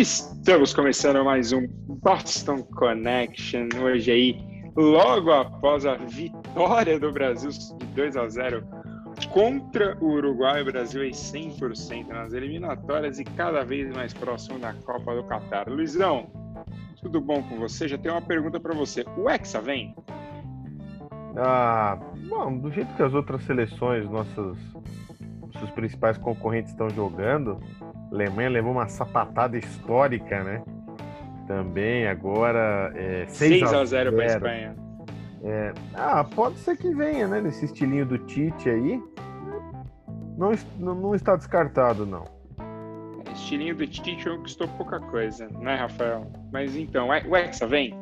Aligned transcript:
Estamos 0.00 0.72
começando 0.72 1.22
mais 1.22 1.52
um 1.52 1.66
Boston 1.68 2.62
Connection. 2.62 3.68
Hoje 3.82 4.10
aí, 4.10 4.72
logo 4.74 5.30
após 5.30 5.84
a 5.84 5.96
vitória 5.96 6.98
do 6.98 7.12
Brasil 7.12 7.50
de 7.50 7.84
2 7.84 8.16
a 8.16 8.26
0 8.26 8.64
contra 9.30 9.98
o 10.00 10.12
Uruguai, 10.12 10.62
o 10.62 10.64
Brasil 10.64 11.02
é 11.02 11.08
100% 11.08 12.08
nas 12.08 12.32
eliminatórias 12.32 13.18
e 13.18 13.24
cada 13.24 13.62
vez 13.62 13.94
mais 13.94 14.14
próximo 14.14 14.58
da 14.58 14.72
Copa 14.72 15.14
do 15.14 15.22
Catar. 15.24 15.68
Luizão, 15.68 16.30
tudo 17.02 17.20
bom 17.20 17.42
com 17.42 17.58
você? 17.58 17.86
Já 17.86 17.98
tenho 17.98 18.14
uma 18.14 18.22
pergunta 18.22 18.58
para 18.58 18.74
você. 18.74 19.04
O 19.18 19.28
Hexa 19.28 19.60
vem? 19.60 19.94
Ah, 21.36 21.98
bom, 22.26 22.56
do 22.56 22.72
jeito 22.72 22.90
que 22.94 23.02
as 23.02 23.12
outras 23.12 23.44
seleções, 23.44 24.08
nossos, 24.08 24.56
nossos 25.52 25.70
principais 25.72 26.16
concorrentes 26.16 26.72
estão 26.72 26.88
jogando, 26.88 27.60
a 28.10 28.14
Alemanha 28.14 28.50
levou 28.50 28.72
uma 28.72 28.88
sapatada 28.88 29.56
histórica, 29.56 30.42
né? 30.42 30.62
Também 31.46 32.06
agora 32.06 32.92
é, 32.94 33.26
6, 33.28 33.60
6 33.60 33.72
a 33.72 33.84
0 33.84 34.12
para 34.12 34.22
a 34.22 34.26
Espanha. 34.26 34.76
É, 35.42 35.72
ah, 35.94 36.24
pode 36.24 36.58
ser 36.58 36.76
que 36.76 36.94
venha, 36.94 37.26
né? 37.26 37.40
Nesse 37.40 37.64
estilinho 37.64 38.04
do 38.04 38.18
Tite 38.18 38.68
aí. 38.68 39.02
Não, 40.36 40.52
não 40.94 41.14
está 41.14 41.36
descartado, 41.36 42.04
não. 42.04 42.24
Estilinho 43.32 43.76
do 43.76 43.86
Tite 43.86 44.28
conquistou 44.28 44.68
pouca 44.68 45.00
coisa, 45.00 45.48
né, 45.60 45.76
Rafael? 45.76 46.30
Mas 46.52 46.76
então, 46.76 47.08
o 47.08 47.36
Hexa 47.36 47.66
vem? 47.66 47.98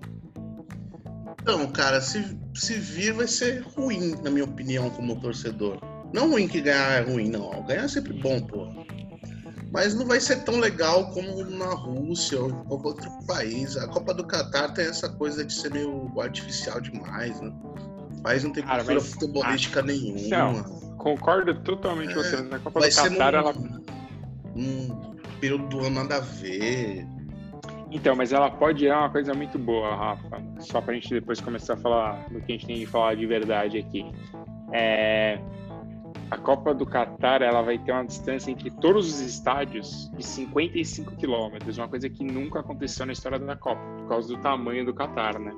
Então, 1.43 1.67
cara, 1.69 2.01
se, 2.01 2.39
se 2.55 2.75
vir 2.75 3.13
vai 3.13 3.27
ser 3.27 3.63
ruim, 3.63 4.15
na 4.23 4.31
minha 4.31 4.45
opinião, 4.45 4.91
como 4.91 5.21
torcedor. 5.21 5.79
Não 6.13 6.31
ruim 6.31 6.49
que 6.49 6.61
ganhar 6.61 6.93
é 6.93 7.01
ruim, 7.01 7.29
não. 7.29 7.63
Ganhar 7.65 7.85
é 7.85 7.89
sempre 7.89 8.13
bom, 8.15 8.41
pô. 8.41 8.67
Mas 9.71 9.95
não 9.95 10.07
vai 10.07 10.19
ser 10.19 10.45
tão 10.45 10.59
legal 10.59 11.11
como 11.11 11.45
na 11.45 11.75
Rússia 11.75 12.41
ou 12.41 12.51
em 12.51 12.65
qualquer 12.65 12.89
outro 12.89 13.11
país. 13.27 13.77
A 13.77 13.87
Copa 13.89 14.15
do 14.15 14.25
Catar 14.27 14.73
tem 14.73 14.87
essa 14.87 15.09
coisa 15.09 15.45
de 15.45 15.53
ser 15.53 15.73
meio 15.73 16.11
artificial 16.19 16.81
demais, 16.81 17.39
né? 17.41 17.53
O 18.19 18.23
país 18.23 18.43
não 18.43 18.53
tem 18.53 18.63
Cara, 18.63 18.79
cultura 18.79 19.01
mas... 19.01 19.13
futebolística 19.13 19.81
ah, 19.81 19.83
nenhuma. 19.83 20.29
Não, 20.29 20.65
concordo 20.97 21.55
totalmente 21.61 22.15
com 22.15 22.21
é, 22.21 22.23
você. 22.23 22.43
Na 22.43 22.59
Copa 22.59 22.81
do 22.81 22.95
Catar, 22.95 23.33
num, 23.33 23.39
ela. 23.39 23.55
Um 24.57 25.17
período 25.41 25.69
do 25.69 25.81
ano 25.81 26.03
nada 26.03 26.17
a 26.17 26.21
ver. 26.21 27.07
Então, 27.91 28.15
mas 28.15 28.33
ela 28.33 28.51
pode 28.51 28.85
ir 28.85 28.93
uma 28.93 29.11
coisa 29.11 29.33
muito 29.35 29.59
boa, 29.59 29.95
Rafa. 29.95 30.43
Só 30.61 30.81
pra 30.81 30.95
gente 30.95 31.09
depois 31.09 31.41
começar 31.41 31.75
a 31.75 31.77
falar 31.77 32.29
do 32.31 32.41
que 32.41 32.53
a 32.53 32.55
gente 32.55 32.67
tem 32.67 32.77
que 32.77 32.87
falar 32.87 33.15
de 33.15 33.27
verdade 33.27 33.79
aqui. 33.79 34.05
É, 34.73 35.39
a 36.31 36.37
Copa 36.37 36.75
do 36.75 36.85
Catar 36.85 37.43
ela 37.43 37.63
vai 37.63 37.79
ter 37.79 37.93
uma 37.93 38.05
distância 38.05 38.51
entre 38.51 38.71
todos 38.71 39.07
os 39.07 39.21
estádios 39.21 40.11
de 40.17 40.23
55 40.23 41.17
quilômetros, 41.17 41.79
uma 41.79 41.89
coisa 41.89 42.09
que 42.09 42.23
nunca 42.25 42.61
aconteceu 42.61 43.07
na 43.07 43.13
história 43.13 43.39
da 43.39 43.57
Copa, 43.57 43.81
por 43.99 44.09
causa 44.09 44.29
do 44.29 44.41
tamanho 44.41 44.85
do 44.85 44.93
Catar, 44.93 45.39
né? 45.39 45.55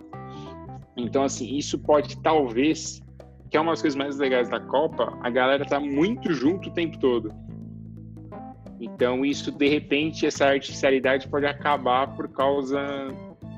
Então, 0.96 1.24
assim, 1.24 1.56
isso 1.56 1.78
pode 1.78 2.16
talvez, 2.18 3.00
que 3.50 3.56
é 3.56 3.60
uma 3.60 3.72
das 3.72 3.80
coisas 3.80 3.96
mais 3.96 4.16
legais 4.18 4.48
da 4.48 4.60
Copa, 4.60 5.18
a 5.20 5.30
galera 5.30 5.64
tá 5.64 5.80
muito 5.80 6.32
junto 6.32 6.68
o 6.68 6.72
tempo 6.72 6.98
todo. 6.98 7.32
Então, 8.80 9.24
isso, 9.24 9.52
de 9.52 9.68
repente, 9.68 10.24
essa 10.24 10.46
artificialidade 10.46 11.28
pode 11.28 11.46
acabar 11.46 12.14
por 12.16 12.28
causa 12.28 12.80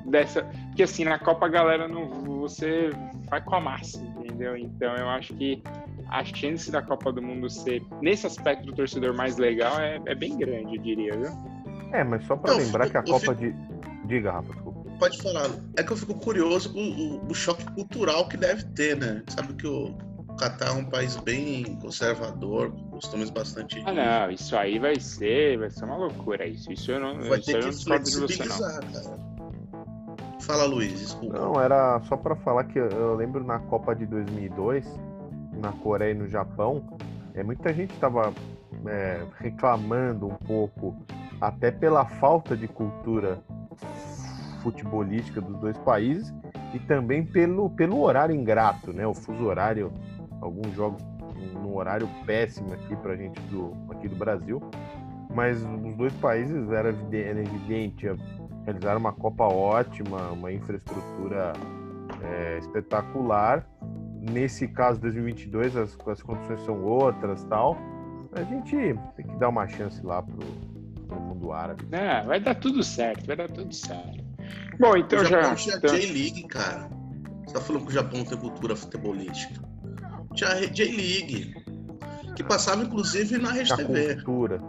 dessa. 0.05 0.43
Porque, 0.67 0.83
assim, 0.83 1.05
na 1.05 1.17
Copa 1.17 1.45
a 1.45 1.49
galera 1.49 1.87
não. 1.87 2.09
Você 2.43 2.89
vai 3.29 3.41
com 3.41 3.55
a 3.55 3.61
massa, 3.61 4.03
entendeu? 4.33 4.57
Então, 4.57 4.95
eu 4.95 5.07
acho 5.09 5.33
que 5.35 5.61
a 6.09 6.23
chance 6.25 6.71
da 6.71 6.81
Copa 6.81 7.11
do 7.11 7.21
Mundo 7.21 7.49
ser, 7.49 7.83
nesse 8.01 8.25
aspecto 8.27 8.65
do 8.65 8.73
torcedor 8.73 9.13
mais 9.13 9.37
legal, 9.37 9.79
é, 9.79 10.01
é 10.05 10.15
bem 10.15 10.37
grande, 10.37 10.75
eu 10.75 10.81
diria, 10.81 11.13
viu? 11.15 11.31
É, 11.91 12.03
mas 12.03 12.25
só 12.25 12.35
para 12.35 12.53
lembrar 12.53 12.85
fico, 12.85 13.03
que 13.03 13.09
a 13.09 13.13
Copa 13.13 13.35
fico... 13.35 13.35
de. 13.35 14.07
Diga, 14.07 14.31
Rafa, 14.31 14.51
desculpa. 14.53 14.89
Pode 14.99 15.21
falar. 15.21 15.49
É 15.77 15.83
que 15.83 15.91
eu 15.91 15.97
fico 15.97 16.13
curioso 16.15 16.73
com 16.73 16.79
o, 16.79 17.27
o 17.29 17.33
choque 17.33 17.65
cultural 17.73 18.27
que 18.27 18.37
deve 18.37 18.63
ter, 18.63 18.97
né? 18.97 19.23
Sabe 19.27 19.53
que 19.53 19.67
o 19.67 19.95
Catar 20.37 20.69
é 20.69 20.71
um 20.71 20.85
país 20.85 21.15
bem 21.17 21.63
conservador, 21.81 22.71
com 22.71 22.89
costumes 22.91 23.29
bastante. 23.29 23.81
Ah, 23.85 23.93
não, 23.93 24.31
isso 24.31 24.55
aí 24.57 24.79
vai 24.79 24.99
ser, 24.99 25.59
vai 25.59 25.69
ser 25.69 25.85
uma 25.85 25.97
loucura. 25.97 26.47
Isso, 26.47 26.71
isso 26.71 26.91
eu 26.91 26.99
não. 26.99 27.19
Vai 27.29 27.39
isso 27.39 27.51
ter 27.51 27.63
que 27.63 27.83
flexibilizar, 27.83 28.81
cara. 28.91 29.32
Fala, 30.45 30.65
Luiz, 30.65 30.99
desculpa. 30.99 31.39
Não, 31.39 31.61
era 31.61 31.99
só 32.01 32.17
para 32.17 32.35
falar 32.35 32.65
que 32.65 32.77
eu 32.77 33.15
lembro 33.15 33.43
na 33.43 33.59
Copa 33.59 33.95
de 33.95 34.05
2002 34.05 34.85
na 35.63 35.71
Coreia 35.71 36.11
e 36.11 36.13
no 36.13 36.27
Japão, 36.27 36.83
é, 37.33 37.41
muita 37.41 37.73
gente 37.73 37.93
estava 37.93 38.33
é, 38.85 39.23
reclamando 39.39 40.27
um 40.27 40.35
pouco, 40.35 40.95
até 41.39 41.71
pela 41.71 42.05
falta 42.05 42.55
de 42.55 42.67
cultura 42.67 43.41
futebolística 44.61 45.39
dos 45.39 45.57
dois 45.59 45.77
países 45.79 46.33
e 46.73 46.79
também 46.79 47.25
pelo, 47.25 47.69
pelo 47.69 48.01
horário 48.01 48.35
ingrato, 48.35 48.91
né? 48.91 49.07
O 49.07 49.13
fuso 49.13 49.45
horário, 49.45 49.91
alguns 50.41 50.73
jogos 50.73 51.01
no 51.53 51.77
horário 51.77 52.09
péssimo 52.25 52.73
aqui 52.73 52.95
para 52.97 53.15
gente 53.15 53.39
do, 53.43 53.73
aqui 53.89 54.07
do 54.07 54.15
Brasil, 54.15 54.61
mas 55.33 55.63
os 55.63 55.95
dois 55.95 56.13
países 56.15 56.69
era 56.71 56.89
evidente, 56.89 58.07
realizaram 58.65 58.99
uma 58.99 59.13
Copa 59.13 59.43
ótima, 59.45 60.31
uma 60.31 60.51
infraestrutura 60.51 61.53
é, 62.21 62.57
espetacular. 62.59 63.65
Nesse 64.21 64.67
caso 64.67 65.01
2022 65.01 65.75
as, 65.75 65.97
as 66.07 66.21
condições 66.21 66.61
são 66.61 66.81
outras 66.83 67.43
tal. 67.45 67.77
A 68.33 68.43
gente 68.43 68.75
tem 69.15 69.27
que 69.27 69.35
dar 69.35 69.49
uma 69.49 69.67
chance 69.67 70.03
lá 70.03 70.23
pro, 70.23 70.37
pro 71.07 71.19
mundo 71.19 71.51
árabe. 71.51 71.85
É, 71.91 72.21
vai 72.23 72.39
dar 72.39 72.55
tudo 72.55 72.83
certo 72.83 73.27
vai 73.27 73.35
dar 73.35 73.49
tudo 73.49 73.73
certo. 73.73 74.23
Bom 74.79 74.97
então 74.97 75.19
o 75.19 75.25
Japão 75.25 75.55
já 75.55 75.79
tinha 75.79 75.79
J-League 75.79 76.43
cara. 76.47 76.89
Você 77.45 77.53
tá 77.53 77.61
falando 77.61 77.83
que 77.83 77.89
o 77.89 77.93
Japão 77.93 78.23
tem 78.23 78.37
cultura 78.37 78.75
futebolística. 78.75 79.61
Tinha 80.33 80.67
J-League 80.67 81.53
que 82.35 82.43
passava 82.43 82.83
inclusive 82.83 83.37
na 83.37 83.51
Rede 83.51 83.75
TV 83.75 84.15
cultura 84.15 84.59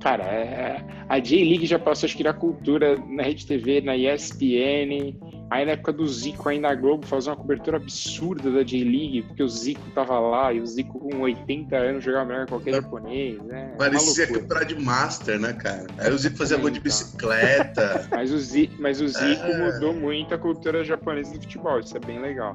Cara, 0.00 0.24
é, 0.24 0.84
a 1.08 1.18
J-League 1.18 1.66
já 1.66 1.78
passou 1.78 2.08
que 2.08 2.22
na 2.22 2.32
cultura 2.32 2.96
na 3.08 3.22
Rede 3.22 3.46
TV, 3.46 3.80
na 3.80 3.96
ESPN, 3.96 5.16
Aí 5.50 5.64
na 5.64 5.72
época 5.72 5.92
do 5.92 6.06
Zico, 6.06 6.48
ainda 6.48 6.68
a 6.68 6.74
Globo 6.74 7.06
fazia 7.06 7.32
uma 7.32 7.36
cobertura 7.38 7.78
absurda 7.78 8.50
da 8.50 8.62
J-League, 8.62 9.22
porque 9.22 9.42
o 9.42 9.48
Zico 9.48 9.90
tava 9.94 10.18
lá 10.20 10.52
e 10.52 10.60
o 10.60 10.66
Zico 10.66 10.98
com 10.98 11.20
80 11.20 11.74
anos 11.74 12.04
jogava 12.04 12.26
melhor 12.26 12.44
que 12.44 12.50
qualquer 12.50 12.74
japonês, 12.74 13.42
né? 13.44 13.74
Parecia 13.78 14.26
campeonato 14.26 14.66
de 14.66 14.78
Master, 14.78 15.40
né, 15.40 15.54
cara? 15.54 15.86
Aí 15.96 16.12
o 16.12 16.18
Zico 16.18 16.36
fazia 16.36 16.58
gol 16.58 16.68
de 16.68 16.80
bicicleta. 16.80 18.06
mas, 18.12 18.30
o 18.30 18.38
Zico, 18.38 18.74
mas 18.78 19.00
o 19.00 19.08
Zico 19.08 19.46
é... 19.46 19.72
mudou 19.72 19.94
muito 19.94 20.34
a 20.34 20.38
cultura 20.38 20.84
japonesa 20.84 21.32
do 21.32 21.40
futebol, 21.40 21.80
isso 21.80 21.96
é 21.96 22.00
bem 22.00 22.20
legal. 22.20 22.54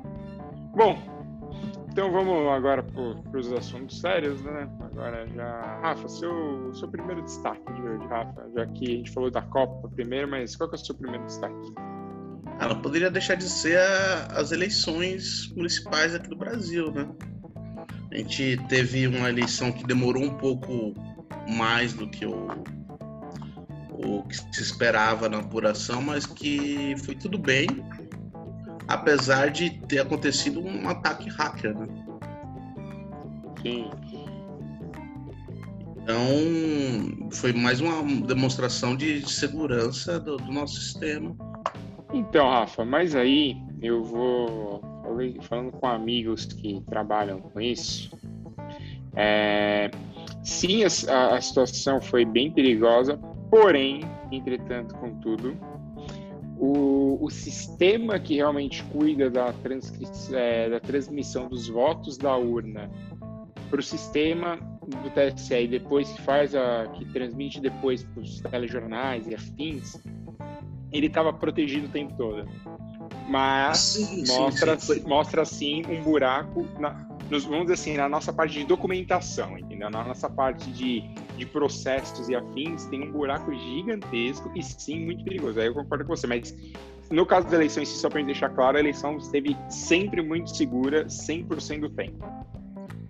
Bom, 0.76 1.02
então 1.94 2.12
vamos 2.12 2.52
agora 2.52 2.82
para 2.82 3.40
os 3.40 3.54
assuntos 3.54 4.02
sérios, 4.02 4.42
né? 4.42 4.68
Agora 4.82 5.28
já. 5.28 5.80
Rafa, 5.84 6.08
seu, 6.10 6.74
seu 6.74 6.88
primeiro 6.88 7.22
destaque 7.22 7.72
de 7.72 7.82
hoje, 7.84 8.04
Rafa, 8.08 8.50
já 8.56 8.66
que 8.66 8.86
a 8.86 8.98
gente 8.98 9.12
falou 9.12 9.30
da 9.30 9.44
Copa 9.44 9.88
primeiro, 9.90 10.28
mas 10.28 10.56
qual 10.56 10.68
que 10.68 10.76
é 10.76 10.80
o 10.80 10.84
seu 10.84 10.96
primeiro 10.96 11.24
destaque? 11.28 11.54
Ah, 12.58 12.68
não 12.68 12.82
poderia 12.82 13.12
deixar 13.12 13.36
de 13.36 13.48
ser 13.48 13.78
a, 13.78 14.40
as 14.40 14.52
eleições 14.52 15.54
municipais 15.56 16.16
aqui 16.16 16.28
do 16.30 16.36
Brasil, 16.36 16.92
né? 16.92 17.08
A 18.12 18.18
gente 18.18 18.58
teve 18.70 19.06
uma 19.06 19.30
eleição 19.30 19.72
que 19.72 19.86
demorou 19.86 20.24
um 20.24 20.34
pouco 20.34 20.96
mais 21.48 21.94
do 21.94 22.10
que 22.10 22.26
o, 22.26 22.48
o 23.92 24.24
que 24.24 24.36
se 24.36 24.64
esperava 24.64 25.30
na 25.30 25.42
apuração, 25.42 26.02
mas 26.02 26.26
que 26.26 26.96
foi 27.06 27.14
tudo 27.14 27.38
bem, 27.38 27.68
apesar 28.94 29.50
de 29.50 29.70
ter 29.88 30.00
acontecido 30.00 30.62
um 30.62 30.88
ataque 30.88 31.30
hacker, 31.30 31.78
né? 31.78 31.88
Sim. 33.62 33.90
Então, 35.98 37.30
foi 37.32 37.54
mais 37.54 37.80
uma 37.80 38.04
demonstração 38.26 38.96
de 38.96 39.30
segurança 39.30 40.20
do, 40.20 40.38
do 40.38 40.52
nosso 40.52 40.76
sistema 40.76 41.36
então, 42.14 42.48
Rafa, 42.48 42.86
mas 42.86 43.16
aí 43.16 43.58
eu 43.82 44.04
vou 44.04 44.82
falando 45.42 45.72
com 45.72 45.88
amigos 45.88 46.46
que 46.46 46.80
trabalham 46.88 47.42
com 47.42 47.60
isso. 47.60 48.16
É, 49.16 49.90
sim, 50.44 50.84
a, 50.84 51.36
a, 51.36 51.42
situação 51.42 52.00
foi 52.00 52.24
bem 52.24 52.52
perigosa, 52.52 53.18
porém, 53.50 54.02
entretanto, 54.32 54.96
contudo, 54.96 55.58
o, 56.64 57.18
o 57.20 57.30
sistema 57.30 58.18
que 58.18 58.36
realmente 58.36 58.82
cuida 58.86 59.30
da, 59.30 59.54
é, 60.32 60.70
da 60.70 60.80
transmissão 60.80 61.50
dos 61.50 61.68
votos 61.68 62.18
da 62.18 62.38
urna 62.38 62.90
para 63.70 63.82
o 63.82 63.84
sistema 63.84 64.58
do 64.82 65.10
TSE 65.10 65.56
e 65.56 65.68
depois 65.68 66.10
que 66.10 66.22
faz 66.22 66.56
a 66.56 66.88
que 66.94 67.04
transmite 67.06 67.60
depois 67.60 68.04
para 68.04 68.22
os 68.22 68.40
telejornais 68.40 69.28
e 69.28 69.36
afins, 69.36 70.00
ele 70.90 71.08
estava 71.08 71.34
protegido 71.34 71.88
o 71.88 71.90
tempo 71.90 72.16
todo. 72.16 72.48
Mas 73.28 73.80
sim, 73.80 74.26
mostra, 74.28 74.80
sim, 74.80 74.94
sim. 74.94 75.08
mostra 75.08 75.44
sim 75.44 75.82
um 75.90 76.02
buraco 76.02 76.66
na, 76.80 76.92
nos, 77.30 77.46
vamos 77.46 77.64
dizer 77.64 77.74
assim, 77.74 77.98
na 77.98 78.10
nossa 78.10 78.32
parte 78.32 78.60
de 78.60 78.66
documentação, 78.66 79.58
entendeu? 79.58 79.90
Na 79.90 80.04
nossa 80.04 80.30
parte 80.30 80.70
de, 80.72 81.02
de 81.38 81.46
processos 81.46 82.30
e 82.30 82.36
afins, 82.36 82.86
tem 82.86 83.08
um 83.08 83.12
buraco 83.12 83.54
gigantesco 83.54 84.52
e 84.56 84.64
sim 84.64 85.06
muito 85.06 85.24
perigoso. 85.24 85.60
Aí 85.60 85.68
eu 85.68 85.74
concordo 85.74 86.06
com 86.06 86.16
você, 86.16 86.28
mas 86.28 86.56
no 87.10 87.26
caso 87.26 87.48
da 87.48 87.56
eleição 87.56 87.86
si, 87.86 87.98
só 87.98 88.10
para 88.10 88.22
deixar 88.24 88.50
claro, 88.50 88.78
a 88.78 88.80
eleição 88.80 89.18
esteve 89.18 89.56
sempre 89.70 90.22
muito 90.22 90.56
segura, 90.56 91.06
100% 91.06 91.82
do 91.82 91.90
tempo. 91.90 92.26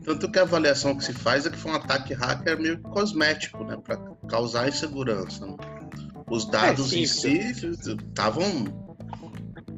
Tanto 0.03 0.29
que 0.29 0.37
a 0.37 0.41
avaliação 0.41 0.97
que 0.97 1.03
se 1.03 1.13
faz 1.13 1.45
é 1.45 1.49
que 1.49 1.57
foi 1.57 1.71
um 1.71 1.75
ataque 1.75 2.13
hacker 2.13 2.59
meio 2.59 2.81
cosmético, 2.81 3.63
né? 3.63 3.77
Para 3.81 3.97
causar 4.27 4.67
insegurança. 4.67 5.45
Né? 5.45 5.55
Os 6.29 6.45
dados 6.45 6.87
é, 6.87 6.89
sim, 6.89 7.01
em 7.01 7.05
si 7.05 7.37
estavam 7.61 8.43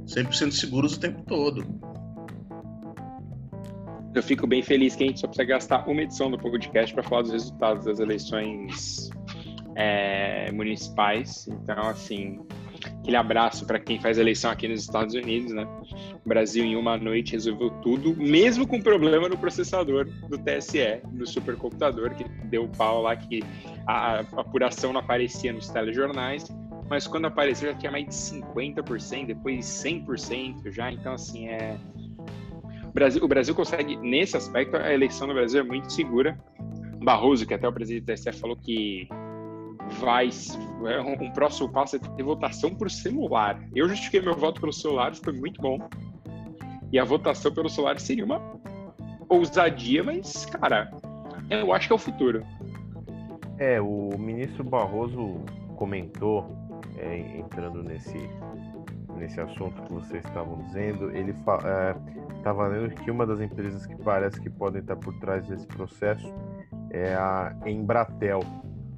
100% 0.07 0.51
seguros 0.51 0.95
o 0.95 0.99
tempo 0.99 1.21
todo. 1.23 1.63
Eu 4.15 4.23
fico 4.23 4.47
bem 4.47 4.63
feliz 4.63 4.95
que 4.95 5.03
a 5.03 5.07
gente 5.07 5.19
só 5.19 5.27
precisa 5.27 5.45
gastar 5.45 5.85
uma 5.89 6.01
edição 6.01 6.31
do 6.31 6.37
podcast 6.37 6.93
para 6.93 7.03
falar 7.03 7.23
dos 7.23 7.33
resultados 7.33 7.83
das 7.83 7.99
eleições 7.99 9.09
é, 9.75 10.49
municipais. 10.53 11.45
Então, 11.49 11.89
assim, 11.89 12.39
aquele 13.01 13.17
abraço 13.17 13.65
para 13.65 13.77
quem 13.77 13.99
faz 13.99 14.17
eleição 14.17 14.49
aqui 14.49 14.69
nos 14.69 14.79
Estados 14.79 15.13
Unidos, 15.13 15.51
né? 15.51 15.67
O 16.25 16.29
Brasil 16.29 16.63
em 16.63 16.77
uma 16.77 16.97
noite 16.97 17.33
resolveu 17.33 17.69
tudo, 17.81 18.15
mesmo 18.15 18.65
com 18.65 18.81
problema 18.81 19.27
no 19.27 19.37
processador 19.37 20.05
do 20.29 20.37
TSE, 20.37 21.01
do 21.11 21.27
supercomputador, 21.27 22.15
que 22.15 22.23
deu 22.45 22.69
pau 22.69 23.01
lá 23.01 23.17
que 23.17 23.43
a 23.85 24.19
apuração 24.37 24.93
não 24.93 25.01
aparecia 25.01 25.51
nos 25.51 25.67
telejornais, 25.67 26.45
mas 26.89 27.05
quando 27.05 27.25
apareceu 27.25 27.71
já 27.71 27.77
tinha 27.77 27.91
mais 27.91 28.05
de 28.05 28.13
50%, 28.13 29.25
depois 29.25 29.65
100% 29.65 30.71
já, 30.71 30.89
então 30.89 31.13
assim, 31.13 31.49
é... 31.49 31.77
O 32.95 32.97
Brasil, 32.97 33.21
o 33.25 33.27
Brasil 33.27 33.53
consegue, 33.53 33.97
nesse 33.97 34.37
aspecto, 34.37 34.77
a 34.77 34.93
eleição 34.93 35.27
no 35.27 35.33
Brasil 35.33 35.59
é 35.59 35.63
muito 35.63 35.91
segura. 35.91 36.39
Barroso, 37.03 37.45
que 37.45 37.53
até 37.53 37.67
o 37.67 37.73
presidente 37.73 38.05
do 38.05 38.13
TSE 38.13 38.31
falou 38.31 38.55
que 38.55 39.09
vai 39.99 40.29
é 40.85 41.01
um, 41.01 41.25
um, 41.25 41.31
próximo 41.31 41.69
passo 41.69 41.97
é 41.97 41.99
ter 41.99 42.23
votação 42.23 42.73
por 42.73 42.89
celular. 42.89 43.61
Eu 43.75 43.89
justifiquei 43.89 44.21
meu 44.21 44.33
voto 44.33 44.61
pelo 44.61 44.71
celular, 44.71 45.13
foi 45.13 45.33
muito 45.33 45.61
bom. 45.61 45.77
E 46.89 46.97
a 46.97 47.03
votação 47.03 47.53
pelo 47.53 47.67
celular 47.67 47.99
seria 47.99 48.23
uma 48.23 48.41
ousadia, 49.27 50.01
mas, 50.01 50.45
cara, 50.45 50.89
eu 51.49 51.73
acho 51.73 51.87
que 51.87 51.91
é 51.93 51.95
o 51.97 51.99
futuro. 51.99 52.45
É, 53.57 53.81
o 53.81 54.17
ministro 54.17 54.63
Barroso 54.63 55.43
comentou, 55.75 56.49
é, 56.97 57.39
entrando 57.39 57.83
nesse, 57.83 58.17
nesse 59.15 59.39
assunto 59.39 59.81
que 59.83 59.93
vocês 59.93 60.23
estavam 60.25 60.61
dizendo, 60.63 61.11
ele 61.11 61.31
estava 61.31 62.65
é, 62.65 62.67
lendo 62.67 62.93
que 62.95 63.09
uma 63.09 63.25
das 63.25 63.39
empresas 63.39 63.85
que 63.85 63.95
parece 63.95 64.39
que 64.39 64.49
podem 64.49 64.81
estar 64.81 64.95
por 64.95 65.13
trás 65.19 65.47
desse 65.47 65.67
processo 65.67 66.33
é 66.89 67.13
a 67.15 67.55
Embratel 67.65 68.41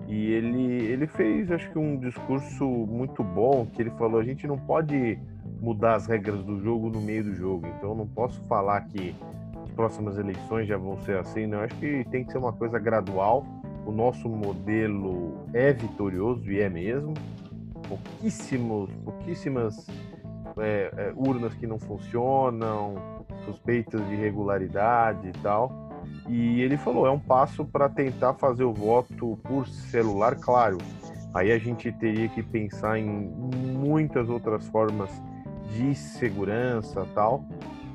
e 0.08 0.32
ele, 0.32 0.86
ele 0.86 1.06
fez, 1.06 1.52
acho 1.52 1.70
que, 1.70 1.78
um 1.78 1.98
discurso 1.98 2.66
muito 2.66 3.22
bom, 3.22 3.66
que 3.66 3.82
ele 3.82 3.92
falou, 3.92 4.20
a 4.20 4.24
gente 4.24 4.48
não 4.48 4.58
pode 4.58 5.20
mudar 5.60 5.96
as 5.96 6.08
regras 6.08 6.42
do 6.44 6.62
jogo 6.62 6.90
no 6.90 7.02
meio 7.02 7.26
do 7.26 7.36
jogo. 7.36 7.68
Então, 7.68 7.90
eu 7.90 7.96
não 7.96 8.08
posso 8.08 8.42
falar 8.44 8.82
que 8.82 9.14
as 9.62 9.70
próximas 9.72 10.18
eleições 10.18 10.66
já 10.66 10.78
vão 10.78 10.98
ser 11.02 11.18
assim, 11.18 11.46
não. 11.46 11.60
acho 11.60 11.76
que 11.76 12.06
tem 12.10 12.24
que 12.24 12.32
ser 12.32 12.38
uma 12.38 12.54
coisa 12.54 12.80
gradual. 12.80 13.46
O 13.86 13.92
nosso 13.92 14.30
modelo 14.30 15.46
é 15.54 15.74
vitorioso, 15.74 16.50
e 16.50 16.62
é 16.62 16.70
mesmo. 16.70 17.14
Pouquíssimos, 17.88 18.90
pouquíssimas 19.04 19.88
é, 20.58 20.92
é, 20.98 21.14
urnas 21.16 21.54
que 21.54 21.66
não 21.66 21.80
funcionam, 21.80 22.96
suspeitas 23.46 24.06
de 24.08 24.14
irregularidade 24.14 25.28
e 25.28 25.32
tal 25.42 25.88
e 26.28 26.62
ele 26.62 26.78
falou, 26.78 27.08
é 27.08 27.12
um 27.12 27.20
passo 27.20 27.64
para 27.64 27.88
tentar 27.88 28.34
fazer 28.34 28.64
o 28.64 28.74
voto 28.74 29.40
por 29.44 29.68
celular, 29.68 30.36
claro. 30.36 30.78
Aí 31.34 31.52
a 31.52 31.58
gente 31.58 31.92
teria 31.92 32.28
que 32.28 32.44
pensar 32.44 32.98
em 33.00 33.06
muitas 33.06 34.30
outras 34.30 34.68
formas 34.68 35.10
de 35.70 35.96
segurança 35.96 37.06
tal, 37.14 37.46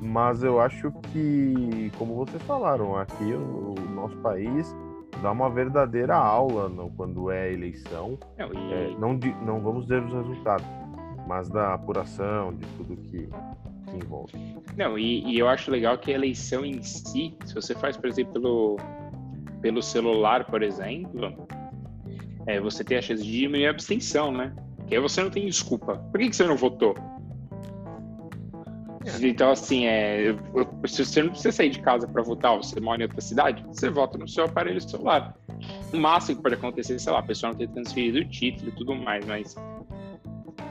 mas 0.01 0.43
eu 0.43 0.59
acho 0.59 0.91
que, 1.11 1.91
como 1.97 2.15
vocês 2.15 2.41
falaram, 2.43 2.97
aqui 2.97 3.33
o, 3.33 3.75
nosso 3.93 4.17
país 4.17 4.75
dá 5.23 5.31
uma 5.31 5.49
verdadeira 5.49 6.15
aula 6.15 6.67
no, 6.67 6.91
quando 6.91 7.31
é 7.31 7.51
eleição. 7.51 8.19
Não, 8.37 8.53
e... 8.53 8.73
é, 8.73 8.95
não, 8.99 9.17
não 9.45 9.61
vamos 9.61 9.83
dizer 9.83 10.03
os 10.03 10.13
resultados, 10.13 10.65
mas 11.25 11.47
da 11.49 11.73
apuração, 11.73 12.53
de 12.53 12.67
tudo 12.77 12.97
que, 12.97 13.29
que 13.89 13.95
envolve. 13.95 14.33
Não, 14.77 14.99
e, 14.99 15.23
e, 15.23 15.39
eu 15.39 15.47
acho 15.47 15.71
legal 15.71 15.97
que 15.97 16.11
a 16.11 16.15
eleição 16.15 16.65
em 16.65 16.83
si, 16.83 17.35
se 17.45 17.55
você 17.55 17.73
faz, 17.73 17.95
por 17.95 18.07
exemplo, 18.09 18.33
pelo, 18.33 18.77
pelo 19.61 19.81
celular, 19.81 20.43
por 20.45 20.61
exemplo, 20.61 21.47
é, 22.45 22.59
você 22.59 22.83
tem 22.83 22.97
a 22.97 23.01
chance 23.01 23.23
de 23.23 23.31
diminuir 23.31 23.67
a 23.67 23.69
abstenção, 23.69 24.29
né? 24.29 24.53
Que 24.87 24.95
aí 24.95 25.01
você 25.01 25.23
não 25.23 25.29
tem 25.29 25.45
desculpa. 25.45 25.95
Por 26.11 26.19
que, 26.19 26.29
que 26.29 26.35
você 26.35 26.45
não 26.45 26.57
votou? 26.57 26.95
É. 29.05 29.27
Então, 29.27 29.51
assim, 29.51 29.85
é, 29.85 30.33
você 30.81 31.21
não 31.21 31.29
precisa 31.29 31.51
sair 31.51 31.69
de 31.69 31.79
casa 31.79 32.07
para 32.07 32.21
votar, 32.21 32.55
você 32.55 32.79
mora 32.79 33.01
em 33.01 33.03
outra 33.03 33.21
cidade, 33.21 33.63
você 33.67 33.89
vota 33.89 34.17
no 34.17 34.27
seu 34.27 34.45
aparelho 34.45 34.81
celular. 34.81 35.35
O 35.91 35.97
máximo 35.97 36.37
que 36.37 36.43
pode 36.43 36.55
acontecer, 36.55 36.99
sei 36.99 37.11
lá, 37.11 37.19
a 37.19 37.23
pessoa 37.23 37.51
não 37.51 37.57
ter 37.57 37.69
transferido 37.69 38.19
o 38.19 38.25
título 38.25 38.69
e 38.69 38.71
tudo 38.71 38.95
mais, 38.95 39.25
mas 39.25 39.55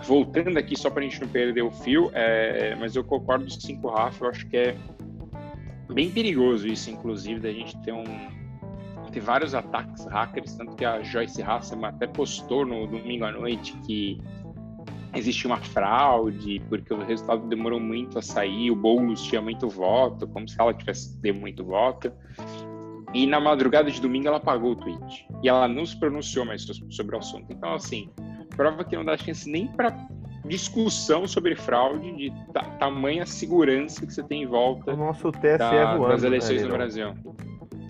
voltando 0.05 0.57
aqui, 0.59 0.77
só 0.77 0.91
para 0.91 1.01
a 1.01 1.05
gente 1.05 1.21
não 1.21 1.29
perder 1.29 1.63
o 1.63 1.71
fio, 1.71 2.11
é, 2.15 2.75
mas 2.77 2.97
eu 2.97 3.05
concordo 3.05 3.45
com 3.45 3.51
o 3.51 3.61
5 3.61 3.89
Rafa, 3.89 4.25
eu 4.25 4.31
acho 4.31 4.47
que 4.49 4.57
é 4.57 4.77
bem 5.93 6.11
perigoso 6.11 6.67
isso, 6.67 6.91
inclusive, 6.91 7.41
da 7.41 7.53
gente 7.53 7.77
ter 7.83 7.93
um 7.93 8.05
ter 9.13 9.21
vários 9.21 9.55
ataques 9.55 10.07
hackers, 10.07 10.55
tanto 10.55 10.75
que 10.75 10.85
a 10.85 11.03
Joyce 11.03 11.43
Hasselman 11.43 11.91
até 11.91 12.07
postou 12.07 12.65
no 12.65 12.87
domingo 12.87 13.25
à 13.27 13.31
noite 13.31 13.77
que 13.87 14.19
existe 15.15 15.47
uma 15.47 15.59
fraude, 15.59 16.63
porque 16.69 16.93
o 16.93 17.05
resultado 17.05 17.47
demorou 17.47 17.81
muito 17.81 18.19
a 18.19 18.23
sair, 18.23 18.71
o 18.71 18.77
Boulos 18.77 19.23
tinha 19.23 19.41
muito 19.41 19.69
voto, 19.69 20.27
como 20.29 20.49
se 20.49 20.61
ela 20.61 20.73
tivesse 20.73 21.21
ter 21.21 21.33
muito 21.33 21.65
voto. 21.65 22.13
E 23.15 23.27
na 23.27 23.39
madrugada 23.39 23.91
de 23.91 24.01
domingo 24.01 24.29
ela 24.29 24.39
apagou 24.39 24.73
o 24.73 24.77
tweet. 24.77 25.27
E 25.43 25.49
ela 25.49 25.69
não 25.69 25.85
se 25.85 25.99
pronunciou 25.99 26.47
mais 26.47 26.63
sobre 26.63 27.15
o 27.15 27.19
assunto. 27.19 27.53
Então, 27.53 27.75
assim, 27.75 28.11
prova 28.57 28.85
que 28.85 28.97
não 28.97 29.05
dá 29.05 29.17
chance 29.17 29.51
nem 29.51 29.67
para 29.67 29.95
discussão 30.47 31.27
sobre 31.27 31.55
fraude 31.55 32.17
de 32.17 32.33
ta 32.53 32.63
tamanha 32.63 33.25
segurança 33.25 34.05
que 34.05 34.13
você 34.13 34.23
tem 34.23 34.43
em 34.43 34.47
volta 34.47 34.93
o 34.93 34.97
nosso 34.97 35.31
TSE 35.31 35.59
da, 35.59 35.97
voando, 35.97 36.13
das 36.13 36.23
eleições 36.25 36.63
né, 36.63 36.69
no 36.69 36.75
Brasil. 36.75 37.15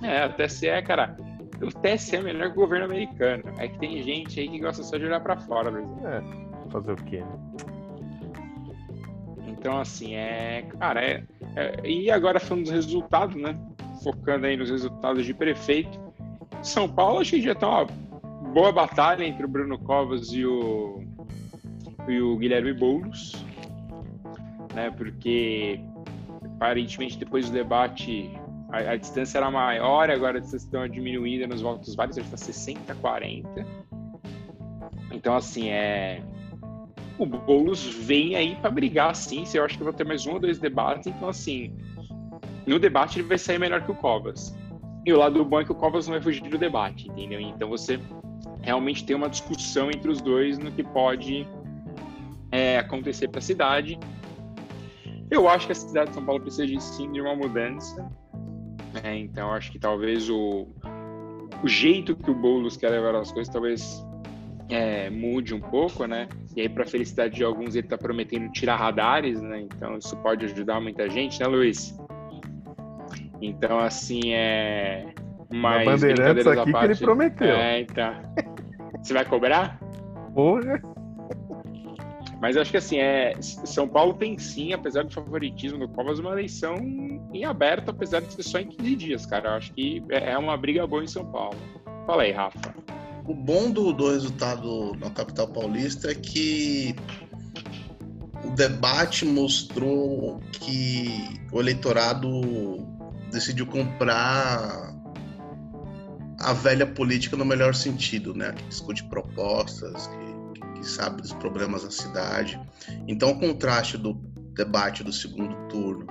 É, 0.03 0.27
o 0.27 0.33
TSE, 0.35 0.83
cara, 0.83 1.17
o 1.63 1.69
TSE 1.69 2.17
é 2.17 2.21
melhor 2.21 2.49
que 2.49 2.59
o 2.59 2.61
governo 2.61 2.87
americano. 2.87 3.45
É 3.59 3.69
que 3.69 3.79
tem 3.79 4.03
gente 4.03 4.39
aí 4.41 4.49
que 4.49 4.59
gosta 4.59 4.83
só 4.83 4.99
de 4.99 5.05
olhar 5.07 5.21
para 5.21 5.37
fora, 5.37 5.71
Brasil. 5.71 5.99
É, 6.07 6.52
fazer 6.73 6.93
o 6.93 6.97
quê, 6.97 7.21
né? 7.21 7.39
Então, 9.47 9.79
assim, 9.79 10.15
é. 10.15 10.67
Cara, 10.79 11.01
é, 11.05 11.25
é, 11.55 11.89
E 11.89 12.11
agora 12.11 12.41
falando 12.41 12.65
dos 12.65 12.73
resultados, 12.73 13.41
né? 13.41 13.57
Focando 14.03 14.47
aí 14.47 14.57
nos 14.57 14.71
resultados 14.71 15.25
de 15.25 15.33
prefeito. 15.33 16.01
São 16.63 16.89
Paulo, 16.89 17.21
acho 17.21 17.31
que 17.31 17.43
já 17.43 17.55
tá 17.55 17.69
uma 17.69 17.85
boa 18.53 18.73
batalha 18.73 19.25
entre 19.25 19.45
o 19.45 19.49
Bruno 19.49 19.79
Covas 19.79 20.33
e 20.33 20.45
o, 20.45 21.05
e 22.09 22.21
o 22.21 22.37
Guilherme 22.39 22.73
Boulos, 22.73 23.45
né? 24.75 24.91
Porque 24.91 25.81
aparentemente 26.57 27.19
depois 27.19 27.49
do 27.49 27.53
debate 27.53 28.31
a, 28.69 28.93
a 28.93 28.97
distância 28.97 29.39
era 29.39 29.51
maior, 29.51 30.11
agora 30.11 30.39
a 30.39 30.41
distância 30.41 30.77
uma 30.79 30.89
diminuída 30.89 31.47
nos 31.47 31.61
votos 31.61 31.95
válidos, 31.95 32.19
está 32.19 32.37
60 32.37 32.95
40. 32.97 33.67
Então 35.13 35.37
assim, 35.37 35.69
é 35.69 36.23
o 37.23 37.27
Boulos 37.27 37.85
vem 37.85 38.35
aí 38.35 38.57
para 38.57 38.71
brigar 38.71 39.15
sim, 39.15 39.45
eu 39.55 39.65
acho 39.65 39.79
que 39.79 39.85
vai 39.85 39.93
ter 39.93 40.05
mais 40.05 40.27
um 40.27 40.33
ou 40.33 40.41
dois 40.41 40.59
debates, 40.59 41.07
então 41.07 41.29
assim, 41.29 41.73
no 42.67 42.79
debate 42.79 43.21
ele 43.21 43.29
vai 43.29 43.39
sair 43.39 43.59
melhor 43.59 43.85
que 43.85 43.93
o 43.93 43.95
Covas. 43.95 44.57
E 45.07 45.13
o 45.13 45.19
lado 45.19 45.45
bom 45.45 45.61
é 45.61 45.65
que 45.65 45.73
o 45.73 45.75
Covas 45.75 46.07
não 46.07 46.15
vai 46.15 46.23
fugir 46.23 46.43
do 46.43 46.59
debate, 46.59 47.09
entendeu? 47.09 47.41
Então 47.41 47.69
você 47.69 48.01
realmente 48.61 49.05
tem 49.05 49.15
uma 49.15 49.29
discussão 49.29 49.89
entre 49.91 50.11
os 50.11 50.21
dois 50.21 50.59
no 50.59 50.71
que 50.73 50.83
pode 50.83 51.47
é, 52.51 52.79
acontecer 52.79 53.29
para 53.29 53.39
a 53.39 53.43
cidade. 53.43 53.99
Eu 55.31 55.49
acho 55.49 55.67
que 55.67 55.73
a 55.73 55.77
cidade 55.77 56.11
de 56.11 56.15
São 56.15 56.25
Paulo 56.25 56.41
precisa 56.41 56.67
de, 56.67 56.81
sim 56.83 57.11
de 57.11 57.21
uma 57.21 57.35
mudança. 57.35 58.11
Né? 58.93 59.19
Então, 59.19 59.53
acho 59.53 59.71
que 59.73 59.79
talvez 59.79 60.29
o, 60.29 60.67
o 61.63 61.69
jeito 61.69 62.15
que 62.15 62.31
o 62.31 62.35
Boulos 62.35 62.77
quer 62.77 62.91
levar 62.91 63.15
as 63.15 63.33
coisas 63.33 63.53
talvez 63.53 64.05
é, 64.69 65.11
mude 65.11 65.55
um 65.55 65.61
pouco, 65.61 66.07
né? 66.07 66.29
E 66.57 66.61
aí, 66.61 66.69
para 66.69 66.85
felicidade 66.87 67.35
de 67.35 67.45
alguns, 67.45 67.75
ele 67.75 67.87
está 67.87 67.97
prometendo 67.97 68.51
tirar 68.53 68.77
radares, 68.77 69.41
né? 69.41 69.61
Então, 69.61 69.97
isso 69.97 70.17
pode 70.19 70.45
ajudar 70.45 70.81
muita 70.81 71.09
gente, 71.09 71.41
né, 71.41 71.47
Luiz? 71.47 71.97
Então, 73.41 73.79
assim, 73.79 74.33
é. 74.33 75.13
Mas 75.53 75.85
Bandeirantes 75.85 76.47
aqui 76.47 76.73
parte, 76.73 76.87
que 76.87 76.93
ele 76.93 77.05
prometeu. 77.05 77.49
É, 77.49 77.81
então. 77.81 78.15
Você 79.03 79.13
vai 79.13 79.25
cobrar? 79.25 79.79
Porra! 80.35 80.81
Mas 82.41 82.57
acho 82.57 82.73
que 82.73 82.77
assim, 82.77 82.99
é, 82.99 83.35
São 83.41 83.87
Paulo 83.87 84.15
tem 84.15 84.37
sim, 84.37 84.73
apesar 84.73 85.05
do 85.05 85.13
favoritismo 85.13 85.79
do 85.79 85.89
Covas, 85.89 86.19
uma 86.19 86.33
eleição 86.33 86.75
em 87.33 87.45
aberto, 87.45 87.91
apesar 87.91 88.21
de 88.21 88.33
ser 88.33 88.43
só 88.43 88.59
em 88.59 88.67
15 88.67 88.97
dias, 88.97 89.27
cara. 89.27 89.51
Eu 89.51 89.55
acho 89.55 89.73
que 89.73 90.03
é, 90.11 90.33
é 90.33 90.39
uma 90.39 90.57
briga 90.57 90.85
boa 90.85 91.05
em 91.05 91.07
São 91.07 91.25
Paulo. 91.25 91.57
Fala 92.05 92.25
aí, 92.25 92.33
Rafa. 92.33 92.75
O 93.25 93.35
bom 93.35 93.71
do, 93.71 93.93
do 93.93 94.11
resultado 94.11 94.95
na 94.97 95.11
capital 95.11 95.49
paulista 95.49 96.11
é 96.11 96.15
que 96.15 96.95
o 98.45 98.51
debate 98.51 99.25
mostrou 99.25 100.41
que 100.51 101.41
o 101.53 101.61
eleitorado 101.61 102.29
decidiu 103.31 103.67
comprar 103.67 104.93
a 106.41 106.53
velha 106.53 106.87
política 106.87 107.37
no 107.37 107.45
melhor 107.45 107.75
sentido, 107.75 108.35
né? 108.35 108.53
Que 108.53 108.65
discute 108.65 109.05
propostas, 109.05 110.09
que, 110.09 110.81
que 110.81 110.87
sabe 110.87 111.23
dos 111.23 111.33
problemas 111.35 111.85
da 111.85 111.91
cidade. 111.91 112.61
Então, 113.07 113.31
o 113.31 113.39
contraste 113.39 113.97
do 113.97 114.15
debate 114.55 115.05
do 115.05 115.13
segundo 115.13 115.55
turno 115.69 116.07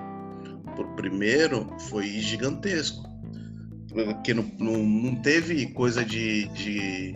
por 0.75 0.87
primeiro 0.95 1.67
foi 1.89 2.07
gigantesco. 2.07 3.03
Porque 3.93 4.33
não, 4.33 4.49
não, 4.57 4.77
não 4.77 5.15
teve 5.15 5.67
coisa 5.67 6.03
de, 6.03 6.47
de, 6.49 7.15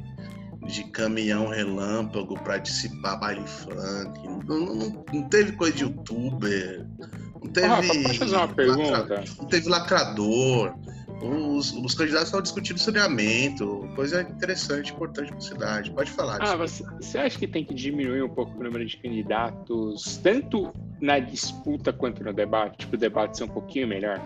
de 0.68 0.84
caminhão 0.92 1.48
relâmpago 1.48 2.38
para 2.40 2.58
dissipar 2.58 3.20
baile 3.20 3.48
funk, 3.48 4.28
não, 4.28 4.60
não, 4.60 5.06
não, 5.14 5.30
teve 5.30 5.54
coisa 5.54 5.76
de 5.76 5.84
youtuber, 5.84 6.86
não 7.42 7.52
teve. 7.52 7.68
Ah, 7.68 8.04
pode 8.04 8.20
fazer 8.20 8.36
uma 8.36 8.48
pergunta? 8.48 9.24
Não 9.40 9.48
teve 9.48 9.70
lacrador. 9.70 10.76
Os, 11.22 11.72
os 11.72 11.96
candidatos 11.96 12.28
estavam 12.28 12.44
discutindo 12.44 12.78
saneamento, 12.78 13.90
coisa 13.96 14.22
interessante, 14.22 14.92
importante 14.92 15.30
para 15.30 15.38
a 15.38 15.42
cidade. 15.42 15.92
Pode 15.92 16.12
falar. 16.12 16.40
Ah, 16.42 16.58
você, 16.58 16.84
você, 17.02 17.18
acha 17.18 17.40
que 17.40 17.48
tem 17.48 17.64
que 17.64 17.74
diminuir 17.74 18.22
um 18.22 18.30
pouco 18.30 18.60
o 18.60 18.64
número 18.64 18.86
de 18.86 18.98
candidatos, 18.98 20.18
tanto 20.18 20.74
na 21.00 21.18
disputa 21.18 21.94
quanto 21.94 22.22
no 22.22 22.34
debate? 22.34 22.80
Tipo, 22.80 22.96
o 22.96 23.00
debate 23.00 23.38
ser 23.38 23.46
um 23.46 23.48
pouquinho 23.48 23.88
melhor? 23.88 24.20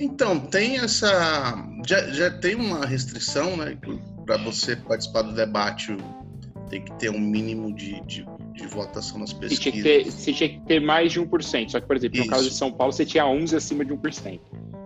Então, 0.00 0.40
tem 0.40 0.78
essa. 0.78 1.62
Já, 1.86 2.08
já 2.08 2.30
tem 2.30 2.54
uma 2.54 2.86
restrição, 2.86 3.54
né? 3.58 3.76
Para 4.24 4.38
você 4.38 4.74
participar 4.74 5.22
do 5.22 5.34
debate, 5.34 5.94
tem 6.70 6.82
que 6.82 6.92
ter 6.94 7.10
um 7.10 7.20
mínimo 7.20 7.74
de, 7.74 8.00
de, 8.06 8.26
de 8.54 8.66
votação 8.66 9.18
nas 9.18 9.34
pesquisas. 9.34 9.62
Você 9.62 9.70
tinha, 9.70 9.82
ter, 9.82 10.10
você 10.10 10.32
tinha, 10.32 10.48
que 10.48 10.60
ter, 10.60 10.80
mais 10.80 11.12
de 11.12 11.20
1%. 11.20 11.68
Só 11.68 11.80
que, 11.80 11.86
por 11.86 11.96
exemplo, 11.96 12.16
no 12.16 12.22
Isso. 12.22 12.30
caso 12.30 12.48
de 12.48 12.54
São 12.54 12.72
Paulo, 12.72 12.94
você 12.94 13.04
tinha 13.04 13.26
11 13.26 13.54
acima 13.54 13.84
de 13.84 13.92
1%. 13.92 14.40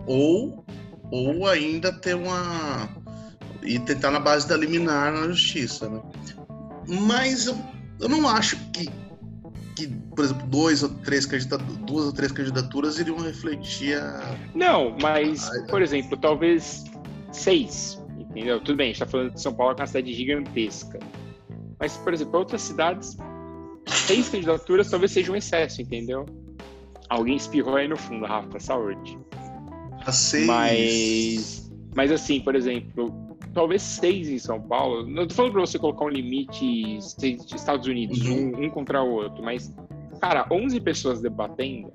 Ou, 0.05 0.65
ou 1.09 1.47
ainda 1.47 1.93
ter 1.93 2.13
uma. 2.13 2.89
e 3.63 3.79
tentar 3.79 4.11
na 4.11 4.19
base 4.19 4.45
da 4.49 4.57
liminar 4.57 5.13
na 5.13 5.29
justiça, 5.29 5.87
né? 5.87 6.01
Mas 6.89 7.47
eu, 7.47 7.57
eu 8.01 8.09
não 8.09 8.27
acho 8.27 8.57
que 8.73 8.89
que, 9.75 9.87
por 9.87 10.23
exemplo, 10.23 10.47
dois 10.47 10.83
ou 10.83 10.89
três 10.89 11.25
duas 11.25 12.05
ou 12.05 12.13
três 12.13 12.31
candidaturas 12.31 12.97
iriam 12.97 13.17
refletir 13.17 13.97
a. 13.97 14.35
Não, 14.53 14.95
mas, 15.01 15.49
por 15.69 15.81
exemplo, 15.81 16.17
talvez 16.17 16.85
seis. 17.31 18.01
Entendeu? 18.17 18.59
Tudo 18.59 18.77
bem, 18.77 18.87
a 18.87 18.93
gente 18.93 18.99
tá 18.99 19.05
falando 19.05 19.33
de 19.33 19.41
São 19.41 19.53
Paulo, 19.53 19.75
que 19.75 19.81
é 19.81 19.83
uma 19.83 19.87
cidade 19.87 20.13
gigantesca. 20.13 20.99
Mas, 21.79 21.97
por 21.97 22.13
exemplo, 22.13 22.39
outras 22.39 22.61
cidades, 22.61 23.17
seis 23.85 24.29
candidaturas 24.29 24.89
talvez 24.89 25.11
seja 25.11 25.31
um 25.31 25.35
excesso, 25.35 25.81
entendeu? 25.81 26.25
Alguém 27.09 27.35
espirrou 27.35 27.75
aí 27.75 27.87
no 27.87 27.97
fundo, 27.97 28.25
Rafa, 28.25 28.59
saúde. 28.59 29.17
A 30.05 30.11
seis. 30.11 30.45
Mas, 30.45 31.71
mas 31.95 32.11
assim, 32.11 32.39
por 32.41 32.55
exemplo, 32.55 33.24
talvez 33.55 33.81
seis 33.81 34.27
em 34.29 34.37
São 34.37 34.61
Paulo. 34.61 35.07
Não 35.07 35.25
tô 35.25 35.33
falando 35.33 35.53
para 35.53 35.61
você 35.61 35.79
colocar 35.79 36.05
um 36.05 36.09
limite 36.09 36.97
Estados 36.97 37.87
Unidos, 37.87 38.21
uhum. 38.21 38.51
um, 38.53 38.65
um, 38.65 38.69
contra 38.69 39.01
o 39.01 39.09
outro, 39.09 39.41
mas, 39.41 39.73
cara, 40.21 40.45
11 40.51 40.79
pessoas 40.81 41.21
debatendo, 41.21 41.91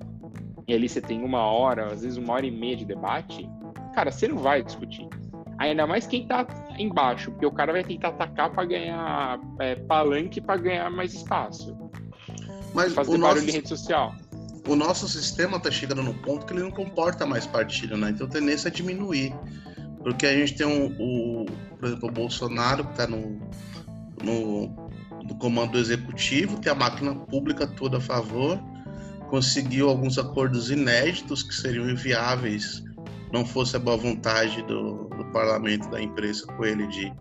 e 0.67 0.73
ali 0.73 0.89
você 0.89 0.99
tem 0.99 1.23
uma 1.23 1.45
hora, 1.45 1.93
às 1.93 2.01
vezes 2.01 2.17
uma 2.17 2.33
hora 2.33 2.45
e 2.45 2.51
meia 2.51 2.75
de 2.75 2.83
debate, 2.83 3.47
cara, 3.93 4.11
você 4.11 4.27
não 4.27 4.37
vai 4.37 4.63
discutir. 4.63 5.07
Ainda 5.59 5.85
mais 5.85 6.07
quem 6.07 6.25
tá 6.25 6.47
embaixo, 6.79 7.29
porque 7.31 7.45
o 7.45 7.51
cara 7.51 7.71
vai 7.71 7.83
tentar 7.83 8.09
atacar 8.09 8.51
para 8.51 8.65
ganhar 8.65 9.39
é, 9.59 9.75
palanque 9.75 10.41
para 10.41 10.57
ganhar 10.57 10.89
mais 10.89 11.13
espaço. 11.13 11.77
Mas 12.73 12.93
fazer 12.93 13.17
barulho 13.19 13.41
nosso... 13.41 13.49
em 13.49 13.51
rede 13.51 13.69
social 13.69 14.15
o 14.67 14.75
nosso 14.75 15.07
sistema 15.07 15.57
está 15.57 15.71
chegando 15.71 16.03
no 16.03 16.13
ponto 16.13 16.45
que 16.45 16.53
ele 16.53 16.61
não 16.61 16.71
comporta 16.71 17.25
mais 17.25 17.47
partido, 17.47 17.97
né? 17.97 18.11
Então 18.11 18.27
a 18.27 18.29
tendência 18.29 18.67
é 18.67 18.71
diminuir. 18.71 19.33
Porque 20.03 20.25
a 20.25 20.33
gente 20.33 20.55
tem 20.55 20.65
um, 20.65 20.87
o, 20.99 21.45
por 21.77 21.87
exemplo, 21.87 22.09
o 22.09 22.11
Bolsonaro 22.11 22.85
que 22.85 22.91
está 22.91 23.07
no, 23.07 23.39
no, 24.23 24.67
no 25.23 25.35
comando 25.37 25.77
executivo, 25.77 26.59
tem 26.59 26.71
a 26.71 26.75
máquina 26.75 27.15
pública 27.15 27.67
toda 27.67 27.97
a 27.97 28.01
favor, 28.01 28.59
conseguiu 29.29 29.89
alguns 29.89 30.17
acordos 30.17 30.71
inéditos 30.71 31.43
que 31.43 31.53
seriam 31.53 31.89
inviáveis 31.89 32.83
não 33.31 33.45
fosse 33.45 33.75
a 33.75 33.79
boa 33.79 33.97
vontade 33.97 34.61
do, 34.63 35.05
do 35.05 35.25
parlamento 35.31 35.89
da 35.89 36.01
imprensa 36.01 36.45
com 36.47 36.65
ele 36.65 36.85
de, 36.87 37.13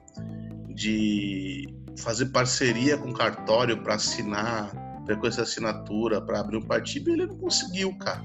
de 0.75 1.68
fazer 1.96 2.26
parceria 2.26 2.99
com 2.99 3.12
cartório 3.12 3.80
para 3.82 3.94
assinar 3.94 4.70
frequência 5.06 5.42
assinatura 5.42 6.20
para 6.20 6.40
abrir 6.40 6.56
um 6.56 6.62
partido, 6.62 7.10
ele 7.10 7.26
não 7.26 7.37
conseguiu, 7.37 7.96
cara. 7.99 8.25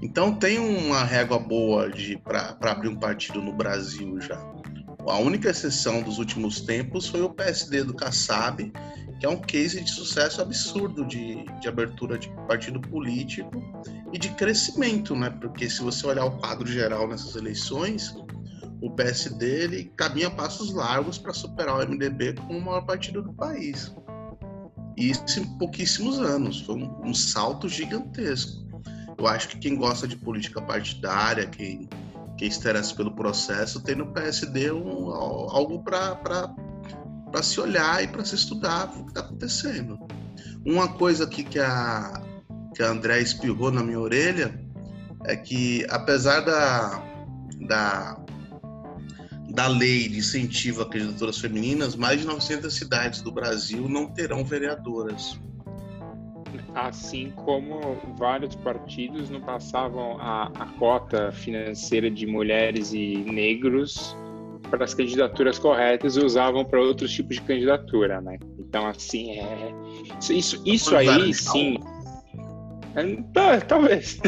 Então 0.00 0.34
tem 0.34 0.58
uma 0.58 1.02
régua 1.02 1.38
boa 1.38 1.90
para 2.22 2.56
abrir 2.70 2.88
um 2.88 2.96
partido 2.96 3.42
no 3.42 3.52
Brasil 3.52 4.20
já. 4.20 4.38
A 5.06 5.18
única 5.18 5.50
exceção 5.50 6.02
dos 6.02 6.18
últimos 6.18 6.60
tempos 6.60 7.08
foi 7.08 7.22
o 7.22 7.30
PSD 7.30 7.82
do 7.82 7.94
Kassab, 7.94 8.70
que 9.18 9.26
é 9.26 9.28
um 9.28 9.40
case 9.40 9.80
de 9.80 9.90
sucesso 9.90 10.40
absurdo 10.40 11.04
de, 11.04 11.44
de 11.60 11.68
abertura 11.68 12.18
de 12.18 12.28
partido 12.46 12.80
político 12.80 13.50
e 14.12 14.18
de 14.18 14.28
crescimento, 14.30 15.16
né? 15.16 15.30
Porque 15.30 15.68
se 15.68 15.82
você 15.82 16.06
olhar 16.06 16.26
o 16.26 16.38
quadro 16.38 16.66
geral 16.66 17.08
nessas 17.08 17.34
eleições, 17.34 18.14
o 18.80 18.90
PSD 18.90 19.64
ele 19.64 19.92
caminha 19.96 20.30
passos 20.30 20.72
largos 20.72 21.18
para 21.18 21.32
superar 21.32 21.76
o 21.76 21.88
MDB 21.88 22.34
como 22.34 22.58
o 22.58 22.64
maior 22.64 22.82
partido 22.82 23.22
do 23.22 23.32
país. 23.32 23.92
E 24.96 25.10
isso 25.10 25.40
em 25.40 25.58
pouquíssimos 25.58 26.18
anos, 26.18 26.60
foi 26.60 26.76
um, 26.76 27.08
um 27.08 27.14
salto 27.14 27.68
gigantesco. 27.68 28.67
Eu 29.18 29.26
acho 29.26 29.48
que 29.48 29.58
quem 29.58 29.74
gosta 29.74 30.06
de 30.06 30.16
política 30.16 30.62
partidária, 30.62 31.44
quem, 31.46 31.88
quem 32.36 32.48
interessa 32.48 32.94
pelo 32.94 33.10
processo, 33.10 33.82
tem 33.82 33.96
no 33.96 34.06
PSD 34.12 34.70
um, 34.70 35.10
algo 35.10 35.82
para 35.82 36.54
se 37.42 37.60
olhar 37.60 38.02
e 38.02 38.06
para 38.06 38.24
se 38.24 38.36
estudar 38.36 38.84
o 38.96 39.02
que 39.02 39.10
está 39.10 39.20
acontecendo. 39.20 39.98
Uma 40.64 40.86
coisa 40.86 41.24
aqui 41.24 41.42
que 41.42 41.58
a, 41.58 42.22
que 42.76 42.82
a 42.82 42.90
André 42.90 43.20
espirrou 43.20 43.72
na 43.72 43.82
minha 43.82 43.98
orelha 43.98 44.64
é 45.24 45.34
que, 45.34 45.84
apesar 45.90 46.40
da, 46.40 47.02
da, 47.66 48.24
da 49.50 49.66
lei 49.66 50.08
de 50.08 50.18
incentivo 50.18 50.82
a 50.82 50.88
candidaturas 50.88 51.38
femininas, 51.38 51.96
mais 51.96 52.20
de 52.20 52.26
900 52.26 52.72
cidades 52.72 53.20
do 53.20 53.32
Brasil 53.32 53.88
não 53.88 54.06
terão 54.06 54.44
vereadoras 54.44 55.40
assim 56.74 57.32
como 57.36 57.96
vários 58.16 58.54
partidos 58.56 59.30
não 59.30 59.40
passavam 59.40 60.16
a, 60.20 60.44
a 60.54 60.66
cota 60.78 61.32
financeira 61.32 62.10
de 62.10 62.26
mulheres 62.26 62.92
e 62.92 63.16
negros 63.18 64.16
para 64.70 64.84
as 64.84 64.94
candidaturas 64.94 65.58
corretas 65.58 66.16
e 66.16 66.20
usavam 66.20 66.64
para 66.64 66.80
outros 66.80 67.10
tipos 67.10 67.36
de 67.36 67.42
candidatura, 67.42 68.20
né? 68.20 68.38
Então, 68.58 68.86
assim, 68.86 69.38
é... 69.38 69.72
isso, 70.30 70.62
isso 70.66 70.94
aí, 70.94 71.32
sim... 71.32 71.78
É, 72.94 73.22
tá, 73.32 73.60
talvez. 73.66 74.20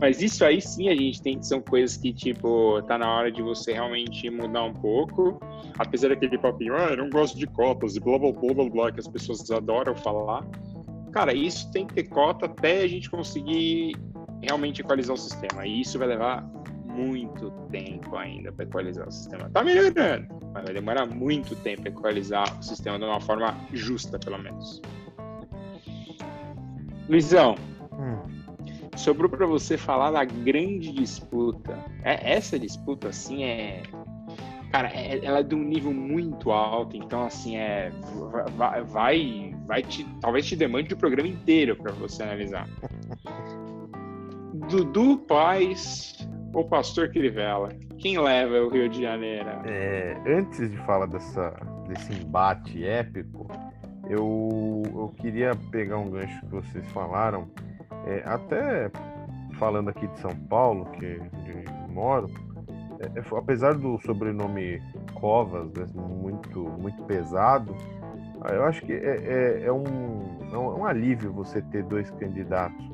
Mas 0.00 0.22
isso 0.22 0.44
aí, 0.44 0.60
sim, 0.60 0.88
a 0.88 0.94
gente 0.96 1.20
tem 1.20 1.38
que 1.38 1.46
são 1.46 1.60
coisas 1.60 1.96
que, 1.96 2.14
tipo, 2.14 2.80
tá 2.82 2.96
na 2.96 3.14
hora 3.14 3.30
de 3.30 3.42
você 3.42 3.72
realmente 3.72 4.28
mudar 4.30 4.64
um 4.64 4.72
pouco. 4.72 5.38
Apesar 5.78 6.08
daquele 6.08 6.38
papinho, 6.38 6.74
ah, 6.74 6.88
eu 6.90 6.96
não 6.96 7.10
gosto 7.10 7.36
de 7.36 7.46
cotas 7.46 7.94
e 7.94 8.00
blá, 8.00 8.18
blá, 8.18 8.32
blá, 8.32 8.54
blá, 8.54 8.70
blá, 8.70 8.92
que 8.92 9.00
as 9.00 9.08
pessoas 9.08 9.50
adoram 9.50 9.94
falar. 9.94 10.46
Cara, 11.12 11.34
isso 11.34 11.70
tem 11.70 11.86
que 11.86 11.94
ter 11.94 12.04
cota 12.04 12.46
até 12.46 12.82
a 12.82 12.88
gente 12.88 13.10
conseguir 13.10 13.94
realmente 14.42 14.80
equalizar 14.80 15.14
o 15.14 15.18
sistema. 15.18 15.66
E 15.66 15.82
isso 15.82 15.98
vai 15.98 16.08
levar 16.08 16.42
muito 16.86 17.50
tempo 17.70 18.16
ainda 18.16 18.52
para 18.52 18.64
equalizar 18.64 19.08
o 19.08 19.12
sistema. 19.12 19.48
Tá 19.50 19.62
melhorando, 19.62 20.26
mas 20.52 20.64
vai 20.64 20.74
demorar 20.74 21.06
muito 21.06 21.54
tempo 21.56 21.82
para 21.82 21.90
equalizar 21.90 22.58
o 22.58 22.62
sistema 22.62 22.98
de 22.98 23.04
uma 23.04 23.20
forma 23.20 23.56
justa, 23.72 24.18
pelo 24.18 24.38
menos. 24.38 24.80
Luizão, 27.08 27.56
hum. 27.92 28.96
sobrou 28.96 29.28
para 29.28 29.46
você 29.46 29.76
falar 29.76 30.10
da 30.12 30.24
grande 30.24 30.92
disputa. 30.92 31.78
É, 32.04 32.34
essa 32.34 32.58
disputa, 32.58 33.08
assim, 33.08 33.44
é 33.44 33.82
Cara, 34.72 34.88
é, 34.88 35.22
ela 35.22 35.40
é 35.40 35.42
de 35.42 35.54
um 35.54 35.62
nível 35.62 35.92
muito 35.92 36.50
alto, 36.50 36.96
então 36.96 37.24
assim 37.26 37.58
é 37.58 37.92
vai 38.86 39.54
vai, 39.66 39.82
te 39.82 40.04
talvez 40.18 40.46
te 40.46 40.56
demande 40.56 40.94
o 40.94 40.96
programa 40.96 41.28
inteiro 41.28 41.76
para 41.76 41.92
você 41.92 42.22
analisar. 42.22 42.66
Dudu 44.70 45.18
Paz 45.18 46.26
ou 46.54 46.64
Pastor 46.64 47.10
Crivella? 47.10 47.68
Quem 47.98 48.18
leva 48.18 48.62
o 48.62 48.70
Rio 48.70 48.88
de 48.88 49.02
Janeiro? 49.02 49.48
É, 49.66 50.16
antes 50.26 50.70
de 50.70 50.76
falar 50.78 51.06
dessa, 51.06 51.50
desse 51.86 52.12
embate 52.14 52.84
épico, 52.84 53.48
eu, 54.08 54.82
eu 54.86 55.14
queria 55.18 55.54
pegar 55.70 55.98
um 55.98 56.10
gancho 56.10 56.40
que 56.40 56.46
vocês 56.46 56.86
falaram, 56.92 57.48
é, 58.06 58.22
até 58.24 58.90
falando 59.58 59.90
aqui 59.90 60.06
de 60.06 60.18
São 60.18 60.34
Paulo, 60.48 60.86
que 60.92 61.04
é 61.04 61.20
onde 61.34 61.92
moro, 61.92 62.28
é, 62.28 62.32
é 62.32 62.51
apesar 63.36 63.74
do 63.74 63.98
sobrenome 64.00 64.80
Covas 65.14 65.72
né, 65.72 65.86
muito, 65.94 66.60
muito 66.78 67.02
pesado, 67.04 67.74
eu 68.50 68.64
acho 68.64 68.82
que 68.82 68.92
é, 68.92 68.96
é, 68.96 69.62
é, 69.66 69.72
um, 69.72 69.84
é 70.52 70.58
um 70.58 70.84
alívio 70.84 71.32
você 71.32 71.62
ter 71.62 71.84
dois 71.84 72.10
candidatos 72.10 72.92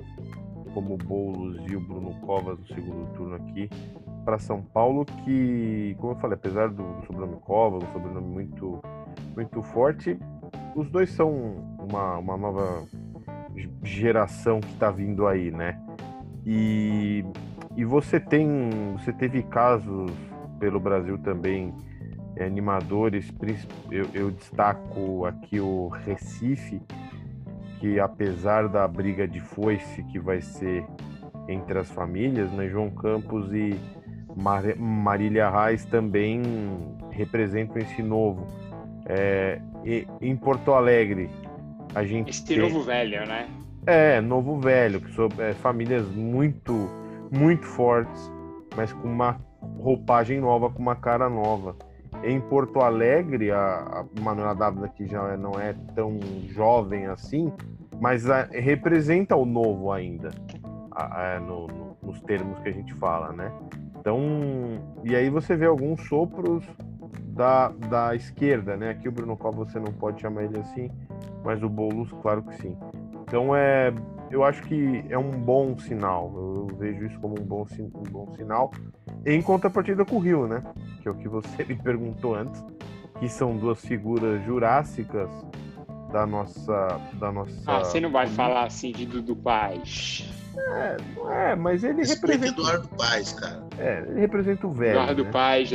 como 0.74 0.94
o 0.94 0.98
Boulos 0.98 1.58
e 1.70 1.76
o 1.76 1.80
Bruno 1.80 2.14
Covas 2.20 2.58
no 2.58 2.66
segundo 2.68 3.12
turno 3.14 3.34
aqui 3.36 3.68
para 4.24 4.38
São 4.38 4.62
Paulo, 4.62 5.06
que, 5.24 5.96
como 5.98 6.12
eu 6.12 6.16
falei, 6.16 6.34
apesar 6.34 6.68
do, 6.68 6.82
do 6.82 7.06
sobrenome 7.06 7.40
Covas, 7.40 7.82
um 7.82 7.92
sobrenome 7.92 8.26
muito, 8.26 8.82
muito 9.34 9.62
forte, 9.62 10.18
os 10.76 10.90
dois 10.90 11.10
são 11.10 11.30
uma, 11.78 12.18
uma 12.18 12.36
nova 12.36 12.86
geração 13.82 14.60
que 14.60 14.72
está 14.72 14.90
vindo 14.90 15.26
aí, 15.26 15.50
né? 15.50 15.80
E, 16.44 17.24
e 17.78 17.84
você 17.84 18.18
tem, 18.18 18.70
você 18.98 19.12
teve 19.12 19.40
casos 19.44 20.10
pelo 20.58 20.80
Brasil 20.80 21.16
também 21.18 21.72
é, 22.34 22.44
animadores, 22.44 23.32
eu, 23.88 24.04
eu 24.12 24.32
destaco 24.32 25.24
aqui 25.24 25.60
o 25.60 25.86
Recife, 25.86 26.82
que 27.78 28.00
apesar 28.00 28.68
da 28.68 28.88
briga 28.88 29.28
de 29.28 29.38
foice 29.38 30.02
que 30.10 30.18
vai 30.18 30.40
ser 30.40 30.84
entre 31.48 31.78
as 31.78 31.88
famílias, 31.88 32.50
né, 32.50 32.68
João 32.68 32.90
Campos 32.90 33.54
e 33.54 33.78
Mar 34.36 34.64
Marília 34.76 35.48
Reis 35.48 35.84
também 35.84 36.42
representam 37.12 37.80
esse 37.80 38.02
novo. 38.02 38.44
É, 39.06 39.60
em 40.20 40.36
Porto 40.36 40.72
Alegre, 40.72 41.30
a 41.94 42.02
gente. 42.04 42.30
Esse 42.30 42.44
tem... 42.44 42.58
novo 42.58 42.82
velho, 42.82 43.24
né? 43.24 43.48
É, 43.86 44.20
novo 44.20 44.58
velho, 44.58 45.00
que 45.00 45.14
são 45.14 45.28
é, 45.38 45.52
famílias 45.54 46.06
muito, 46.08 46.90
muito 47.30 47.64
fortes, 47.66 48.32
mas 48.76 48.92
com 48.92 49.08
uma 49.08 49.40
roupagem 49.80 50.40
nova, 50.40 50.70
com 50.70 50.80
uma 50.80 50.96
cara 50.96 51.28
nova. 51.28 51.76
Em 52.22 52.40
Porto 52.40 52.80
Alegre, 52.80 53.50
a, 53.50 53.56
a 53.56 54.20
Manuela 54.20 54.54
Dávila, 54.54 54.88
que 54.88 55.06
já 55.06 55.36
não 55.36 55.52
é 55.60 55.74
tão 55.94 56.18
jovem 56.48 57.06
assim, 57.06 57.52
mas 58.00 58.28
a, 58.28 58.44
representa 58.44 59.36
o 59.36 59.44
novo 59.44 59.92
ainda, 59.92 60.30
a, 60.90 61.38
no, 61.40 61.66
no, 61.66 61.96
nos 62.02 62.20
termos 62.22 62.58
que 62.60 62.68
a 62.68 62.72
gente 62.72 62.94
fala, 62.94 63.32
né? 63.32 63.52
Então, 64.00 64.20
e 65.04 65.14
aí 65.14 65.28
você 65.28 65.56
vê 65.56 65.66
alguns 65.66 66.06
sopros 66.08 66.64
da, 67.38 67.68
da 67.68 68.14
esquerda, 68.14 68.76
né? 68.76 68.90
Aqui 68.90 69.08
o 69.08 69.12
Bruno 69.12 69.36
Cova 69.36 69.64
você 69.64 69.78
não 69.78 69.92
pode 69.92 70.20
chamar 70.20 70.44
ele 70.44 70.58
assim, 70.58 70.90
mas 71.44 71.62
o 71.62 71.68
Boulos, 71.68 72.12
claro 72.22 72.42
que 72.42 72.56
sim. 72.56 72.76
Então 73.22 73.54
é, 73.54 73.92
eu 74.30 74.44
acho 74.44 74.62
que 74.62 75.04
é 75.08 75.18
um 75.18 75.30
bom 75.30 75.76
sinal. 75.78 76.32
Eu 76.34 76.76
vejo 76.78 77.06
isso 77.06 77.18
como 77.20 77.40
um 77.40 77.44
bom, 77.44 77.66
um 77.78 78.10
bom 78.10 78.34
sinal. 78.36 78.70
Em 79.24 79.40
contrapartida 79.40 80.04
com 80.04 80.16
o 80.16 80.18
Rio, 80.18 80.46
né? 80.46 80.62
Que 81.02 81.08
é 81.08 81.10
o 81.10 81.14
que 81.14 81.28
você 81.28 81.64
me 81.64 81.76
perguntou 81.76 82.34
antes, 82.34 82.64
que 83.18 83.28
são 83.28 83.56
duas 83.56 83.80
figuras 83.80 84.44
jurássicas 84.44 85.30
da 86.12 86.26
nossa, 86.26 87.00
da 87.14 87.32
nossa. 87.32 87.54
Ah, 87.66 87.80
você 87.80 88.00
não 88.00 88.10
vai 88.10 88.26
falar 88.26 88.64
assim 88.64 88.92
de 88.92 89.06
Dudu 89.06 89.36
Paz. 89.36 90.28
É, 90.56 90.96
é 91.50 91.56
mas 91.56 91.84
ele 91.84 91.98
Respeita 91.98 92.32
representa. 92.32 92.60
Eduardo 92.60 92.88
Paz, 92.96 93.32
cara. 93.32 93.66
É, 93.78 94.04
ele 94.08 94.20
representa 94.20 94.66
o 94.66 94.72
velho. 94.72 94.92
Eduardo 94.92 95.24
né? 95.24 95.30
Paz, 95.30 95.70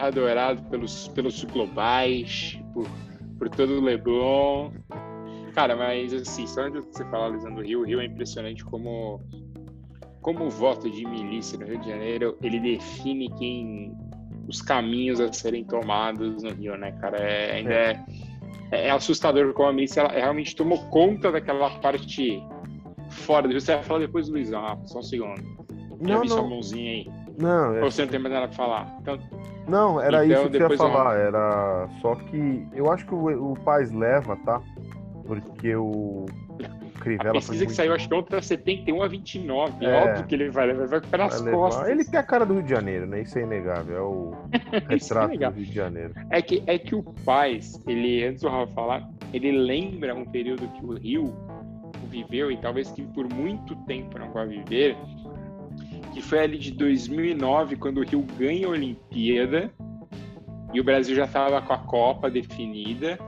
adorado 0.00 0.62
pelos, 0.64 1.08
pelos 1.08 1.44
globais, 1.44 2.58
por, 2.72 2.86
por 3.38 3.48
todo 3.48 3.78
o 3.78 3.80
Leblon. 3.80 4.70
Cara, 5.56 5.74
mas 5.74 6.12
assim, 6.12 6.46
só 6.46 6.64
antes 6.64 6.82
de 6.82 6.86
você 6.92 7.04
falar, 7.06 7.30
Lisandro 7.30 7.64
Rio, 7.64 7.80
o 7.80 7.84
Rio 7.84 7.98
é 7.98 8.04
impressionante 8.04 8.62
como, 8.62 9.22
como 10.20 10.44
o 10.44 10.50
voto 10.50 10.90
de 10.90 11.06
milícia 11.08 11.58
no 11.58 11.64
Rio 11.64 11.78
de 11.80 11.88
Janeiro, 11.88 12.36
ele 12.42 12.60
define 12.60 13.30
quem 13.38 13.96
os 14.46 14.60
caminhos 14.60 15.18
a 15.18 15.32
serem 15.32 15.64
tomados 15.64 16.42
no 16.42 16.50
Rio, 16.50 16.76
né, 16.76 16.92
cara? 17.00 17.16
É, 17.16 17.56
ainda 17.56 17.72
é. 17.72 18.04
é, 18.70 18.88
é 18.88 18.90
assustador 18.90 19.54
como 19.54 19.70
a 19.70 19.72
milícia 19.72 20.00
ela 20.02 20.12
realmente 20.12 20.54
tomou 20.54 20.76
conta 20.90 21.32
daquela 21.32 21.70
parte 21.80 22.38
fora. 23.08 23.50
Você 23.50 23.76
vai 23.76 23.82
falar 23.82 24.00
depois 24.00 24.28
do 24.28 24.34
Luizão, 24.34 24.62
ah, 24.62 24.76
só 24.84 24.98
um 24.98 25.02
segundo. 25.02 25.42
Não, 25.98 26.22
não. 26.22 26.50
mãozinha 26.50 26.92
aí. 26.92 27.10
Não, 27.38 27.74
é... 27.76 27.82
Ou 27.82 27.90
você 27.90 28.02
não 28.02 28.10
tem 28.10 28.20
mais 28.20 28.34
nada 28.34 28.48
pra 28.48 28.56
falar? 28.56 28.94
Então, 29.00 29.18
não, 29.66 30.00
era 30.00 30.24
então, 30.24 30.42
isso 30.42 30.50
que 30.50 30.56
eu 30.58 30.70
ia 30.70 30.76
falar. 30.76 31.16
Eu... 31.16 31.26
Era 31.28 31.88
só 32.02 32.14
que 32.14 32.68
eu 32.74 32.92
acho 32.92 33.06
que 33.06 33.14
o, 33.14 33.52
o 33.52 33.58
Paz 33.60 33.90
leva, 33.90 34.36
tá? 34.44 34.60
Porque 35.26 35.74
o 35.74 36.26
Crivella. 37.00 37.30
A 37.30 37.34
pesquisa 37.34 37.66
que 37.66 37.72
saiu, 37.72 37.94
acho 37.94 38.08
que 38.08 38.14
ontem 38.14 38.40
71 38.40 39.02
a 39.02 39.08
29. 39.08 39.84
É, 39.84 40.02
óbvio 40.02 40.26
que 40.26 40.34
ele 40.34 40.50
vai 40.50 40.66
levar, 40.66 40.88
vai 40.88 41.00
pelas 41.00 41.40
vai 41.40 41.52
costas. 41.52 41.88
Ele 41.88 42.04
tem 42.04 42.18
a 42.18 42.22
cara 42.22 42.44
do 42.44 42.54
Rio 42.54 42.62
de 42.62 42.70
Janeiro, 42.70 43.06
né? 43.06 43.22
Isso 43.22 43.38
é 43.38 43.42
inegável. 43.42 43.96
É 43.96 44.00
o 44.00 44.34
é 44.72 44.94
retrato 44.94 45.34
é 45.34 45.50
do 45.50 45.56
Rio 45.56 45.66
de 45.66 45.72
Janeiro. 45.72 46.14
É 46.30 46.42
que, 46.42 46.62
é 46.66 46.78
que 46.78 46.94
o 46.94 47.02
Paz, 47.24 47.80
ele, 47.86 48.24
antes 48.24 48.42
do 48.42 48.48
Rafa 48.48 48.72
falar, 48.72 49.10
ele 49.32 49.52
lembra 49.52 50.14
um 50.14 50.24
período 50.24 50.66
que 50.68 50.84
o 50.84 50.94
Rio 50.94 51.34
viveu 52.10 52.50
e 52.50 52.56
talvez 52.56 52.90
que 52.90 53.02
por 53.02 53.32
muito 53.32 53.76
tempo 53.84 54.18
não 54.18 54.32
vai 54.32 54.46
viver, 54.46 54.96
que 56.12 56.22
foi 56.22 56.40
ali 56.40 56.58
de 56.58 56.72
2009, 56.72 57.76
quando 57.76 57.98
o 57.98 58.04
Rio 58.04 58.24
ganha 58.38 58.66
a 58.66 58.70
Olimpíada 58.70 59.70
e 60.72 60.80
o 60.80 60.84
Brasil 60.84 61.14
já 61.14 61.24
estava 61.24 61.60
com 61.62 61.72
a 61.72 61.78
Copa 61.78 62.30
definida 62.30 63.18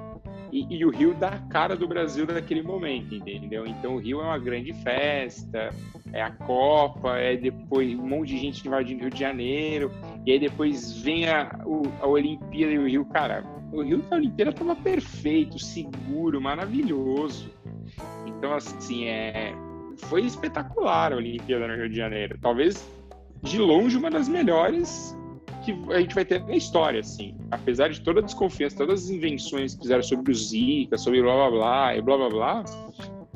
e, 0.52 0.78
e, 0.78 0.84
o 0.84 0.90
Rio 0.90 1.14
dá 1.14 1.28
a 1.28 1.38
cara 1.48 1.76
do 1.76 1.86
Brasil 1.86 2.26
naquele 2.26 2.62
momento, 2.62 3.14
entendeu? 3.14 3.66
Então 3.66 3.96
o 3.96 3.98
Rio 3.98 4.20
é 4.20 4.24
uma 4.24 4.38
grande 4.38 4.72
festa, 4.82 5.70
é 6.12 6.22
a 6.22 6.30
Copa, 6.30 7.18
é 7.18 7.36
depois 7.36 7.98
um 7.98 8.06
monte 8.06 8.28
de 8.28 8.38
gente 8.38 8.66
invadindo 8.66 9.00
o 9.00 9.02
Rio 9.02 9.10
de 9.10 9.20
Janeiro, 9.20 9.90
e 10.26 10.32
aí 10.32 10.38
depois 10.38 10.92
vem 11.00 11.28
a, 11.28 11.58
a 12.00 12.06
Olimpíada 12.06 12.72
e 12.72 12.78
o 12.78 12.86
Rio, 12.86 13.04
cara, 13.06 13.44
o 13.72 13.82
Rio 13.82 13.98
da 13.98 14.16
Olimpíada 14.16 14.50
estava 14.50 14.74
perfeito, 14.74 15.58
seguro, 15.58 16.40
maravilhoso. 16.40 17.50
Então, 18.26 18.54
assim, 18.54 19.04
é, 19.06 19.54
foi 20.04 20.24
espetacular 20.24 21.12
a 21.12 21.16
Olimpíada 21.16 21.68
no 21.68 21.74
Rio 21.74 21.88
de 21.88 21.96
Janeiro. 21.96 22.38
Talvez, 22.40 22.88
de 23.42 23.58
longe, 23.58 23.96
uma 23.96 24.10
das 24.10 24.28
melhores 24.28 25.16
que 25.72 25.92
a 25.92 26.00
gente 26.00 26.14
vai 26.14 26.24
ter 26.24 26.42
na 26.44 26.56
história, 26.56 27.00
assim. 27.00 27.36
Apesar 27.50 27.88
de 27.88 28.00
toda 28.00 28.20
a 28.20 28.22
desconfiança, 28.22 28.76
todas 28.76 29.04
as 29.04 29.10
invenções 29.10 29.74
que 29.74 29.82
fizeram 29.82 30.02
sobre 30.02 30.32
o 30.32 30.34
Zika, 30.34 30.96
sobre 30.96 31.22
blá 31.22 31.34
blá 31.34 31.50
blá 31.50 31.96
e 31.96 32.02
blá 32.02 32.16
blá 32.16 32.28
blá, 32.30 32.64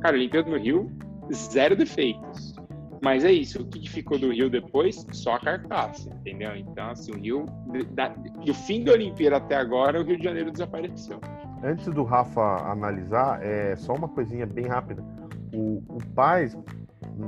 cara, 0.01 0.17
Olimpíada 0.17 0.51
no 0.51 0.57
Rio, 0.57 0.91
zero 1.33 1.77
defeitos. 1.77 2.55
Mas 3.03 3.25
é 3.25 3.33
isso, 3.33 3.61
o 3.61 3.67
que 3.67 3.89
ficou 3.91 4.17
do 4.17 4.31
Rio 4.33 4.49
depois? 4.49 5.05
Só 5.11 5.35
a 5.35 5.41
carcaça, 5.41 6.09
entendeu? 6.09 6.55
Então, 6.55 6.91
assim, 6.91 7.11
o 7.11 7.19
Rio, 7.19 7.47
da, 7.91 8.09
do 8.09 8.55
fim 8.55 8.85
da 8.85 8.93
Olimpíada 8.93 9.39
até 9.39 9.57
agora, 9.57 10.01
o 10.01 10.05
Rio 10.05 10.17
de 10.17 10.25
Janeiro 10.25 10.53
desapareceu. 10.53 11.21
Antes 11.65 11.87
do 11.87 12.05
Rafa 12.05 12.41
analisar, 12.71 13.43
é 13.43 13.75
só 13.77 13.95
uma 13.95 14.09
coisinha 14.09 14.47
bem 14.47 14.67
rápida. 14.67 15.05
O, 15.53 15.83
o 15.89 15.99
Paz, 16.15 16.57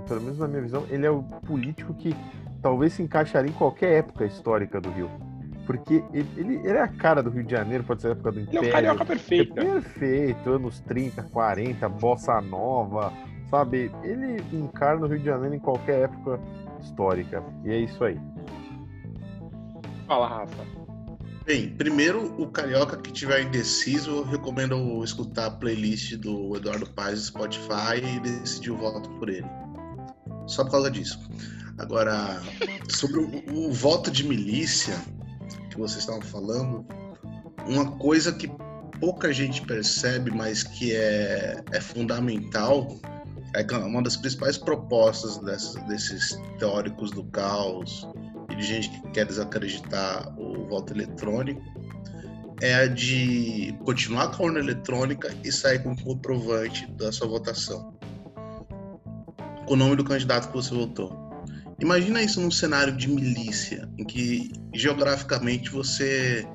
pelo 0.06 0.20
menos 0.20 0.38
na 0.38 0.46
minha 0.46 0.62
visão, 0.62 0.84
ele 0.90 1.06
é 1.06 1.10
o 1.10 1.22
político 1.22 1.92
que 1.94 2.14
talvez 2.64 2.94
se 2.94 3.02
encaixaria 3.02 3.50
em 3.50 3.54
qualquer 3.54 3.98
época 3.98 4.24
histórica 4.24 4.80
do 4.80 4.90
Rio. 4.90 5.10
Porque 5.66 6.02
ele, 6.14 6.26
ele, 6.34 6.54
ele, 6.56 6.78
é 6.78 6.80
a 6.80 6.88
cara 6.88 7.22
do 7.22 7.28
Rio 7.28 7.44
de 7.44 7.52
Janeiro, 7.52 7.84
pode 7.84 8.00
ser 8.00 8.08
a 8.08 8.10
época 8.12 8.32
do 8.32 8.40
Império. 8.40 8.60
Ele 8.60 8.66
é 8.66 8.70
o 8.70 8.72
carioca 8.72 9.04
perfeito. 9.04 9.60
É 9.60 9.64
perfeito, 9.64 10.50
anos 10.50 10.80
30, 10.80 11.24
40, 11.24 11.88
bossa 11.90 12.40
nova, 12.40 13.12
sabe? 13.50 13.92
Ele 14.02 14.42
encarna 14.50 15.04
o 15.04 15.08
Rio 15.08 15.18
de 15.18 15.26
Janeiro 15.26 15.54
em 15.54 15.58
qualquer 15.58 16.04
época 16.04 16.40
histórica. 16.80 17.44
E 17.64 17.70
é 17.70 17.76
isso 17.80 18.02
aí. 18.02 18.18
Fala, 20.06 20.26
Rafa. 20.26 20.64
Bem, 21.44 21.68
primeiro, 21.68 22.34
o 22.40 22.46
carioca 22.48 22.96
que 22.96 23.12
tiver 23.12 23.42
indeciso, 23.42 24.10
eu 24.10 24.24
recomendo 24.24 25.04
escutar 25.04 25.46
a 25.46 25.50
playlist 25.50 26.16
do 26.16 26.56
Eduardo 26.56 26.88
Paz 26.94 27.20
do 27.20 27.26
Spotify 27.26 28.02
e 28.02 28.20
decidir 28.20 28.70
o 28.70 28.76
voto 28.78 29.10
por 29.18 29.28
ele. 29.28 29.46
Só 30.46 30.64
por 30.64 30.70
causa 30.70 30.90
disso. 30.90 31.20
Agora, 31.78 32.40
sobre 32.88 33.20
o, 33.20 33.68
o 33.68 33.72
voto 33.72 34.10
de 34.10 34.24
milícia 34.24 34.94
que 35.70 35.78
vocês 35.78 36.00
estavam 36.00 36.22
falando, 36.22 36.86
uma 37.66 37.90
coisa 37.92 38.32
que 38.32 38.48
pouca 39.00 39.32
gente 39.32 39.62
percebe, 39.62 40.30
mas 40.30 40.62
que 40.62 40.94
é, 40.94 41.62
é 41.72 41.80
fundamental, 41.80 42.98
é 43.54 43.76
uma 43.76 44.02
das 44.02 44.16
principais 44.16 44.56
propostas 44.56 45.38
dessas, 45.38 45.74
desses 45.86 46.38
teóricos 46.58 47.10
do 47.10 47.24
caos 47.24 48.06
e 48.50 48.56
de 48.56 48.62
gente 48.62 48.90
que 48.90 49.10
quer 49.10 49.26
desacreditar 49.26 50.32
o 50.38 50.66
voto 50.66 50.92
eletrônico 50.92 51.62
é 52.60 52.74
a 52.74 52.86
de 52.86 53.76
continuar 53.84 54.28
com 54.28 54.44
a 54.44 54.46
urna 54.46 54.60
eletrônica 54.60 55.34
e 55.44 55.50
sair 55.50 55.82
com 55.82 55.92
o 55.92 56.02
comprovante 56.02 56.86
da 56.92 57.10
sua 57.12 57.26
votação. 57.26 57.92
Com 59.66 59.74
o 59.74 59.76
nome 59.76 59.96
do 59.96 60.04
candidato 60.04 60.48
que 60.48 60.54
você 60.54 60.74
votou. 60.74 61.23
Imagina 61.80 62.22
isso 62.22 62.40
num 62.40 62.50
cenário 62.50 62.96
de 62.96 63.08
milícia, 63.08 63.88
em 63.98 64.04
que 64.04 64.52
geograficamente 64.72 65.70
você 65.70 66.46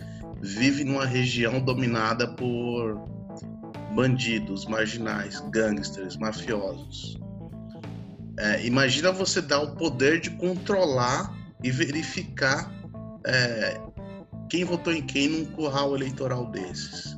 vive 0.42 0.84
numa 0.84 1.06
região 1.06 1.60
dominada 1.60 2.28
por 2.28 2.96
bandidos, 3.94 4.66
marginais, 4.66 5.42
gangsters, 5.52 6.16
mafiosos. 6.16 7.18
É, 8.38 8.66
imagina 8.66 9.12
você 9.12 9.42
dar 9.42 9.60
o 9.60 9.76
poder 9.76 10.22
de 10.22 10.30
controlar 10.32 11.36
e 11.62 11.70
verificar 11.70 12.72
é, 13.26 13.80
quem 14.50 14.64
votou 14.64 14.94
em 14.94 15.02
quem 15.02 15.28
num 15.28 15.46
curral 15.46 15.96
eleitoral 15.96 16.46
desses. 16.50 17.18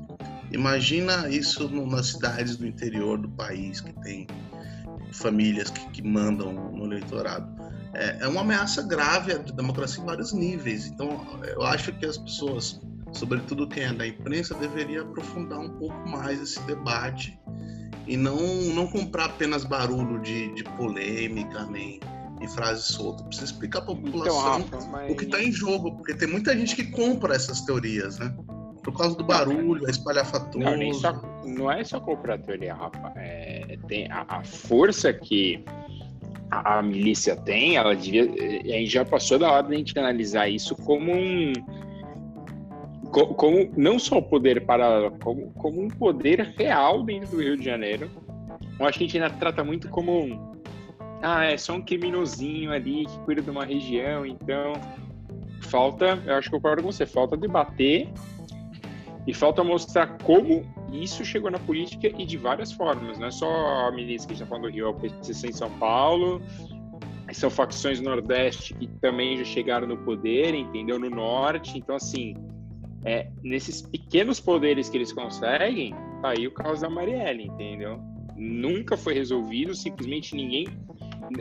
Imagina 0.51 1.29
isso 1.29 1.69
no, 1.69 1.85
nas 1.85 2.07
cidades 2.07 2.57
do 2.57 2.65
interior 2.65 3.17
do 3.19 3.29
país 3.29 3.79
que 3.79 3.93
tem 4.01 4.27
famílias 5.11 5.69
que, 5.69 5.87
que 5.91 6.01
mandam 6.01 6.51
no 6.51 6.85
eleitorado. 6.85 7.47
É, 7.93 8.17
é, 8.21 8.27
uma 8.27 8.41
ameaça 8.41 8.81
grave 8.81 9.33
à 9.33 9.37
democracia 9.37 10.01
em 10.01 10.05
vários 10.05 10.31
níveis. 10.33 10.87
Então, 10.87 11.09
eu 11.43 11.61
acho 11.63 11.91
que 11.93 12.05
as 12.05 12.17
pessoas, 12.17 12.79
sobretudo 13.11 13.67
quem 13.67 13.83
é 13.83 13.93
da 13.93 14.07
imprensa, 14.07 14.53
deveria 14.55 15.01
aprofundar 15.01 15.59
um 15.59 15.69
pouco 15.69 16.09
mais 16.09 16.41
esse 16.41 16.59
debate 16.61 17.37
e 18.07 18.15
não, 18.15 18.37
não 18.73 18.87
comprar 18.87 19.25
apenas 19.25 19.63
barulho 19.63 20.19
de, 20.21 20.53
de 20.53 20.63
polêmica, 20.63 21.65
nem 21.65 21.99
em 22.39 22.47
frases 22.47 22.85
soltas. 22.85 23.25
Precisa 23.27 23.51
explicar 23.51 23.81
para 23.81 23.93
a 23.93 23.97
então, 23.97 24.11
população 24.11 24.59
então, 24.59 24.79
Rafa, 24.79 24.91
mas... 24.91 25.11
o 25.11 25.15
que 25.15 25.25
está 25.25 25.41
em 25.41 25.51
jogo, 25.51 25.95
porque 25.95 26.13
tem 26.15 26.27
muita 26.27 26.57
gente 26.57 26.75
que 26.75 26.85
compra 26.85 27.35
essas 27.35 27.61
teorias, 27.61 28.19
né? 28.19 28.33
Por 28.83 28.97
causa 28.97 29.15
do 29.15 29.23
barulho, 29.23 29.85
a 29.85 29.91
espalhafatoso. 29.91 30.57
Não, 30.57 30.75
nem 30.75 30.91
só, 30.91 31.13
não 31.45 31.71
é 31.71 31.83
só 31.83 31.99
comprar 31.99 32.39
teoria, 32.39 32.73
Rafa. 32.73 33.13
É, 33.15 33.77
tem 33.87 34.11
a, 34.11 34.25
a 34.27 34.43
força 34.43 35.13
que 35.13 35.63
a, 36.51 36.81
milícia 36.81 37.35
tem, 37.35 37.77
ela 37.77 37.95
devia. 37.95 38.23
A 38.23 38.77
gente 38.79 38.87
já 38.87 39.05
passou 39.05 39.39
da 39.39 39.51
hora 39.51 39.67
de 39.67 39.73
a 39.73 39.77
gente 39.77 39.97
analisar 39.97 40.49
isso 40.49 40.75
como 40.75 41.11
um. 41.11 41.53
Como, 43.11 43.69
não 43.75 43.99
só 43.99 44.19
o 44.19 44.23
poder 44.23 44.65
paralelo, 44.65 45.17
como, 45.21 45.51
como 45.51 45.81
um 45.81 45.89
poder 45.89 46.53
real 46.57 47.03
dentro 47.03 47.31
do 47.31 47.41
Rio 47.41 47.57
de 47.57 47.65
Janeiro. 47.65 48.09
Eu 48.79 48.85
acho 48.85 48.97
que 48.97 49.03
a 49.03 49.07
gente 49.07 49.21
ainda 49.21 49.35
trata 49.37 49.63
muito 49.63 49.89
como 49.89 50.23
um 50.23 50.51
ah, 51.21 51.45
é 51.45 51.55
só 51.55 51.73
um 51.73 51.81
criminosinho 51.81 52.71
ali 52.71 53.05
que 53.05 53.19
cuida 53.19 53.41
de 53.41 53.49
uma 53.49 53.63
região, 53.63 54.25
então 54.25 54.73
falta, 55.61 56.21
eu 56.25 56.35
acho 56.35 56.49
que 56.49 56.55
eu 56.55 56.59
concordo 56.59 56.81
com 56.81 56.91
você, 56.91 57.05
falta 57.05 57.37
debater 57.37 58.09
e 59.27 59.33
falta 59.33 59.63
mostrar 59.63 60.17
como 60.23 60.65
isso 60.91 61.23
chegou 61.23 61.49
na 61.49 61.59
política 61.59 62.07
e 62.07 62.25
de 62.25 62.37
várias 62.37 62.71
formas, 62.71 63.17
não 63.17 63.27
é 63.27 63.31
só 63.31 63.87
a 63.87 63.91
milícia 63.91 64.27
que 64.27 64.33
está 64.33 64.45
falando 64.45 64.63
do 64.63 64.69
Rio, 64.69 64.87
é 64.87 64.89
o 64.89 64.93
PCC 64.93 65.47
em 65.47 65.53
São 65.53 65.69
Paulo, 65.77 66.41
são 67.31 67.49
facções 67.49 67.99
do 67.99 68.05
Nordeste 68.05 68.73
que 68.73 68.87
também 68.99 69.37
já 69.37 69.45
chegaram 69.45 69.87
no 69.87 69.97
poder, 69.97 70.53
entendeu? 70.53 70.99
No 70.99 71.09
Norte, 71.09 71.77
então 71.77 71.95
assim, 71.95 72.35
é, 73.05 73.29
nesses 73.41 73.81
pequenos 73.81 74.39
poderes 74.39 74.89
que 74.89 74.97
eles 74.97 75.13
conseguem, 75.13 75.93
tá 76.21 76.29
aí 76.29 76.45
o 76.45 76.51
caso 76.51 76.81
da 76.81 76.89
Marielle, 76.89 77.45
entendeu? 77.45 77.99
Nunca 78.35 78.97
foi 78.97 79.13
resolvido, 79.13 79.73
simplesmente 79.73 80.35
ninguém 80.35 80.67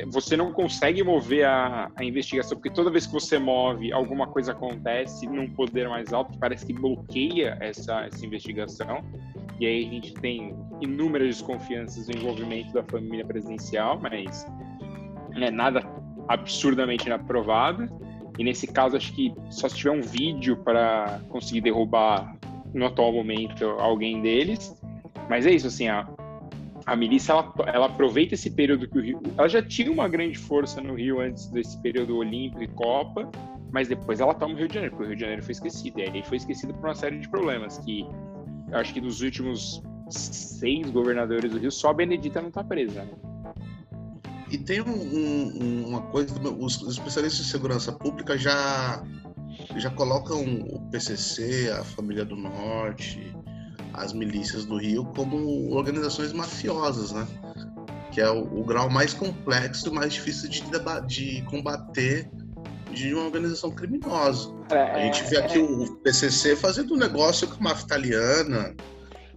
você 0.08 0.36
não 0.36 0.52
consegue 0.52 1.02
mover 1.02 1.44
a, 1.46 1.90
a, 1.96 2.04
investigação, 2.04 2.56
porque 2.56 2.70
toda 2.70 2.90
vez 2.90 3.06
que 3.06 3.12
você 3.12 3.38
move, 3.38 3.92
alguma 3.92 4.26
coisa 4.26 4.52
acontece 4.52 5.26
num 5.26 5.48
poder 5.50 5.88
mais 5.88 6.12
alto, 6.12 6.38
parece 6.38 6.66
que 6.66 6.72
bloqueia 6.72 7.56
essa, 7.60 8.02
essa 8.04 8.24
investigação. 8.24 9.04
E 9.60 9.66
aí 9.66 9.86
a 9.86 9.90
gente 9.90 10.14
tem 10.14 10.56
inúmeras 10.80 11.28
desconfianças 11.28 12.08
no 12.08 12.16
envolvimento 12.16 12.72
da 12.72 12.82
família 12.82 13.24
presidencial, 13.24 14.00
mas 14.00 14.46
é 15.36 15.50
nada 15.50 15.82
absurdamente 16.26 17.06
inaprovado. 17.06 17.86
E 18.38 18.42
nesse 18.42 18.66
caso, 18.66 18.96
acho 18.96 19.12
que 19.12 19.34
só 19.50 19.68
se 19.68 19.76
tiver 19.76 19.90
um 19.90 20.00
vídeo 20.00 20.56
para 20.64 21.20
conseguir 21.28 21.60
derrubar, 21.60 22.34
no 22.72 22.86
atual 22.86 23.12
momento, 23.12 23.64
alguém 23.64 24.20
deles. 24.22 24.74
Mas 25.28 25.46
é 25.46 25.52
isso, 25.52 25.66
assim, 25.66 25.88
a, 25.88 26.08
a 26.86 26.96
milícia 26.96 27.32
ela, 27.32 27.52
ela, 27.66 27.86
aproveita 27.86 28.34
esse 28.34 28.50
período 28.50 28.88
que 28.88 28.98
o 28.98 29.02
Rio. 29.02 29.20
Ela 29.36 29.48
já 29.48 29.62
tinha 29.62 29.90
uma 29.90 30.08
grande 30.08 30.38
força 30.38 30.80
no 30.80 30.94
Rio 30.94 31.20
antes 31.20 31.46
desse 31.48 31.80
período 31.82 32.16
olímpico 32.16 32.62
e 32.62 32.68
Copa, 32.68 33.30
mas 33.72 33.88
depois 33.88 34.20
ela 34.20 34.34
toma 34.34 34.54
o 34.54 34.56
Rio 34.56 34.68
de 34.68 34.74
Janeiro, 34.74 34.96
porque 34.96 35.04
o 35.04 35.08
Rio 35.08 35.16
de 35.16 35.22
Janeiro 35.22 35.42
foi 35.42 35.52
esquecido. 35.52 36.00
E 36.00 36.02
aí 36.02 36.22
foi 36.22 36.36
esquecido 36.36 36.74
por 36.74 36.88
uma 36.88 36.94
série 36.94 37.18
de 37.18 37.28
problemas 37.28 37.78
que 37.78 38.06
acho 38.72 38.92
que 38.94 39.00
dos 39.00 39.20
últimos 39.20 39.82
seis 40.08 40.88
governadores 40.90 41.50
do 41.50 41.58
Rio, 41.58 41.70
só 41.70 41.90
a 41.90 41.94
Benedita 41.94 42.40
não 42.40 42.48
está 42.48 42.64
presa. 42.64 43.04
Né? 43.04 43.12
E 44.50 44.58
tem 44.58 44.80
um, 44.80 44.90
um, 44.90 45.88
uma 45.88 46.02
coisa, 46.02 46.34
os, 46.40 46.82
especialistas 46.82 47.46
de 47.46 47.52
segurança 47.52 47.92
pública 47.92 48.36
já 48.36 49.02
já 49.76 49.90
colocam 49.90 50.42
o 50.42 50.80
PCC, 50.90 51.70
a 51.70 51.84
Família 51.84 52.24
do 52.24 52.34
Norte, 52.34 53.34
as 53.92 54.12
milícias 54.12 54.64
do 54.64 54.76
Rio 54.76 55.04
como 55.14 55.72
organizações 55.72 56.32
mafiosas, 56.32 57.12
né? 57.12 57.26
Que 58.10 58.20
é 58.20 58.30
o, 58.30 58.60
o 58.60 58.64
grau 58.64 58.90
mais 58.90 59.14
complexo 59.14 59.88
e 59.88 59.92
mais 59.92 60.14
difícil 60.14 60.48
de, 60.48 60.62
de 61.06 61.42
combater 61.42 62.28
de 62.92 63.14
uma 63.14 63.24
organização 63.24 63.70
criminosa. 63.70 64.54
É, 64.70 64.82
a 64.82 65.00
gente 65.00 65.24
vê 65.24 65.38
aqui 65.38 65.58
é... 65.58 65.62
o 65.62 65.96
PCC 65.96 66.56
fazendo 66.56 66.94
um 66.94 66.96
negócio 66.96 67.48
com 67.48 67.56
a 67.56 67.70
máfia 67.70 67.84
italiana. 67.84 68.74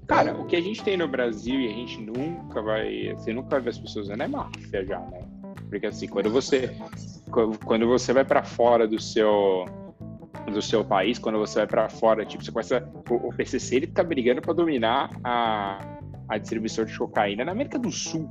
Cara, 0.07 0.31
então... 0.31 0.43
o 0.43 0.45
que 0.45 0.55
a 0.55 0.61
gente 0.61 0.83
tem 0.83 0.97
no 0.97 1.07
Brasil 1.07 1.59
e 1.59 1.67
a 1.67 1.73
gente 1.73 2.01
nunca 2.01 2.61
vai, 2.61 3.13
você 3.13 3.33
nunca 3.33 3.49
vai 3.49 3.61
ver 3.61 3.69
as 3.71 3.79
pessoas 3.79 4.05
usando 4.05 4.21
é 4.21 4.27
máfia 4.27 4.85
já, 4.85 4.99
né? 4.99 5.21
Porque 5.69 5.87
assim, 5.87 6.07
quando 6.07 6.29
você 6.29 6.75
quando 7.65 7.87
você 7.87 8.13
vai 8.13 8.23
para 8.23 8.43
fora 8.43 8.87
do 8.87 9.01
seu 9.01 9.65
do 10.51 10.61
seu 10.61 10.83
país, 10.83 11.17
quando 11.17 11.37
você 11.37 11.59
vai 11.59 11.67
para 11.67 11.89
fora, 11.89 12.25
tipo, 12.25 12.43
você 12.43 12.51
começa. 12.51 12.91
O, 13.09 13.29
o 13.29 13.33
PCC 13.33 13.77
ele 13.77 13.87
tá 13.87 14.03
brigando 14.03 14.41
para 14.41 14.53
dominar 14.53 15.09
a, 15.23 15.79
a 16.27 16.37
distribuição 16.37 16.85
de 16.85 16.97
cocaína 16.97 17.45
na 17.45 17.51
América 17.51 17.79
do 17.79 17.91
Sul. 17.91 18.29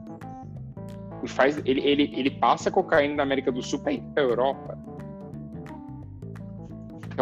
E 1.23 1.29
faz, 1.29 1.57
ele, 1.65 1.81
ele, 1.81 2.13
ele 2.15 2.31
passa 2.33 2.71
cocaína 2.71 3.17
da 3.17 3.23
América 3.23 3.53
do 3.53 3.63
Sul 3.63 3.79
para 3.81 3.93
a 3.93 4.21
Europa. 4.21 4.79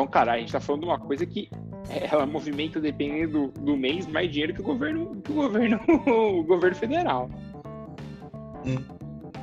Então, 0.01 0.11
cara, 0.11 0.33
a 0.33 0.39
gente 0.39 0.51
tá 0.51 0.59
falando 0.59 0.81
de 0.81 0.87
uma 0.89 0.99
coisa 0.99 1.27
que 1.27 1.51
ela 2.11 2.25
movimenta, 2.25 2.81
dependendo 2.81 3.49
do, 3.49 3.61
do 3.61 3.77
mês, 3.77 4.07
mais 4.07 4.31
dinheiro 4.31 4.55
que 4.55 4.63
o 4.63 4.65
governo, 4.65 5.21
que 5.21 5.31
o 5.31 5.35
governo, 5.35 5.79
o 6.09 6.43
governo 6.43 6.75
federal. 6.75 7.31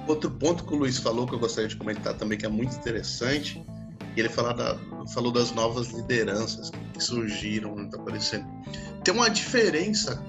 Outro 0.08 0.32
ponto 0.32 0.66
que 0.66 0.74
o 0.74 0.78
Luiz 0.78 0.98
falou 0.98 1.28
que 1.28 1.36
eu 1.36 1.40
gostaria 1.40 1.68
de 1.68 1.76
comentar 1.76 2.16
também, 2.18 2.40
que 2.40 2.46
é 2.48 2.50
muito 2.50 2.76
interessante, 2.76 3.64
ele 4.16 4.30
fala 4.30 4.52
da, 4.52 4.80
falou 5.14 5.32
das 5.32 5.52
novas 5.52 5.92
lideranças 5.92 6.72
que 6.92 7.04
surgiram, 7.04 7.76
né, 7.76 7.88
tá 7.92 8.02
aparecendo. 8.02 8.48
Tem 9.04 9.14
uma 9.14 9.30
diferença 9.30 10.26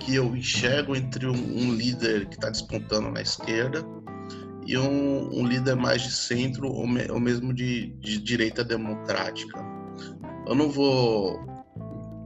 que 0.00 0.14
eu 0.14 0.36
enxergo 0.36 0.94
entre 0.94 1.26
um, 1.26 1.32
um 1.32 1.72
líder 1.72 2.26
que 2.26 2.34
está 2.34 2.50
despontando 2.50 3.10
na 3.10 3.22
esquerda 3.22 3.82
e 4.66 4.76
um, 4.78 5.40
um, 5.40 5.46
líder 5.46 5.74
mais 5.74 6.02
de 6.02 6.12
centro 6.12 6.68
ou, 6.68 6.86
me, 6.86 7.10
ou 7.10 7.20
mesmo 7.20 7.52
de, 7.52 7.88
de 8.00 8.18
direita 8.18 8.62
democrática. 8.62 9.58
Eu 10.46 10.54
não 10.54 10.70
vou 10.70 11.44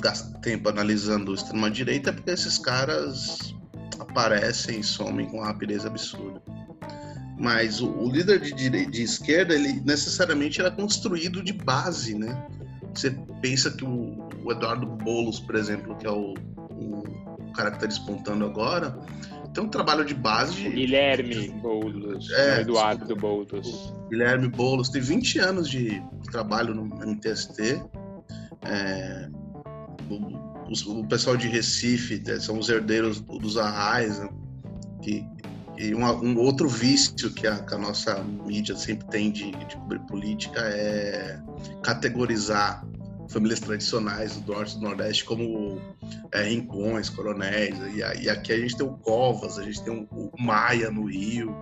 gastar 0.01 0.38
tempo 0.40 0.68
analisando 0.68 1.35
extrema 1.35 1.70
direita 1.70 2.12
porque 2.12 2.31
esses 2.31 2.59
caras 2.59 3.55
aparecem 3.99 4.81
e 4.81 4.85
somem 4.85 5.27
com 5.27 5.40
rapidez 5.40 5.85
absurda. 5.87 6.42
Mas 7.38 7.81
o, 7.81 7.90
o 7.90 8.11
líder 8.11 8.40
de, 8.40 8.53
direita, 8.53 8.90
de 8.90 9.03
esquerda, 9.03 9.55
ele 9.55 9.81
necessariamente 9.85 10.61
era 10.61 10.70
construído 10.70 11.42
de 11.42 11.53
base, 11.53 12.14
né? 12.14 12.46
Você 12.94 13.11
pensa 13.42 13.70
que 13.70 13.85
o, 13.85 14.27
o 14.42 14.53
Eduardo 14.53 14.87
Bolos, 14.87 15.38
por 15.38 15.55
exemplo, 15.55 15.94
que 15.96 16.07
é 16.07 16.11
o, 16.11 16.33
o 16.70 17.53
cara 17.55 17.70
que 17.70 17.77
está 17.77 17.87
despontando 17.87 18.46
agora, 18.46 18.99
tem 19.57 19.64
um 19.64 19.69
trabalho 19.69 20.05
de 20.05 20.14
base. 20.14 20.55
De... 20.55 20.69
Guilherme 20.69 21.49
Boulos, 21.49 22.31
é, 22.33 22.61
Eduardo 22.61 23.16
Boulos. 23.16 23.92
Guilherme 24.11 24.49
Boulos 24.49 24.90
tem 24.90 25.01
20 25.01 25.38
anos 25.38 25.71
de, 25.71 26.03
trabalho 26.31 26.75
no 26.75 26.85
MTST. 26.85 27.83
É, 28.62 29.29
o, 30.11 31.01
o, 31.01 31.09
pessoal 31.09 31.37
de 31.37 31.49
Recife 31.49 32.23
né, 32.27 32.38
são 32.38 32.59
os 32.59 32.69
herdeiros 32.69 33.21
dos 33.21 33.57
Arrais, 33.57 34.19
né, 34.19 34.29
e 35.79 35.95
uma, 35.95 36.12
um 36.12 36.38
outro 36.38 36.69
vício 36.69 37.31
que 37.31 37.47
a, 37.47 37.59
que 37.59 37.75
a, 37.75 37.79
nossa 37.79 38.23
mídia 38.23 38.75
sempre 38.77 39.07
tem 39.09 39.31
de, 39.31 39.53
de 39.53 39.77
cobrir 39.77 40.01
política 40.01 40.61
é 40.61 41.38
categorizar 41.83 42.85
famílias 43.29 43.61
tradicionais 43.61 44.37
do 44.37 44.53
Norte 44.53 44.77
e 44.77 44.79
do 44.79 44.85
Nordeste 44.85 45.25
como 45.25 45.81
é, 46.33 46.43
rincões, 46.45 47.09
coronéis. 47.09 47.77
E, 47.95 48.25
e, 48.25 48.31
aqui 48.31 48.53
a 48.53 48.59
gente 48.59 48.77
tem 48.77 48.87
o 48.87 48.93
Covas, 48.93 49.59
a 49.59 49.62
gente 49.62 49.83
tem 49.83 49.93
o, 49.93 50.07
o 50.11 50.33
Maia 50.39 50.91
no 50.91 51.05
Rio. 51.05 51.55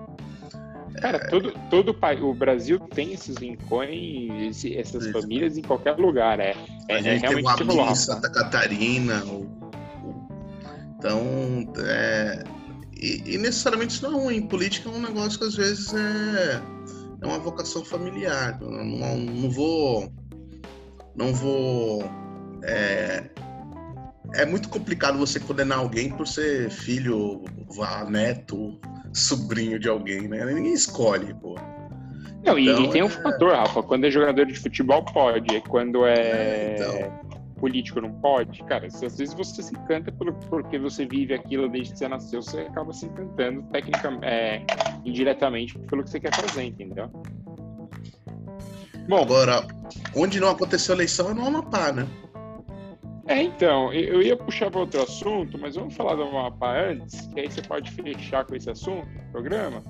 Cara, 1.00 1.18
é... 1.18 1.28
todo, 1.28 1.52
todo 1.70 1.96
o 2.22 2.34
Brasil 2.34 2.78
tem 2.78 3.12
esses 3.12 3.36
rincões, 3.36 4.64
essas 4.64 5.10
famílias 5.10 5.58
em 5.58 5.62
qualquer 5.62 5.96
lugar. 5.96 6.38
É, 6.40 6.54
é, 6.88 6.96
a 6.96 7.02
gente 7.02 7.24
é 7.24 7.28
realmente 7.28 7.56
tem 7.56 7.66
o 7.66 7.82
Ami, 7.82 7.96
Santa 7.96 8.30
Catarina. 8.30 9.24
O, 9.24 9.42
o, 9.42 10.28
então, 10.98 11.72
é, 11.84 12.44
e, 12.96 13.34
e, 13.34 13.38
necessariamente 13.38 13.94
isso 13.94 14.08
não 14.08 14.20
é 14.20 14.22
ruim. 14.22 14.42
Política 14.42 14.88
é 14.88 14.92
um 14.92 15.00
negócio 15.00 15.38
que 15.38 15.44
às 15.44 15.56
vezes 15.56 15.92
é, 15.92 16.62
é 17.20 17.26
uma 17.26 17.38
vocação 17.38 17.84
familiar. 17.84 18.58
Eu 18.60 18.70
não, 18.70 19.16
não 19.16 19.50
vou. 19.50 20.12
Não 21.16 21.32
vou 21.32 22.02
é, 22.64 23.24
é 24.34 24.46
muito 24.46 24.68
complicado 24.68 25.18
você 25.18 25.38
condenar 25.38 25.78
alguém 25.78 26.10
por 26.10 26.26
ser 26.26 26.70
filho, 26.70 27.44
vá, 27.76 28.04
neto, 28.04 28.78
sobrinho 29.12 29.78
de 29.78 29.88
alguém, 29.88 30.28
né? 30.28 30.44
Ninguém 30.44 30.72
escolhe, 30.72 31.32
pô. 31.34 31.56
Não, 32.44 32.58
então, 32.58 32.84
e, 32.84 32.90
tem 32.90 33.02
um 33.02 33.06
é... 33.06 33.10
fator, 33.10 33.52
Rafa. 33.52 33.82
Quando 33.82 34.04
é 34.06 34.10
jogador 34.10 34.44
de 34.46 34.58
futebol, 34.58 35.04
pode. 35.04 35.60
Quando 35.62 36.04
é, 36.04 36.14
é 36.14 36.74
então... 36.74 37.34
político, 37.58 38.00
não 38.00 38.12
pode. 38.12 38.62
Cara, 38.64 38.86
às 38.86 39.00
vezes 39.00 39.32
você 39.32 39.62
se 39.62 39.74
encanta 39.74 40.12
por, 40.12 40.32
porque 40.34 40.78
você 40.78 41.06
vive 41.06 41.32
aquilo 41.32 41.68
desde 41.68 41.92
que 41.92 41.98
você 41.98 42.08
nasceu, 42.08 42.42
você 42.42 42.60
acaba 42.60 42.92
se 42.92 43.06
encantando 43.06 43.62
tecnicamente, 43.70 44.26
é, 44.26 44.62
indiretamente 45.04 45.78
pelo 45.78 46.02
que 46.02 46.10
você 46.10 46.20
quer 46.20 46.34
fazer, 46.34 46.64
entendeu? 46.64 47.10
Bom, 49.08 49.22
agora, 49.22 49.66
onde 50.16 50.40
não 50.40 50.50
aconteceu 50.50 50.94
eleição 50.94 51.30
é 51.30 51.34
no 51.34 51.46
Amapá, 51.46 51.92
né? 51.92 52.06
É, 53.26 53.42
então, 53.42 53.92
eu 53.92 54.20
ia 54.20 54.36
puxar 54.36 54.70
para 54.70 54.80
outro 54.80 55.02
assunto, 55.02 55.58
mas 55.58 55.76
vamos 55.76 55.94
falar 55.94 56.14
do 56.14 56.22
Amapá 56.22 56.78
antes, 56.78 57.26
que 57.28 57.40
aí 57.40 57.50
você 57.50 57.62
pode 57.62 57.90
fechar 57.90 58.44
com 58.44 58.54
esse 58.54 58.70
assunto, 58.70 59.06
programa. 59.32 59.82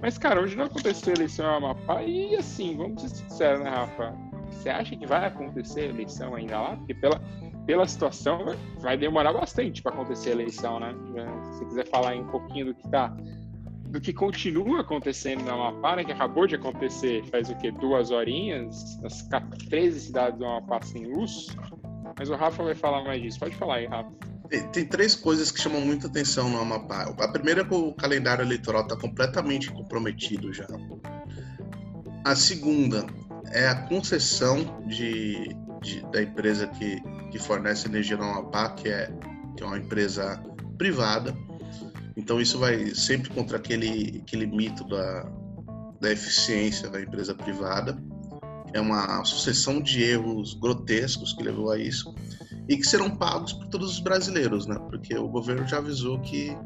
Mas, 0.00 0.18
cara, 0.18 0.40
hoje 0.40 0.56
não 0.56 0.64
aconteceu 0.64 1.14
eleição 1.14 1.46
em 1.46 1.56
Amapá 1.56 2.02
e, 2.02 2.34
assim, 2.36 2.76
vamos 2.76 3.02
ser 3.02 3.08
sinceros, 3.10 3.60
né, 3.62 3.70
Rafa? 3.70 4.14
Você 4.50 4.68
acha 4.68 4.96
que 4.96 5.06
vai 5.06 5.26
acontecer 5.26 5.90
eleição 5.90 6.34
ainda 6.34 6.60
lá? 6.60 6.76
Porque 6.76 6.94
pela, 6.94 7.20
pela 7.66 7.86
situação 7.86 8.54
vai 8.80 8.96
demorar 8.96 9.32
bastante 9.32 9.82
para 9.82 9.92
acontecer 9.92 10.30
a 10.30 10.32
eleição, 10.32 10.80
né? 10.80 10.94
Se 11.42 11.58
você 11.58 11.64
quiser 11.66 11.88
falar 11.88 12.14
um 12.14 12.26
pouquinho 12.26 12.66
do 12.66 12.74
que 12.74 12.88
tá 12.88 13.14
do 13.92 14.00
que 14.00 14.12
continua 14.12 14.80
acontecendo 14.80 15.44
na 15.44 15.52
Amapá, 15.52 15.96
né, 15.96 16.04
que 16.04 16.12
acabou 16.12 16.46
de 16.46 16.54
acontecer 16.54 17.22
faz 17.26 17.50
o 17.50 17.56
quê? 17.56 17.70
Duas 17.70 18.10
horinhas, 18.10 18.98
as 19.04 19.22
13 19.68 20.00
cidades 20.00 20.38
do 20.38 20.46
Amapá 20.46 20.80
sem 20.82 21.06
luz. 21.06 21.48
Mas 22.18 22.30
o 22.30 22.34
Rafa 22.34 22.62
vai 22.62 22.74
falar 22.74 23.04
mais 23.04 23.20
disso. 23.20 23.38
Pode 23.38 23.54
falar 23.54 23.76
aí, 23.76 23.86
Rafa. 23.86 24.10
Tem, 24.48 24.66
tem 24.68 24.86
três 24.86 25.14
coisas 25.14 25.50
que 25.50 25.60
chamam 25.60 25.82
muita 25.82 26.06
atenção 26.06 26.48
no 26.48 26.58
Amapá. 26.58 27.14
A 27.18 27.28
primeira 27.28 27.60
é 27.60 27.64
que 27.64 27.74
o 27.74 27.92
calendário 27.92 28.42
eleitoral 28.42 28.82
está 28.82 28.96
completamente 28.96 29.70
comprometido 29.70 30.52
já. 30.52 30.66
A 32.24 32.34
segunda 32.34 33.06
é 33.52 33.68
a 33.68 33.74
concessão 33.74 34.82
de, 34.86 35.54
de, 35.82 36.00
da 36.10 36.22
empresa 36.22 36.66
que, 36.66 36.98
que 37.30 37.38
fornece 37.38 37.88
energia 37.88 38.16
no 38.16 38.24
Amapá, 38.24 38.70
que 38.70 38.88
é, 38.88 39.12
que 39.56 39.62
é 39.62 39.66
uma 39.66 39.78
empresa 39.78 40.42
privada. 40.78 41.36
Então 42.16 42.40
isso 42.40 42.58
vai 42.58 42.94
sempre 42.94 43.30
contra 43.30 43.56
aquele, 43.56 44.22
aquele 44.22 44.46
mito 44.46 44.84
da, 44.84 45.30
da 46.00 46.12
eficiência 46.12 46.88
da 46.90 47.00
empresa 47.00 47.34
privada 47.34 47.96
é 48.74 48.80
uma 48.80 49.24
sucessão 49.24 49.80
de 49.80 50.02
erros 50.02 50.54
grotescos 50.54 51.32
que 51.32 51.42
levou 51.42 51.70
a 51.70 51.78
isso 51.78 52.14
e 52.68 52.76
que 52.76 52.84
serão 52.84 53.10
pagos 53.10 53.52
por 53.52 53.66
todos 53.68 53.92
os 53.92 54.00
brasileiros, 54.00 54.66
né? 54.66 54.76
Porque 54.88 55.16
o 55.16 55.28
governo 55.28 55.66
já 55.66 55.78
avisou 55.78 56.18
que 56.20 56.56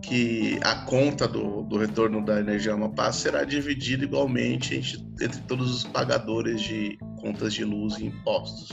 que 0.00 0.60
a 0.62 0.84
conta 0.84 1.26
do, 1.26 1.62
do 1.62 1.78
retorno 1.78 2.22
da 2.22 2.38
energia 2.38 2.74
Amapá 2.74 3.10
será 3.10 3.42
dividida 3.42 4.04
igualmente 4.04 4.76
entre 5.18 5.40
todos 5.48 5.74
os 5.74 5.84
pagadores 5.84 6.60
de 6.60 6.98
contas 7.16 7.54
de 7.54 7.64
luz 7.64 7.96
e 7.96 8.04
impostos. 8.04 8.68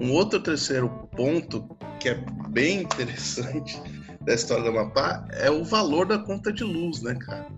Um 0.00 0.10
outro 0.10 0.40
terceiro 0.40 0.88
ponto 1.16 1.64
que 2.00 2.08
é 2.08 2.24
bem 2.48 2.82
interessante 2.82 3.80
da 4.24 4.34
história 4.34 4.62
do 4.62 4.70
Amapá 4.70 5.26
é 5.32 5.50
o 5.50 5.64
valor 5.64 6.06
da 6.06 6.18
conta 6.18 6.52
de 6.52 6.64
luz, 6.64 7.02
né, 7.02 7.14
cara? 7.14 7.48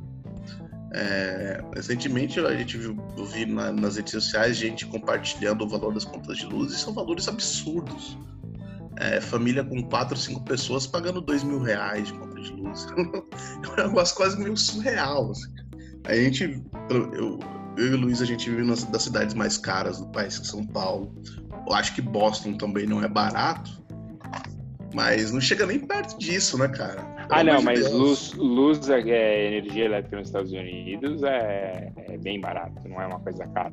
É, 0.92 1.61
recentemente 1.74 2.38
a 2.38 2.55
gente 2.55 2.79
viu, 2.79 2.96
vi 3.33 3.46
na, 3.46 3.72
nas 3.72 3.96
redes 3.96 4.12
sociais 4.12 4.57
gente 4.57 4.87
compartilhando 4.87 5.62
o 5.64 5.68
valor 5.68 5.92
das 5.92 6.05
contas 6.05 6.38
de 6.38 6.46
luz 6.46 6.72
e 6.72 6.77
são 6.77 6.94
valores 6.94 7.27
absurdos. 7.27 8.16
É, 8.96 9.20
família 9.20 9.64
com 9.64 9.83
quatro, 9.83 10.16
cinco 10.16 10.44
pessoas 10.44 10.87
pagando 10.87 11.20
dois 11.20 11.42
mil 11.42 11.61
reais 11.61 12.07
de 12.07 12.14
conta 12.14 12.40
de 12.40 12.53
luz. 12.53 12.87
é 12.96 13.83
um 13.83 13.88
negócio 13.88 14.14
quase 14.14 14.38
meio 14.38 14.57
surreal. 14.57 15.33
Assim. 15.33 15.53
A 16.05 16.14
gente, 16.14 16.62
eu, 16.88 17.40
eu 17.77 17.87
e 17.88 17.94
o 17.94 17.96
Luiz, 17.96 18.22
a 18.22 18.24
gente 18.24 18.48
vive 18.48 18.62
nas 18.62 18.85
das 18.85 19.03
cidades 19.03 19.35
mais 19.35 19.59
caras 19.59 19.98
do 19.98 20.07
país, 20.09 20.38
que 20.38 20.46
São 20.46 20.64
Paulo. 20.64 21.12
Eu 21.66 21.72
acho 21.72 21.92
que 21.94 22.00
Boston 22.03 22.57
também 22.57 22.87
não 22.87 23.03
é 23.03 23.09
barato, 23.09 23.83
mas 24.94 25.33
não 25.33 25.40
chega 25.40 25.66
nem 25.66 25.78
perto 25.78 26.18
disso, 26.18 26.57
né, 26.57 26.68
cara? 26.68 27.14
ah, 27.28 27.42
não, 27.42 27.61
mas 27.62 27.80
Deus. 27.80 27.92
luz, 27.92 28.33
luz 28.35 28.88
é, 28.88 29.00
é, 29.00 29.46
energia 29.48 29.85
elétrica 29.87 30.16
nos 30.16 30.28
Estados 30.28 30.52
Unidos 30.52 31.22
é, 31.22 31.92
é, 31.96 32.18
bem 32.18 32.40
barato, 32.40 32.88
não 32.88 33.00
é 33.00 33.07
uma 33.07 33.20
coisa 33.20 33.46
cara. 33.48 33.72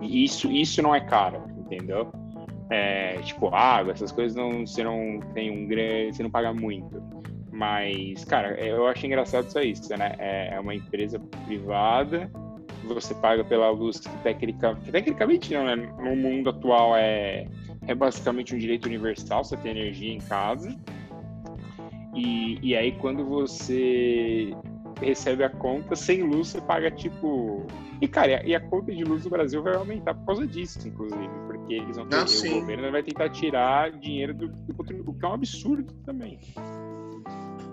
E 0.00 0.24
isso, 0.24 0.50
isso 0.50 0.82
não 0.82 0.94
é 0.94 1.00
caro, 1.00 1.42
entendeu? 1.56 2.12
É, 2.70 3.18
tipo, 3.18 3.54
água, 3.54 3.92
essas 3.92 4.10
coisas 4.10 4.34
não, 4.34 4.66
você 4.66 4.82
não 4.82 5.20
tem 5.34 5.50
um 5.50 5.66
grande. 5.66 6.16
Você 6.16 6.22
não 6.22 6.30
paga 6.30 6.52
muito. 6.52 7.02
Mas, 7.52 8.24
cara, 8.24 8.58
eu 8.64 8.86
acho 8.86 9.04
engraçado 9.04 9.50
só 9.50 9.60
isso, 9.60 9.94
né? 9.96 10.14
É, 10.18 10.54
é 10.54 10.60
uma 10.60 10.74
empresa 10.74 11.20
privada, 11.44 12.30
você 12.84 13.14
paga 13.14 13.44
pela 13.44 13.70
luz 13.70 14.00
que 14.00 14.08
tecnicamente, 14.22 14.90
tecnicamente 14.90 15.54
não, 15.54 15.64
né? 15.64 15.76
No 15.76 16.16
mundo 16.16 16.50
atual 16.50 16.96
é, 16.96 17.46
é 17.86 17.94
basicamente 17.94 18.54
um 18.54 18.58
direito 18.58 18.86
universal, 18.86 19.44
você 19.44 19.56
tem 19.56 19.72
energia 19.72 20.12
em 20.12 20.18
casa. 20.18 20.74
E, 22.14 22.58
e 22.62 22.76
aí, 22.76 22.92
quando 22.92 23.24
você 23.24 24.54
recebe 25.00 25.42
a 25.42 25.50
conta 25.50 25.96
sem 25.96 26.22
luz, 26.22 26.48
você 26.48 26.60
paga 26.60 26.90
tipo. 26.90 27.66
E, 28.00 28.08
cara, 28.08 28.44
e 28.46 28.54
a 28.54 28.60
conta 28.60 28.92
de 28.92 29.02
luz 29.04 29.24
do 29.24 29.30
Brasil 29.30 29.62
vai 29.62 29.74
aumentar 29.74 30.14
por 30.14 30.26
causa 30.26 30.46
disso, 30.46 30.86
inclusive, 30.86 31.28
porque 31.46 31.74
eles 31.74 31.96
vão 31.96 32.06
ter, 32.06 32.16
ah, 32.16 32.24
o 32.24 32.60
governo 32.60 32.90
vai 32.90 33.02
tentar 33.02 33.28
tirar 33.30 33.92
dinheiro 33.92 34.34
do, 34.34 34.48
do 34.48 35.10
o 35.10 35.14
que 35.14 35.24
é 35.24 35.28
um 35.28 35.32
absurdo 35.32 35.92
também. 36.04 36.38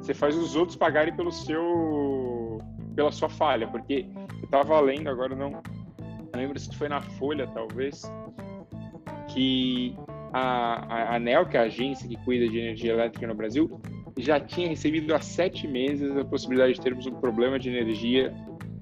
Você 0.01 0.13
faz 0.13 0.35
os 0.35 0.55
outros 0.55 0.77
pagarem 0.77 1.15
pelo 1.15 1.31
seu. 1.31 2.59
pela 2.95 3.11
sua 3.11 3.29
falha, 3.29 3.67
porque 3.67 4.07
eu 4.41 4.47
tava 4.49 4.79
lendo 4.79 5.09
agora, 5.09 5.35
não, 5.35 5.51
não 5.51 5.61
lembro 6.33 6.57
se 6.59 6.73
foi 6.75 6.87
na 6.87 7.01
Folha, 7.01 7.47
talvez, 7.47 8.01
que 9.39 9.95
a, 10.33 11.13
a 11.13 11.15
ANEL, 11.15 11.45
que 11.45 11.55
é 11.55 11.61
a 11.61 11.63
agência 11.63 12.07
que 12.07 12.17
cuida 12.17 12.45
de 12.49 12.59
energia 12.59 12.91
elétrica 12.91 13.25
no 13.25 13.33
Brasil, 13.33 13.79
já 14.17 14.37
tinha 14.37 14.67
recebido 14.67 15.15
há 15.15 15.21
sete 15.21 15.65
meses 15.65 16.15
a 16.17 16.25
possibilidade 16.25 16.73
de 16.73 16.81
termos 16.81 17.05
um 17.05 17.15
problema 17.15 17.57
de 17.57 17.69
energia 17.69 18.35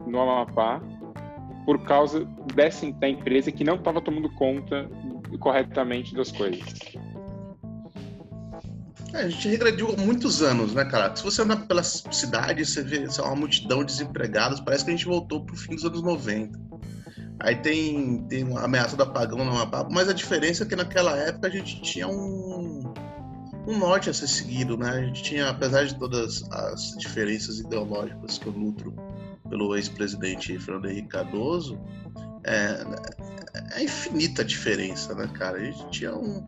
no 0.07 0.19
Amapá 0.19 0.81
por 1.63 1.83
causa 1.83 2.25
dessa 2.55 2.91
da 2.93 3.07
empresa 3.07 3.51
que 3.51 3.63
não 3.63 3.75
estava 3.75 4.01
tomando 4.01 4.29
conta 4.31 4.89
corretamente 5.39 6.15
das 6.15 6.31
coisas. 6.31 6.63
É, 9.13 9.21
a 9.21 9.29
gente 9.29 9.47
regrediu 9.47 9.89
há 9.91 10.01
muitos 10.01 10.41
anos, 10.41 10.73
né, 10.73 10.85
cara? 10.85 11.15
Se 11.15 11.23
você 11.23 11.43
andar 11.43 11.67
pela 11.67 11.83
cidade, 11.83 12.65
você 12.65 12.81
vê 12.81 13.05
uma 13.19 13.35
multidão 13.35 13.79
de 13.79 13.91
desempregados, 13.91 14.59
parece 14.59 14.83
que 14.83 14.89
a 14.89 14.95
gente 14.95 15.05
voltou 15.05 15.45
para 15.45 15.53
o 15.53 15.57
fim 15.57 15.75
dos 15.75 15.85
anos 15.85 16.01
90. 16.01 16.66
Aí 17.39 17.55
tem, 17.55 18.23
tem 18.23 18.43
uma 18.43 18.63
ameaça 18.63 18.95
do 18.95 19.03
apagão 19.03 19.37
no 19.37 19.51
Amapá, 19.51 19.87
mas 19.91 20.09
a 20.09 20.13
diferença 20.13 20.63
é 20.63 20.65
que 20.65 20.75
naquela 20.75 21.15
época 21.17 21.47
a 21.47 21.51
gente 21.51 21.81
tinha 21.81 22.07
um, 22.07 22.93
um 23.67 23.77
norte 23.77 24.09
a 24.09 24.13
ser 24.13 24.27
seguido, 24.27 24.75
né? 24.75 24.89
A 24.89 25.01
gente 25.01 25.21
tinha, 25.21 25.49
apesar 25.49 25.85
de 25.85 25.95
todas 25.99 26.43
as 26.51 26.95
diferenças 26.97 27.59
ideológicas 27.59 28.39
que 28.39 28.47
eu 28.47 28.53
nutro 28.53 28.93
pelo 29.49 29.75
ex-presidente 29.75 30.57
Fernando 30.57 30.89
Henrique 30.89 31.09
Cardoso, 31.09 31.79
é, 32.43 32.83
é 33.75 33.83
infinita 33.83 34.41
a 34.41 34.45
diferença, 34.45 35.13
né, 35.13 35.29
cara? 35.33 35.57
A 35.57 35.63
gente 35.63 35.89
tinha 35.89 36.15
um, 36.15 36.45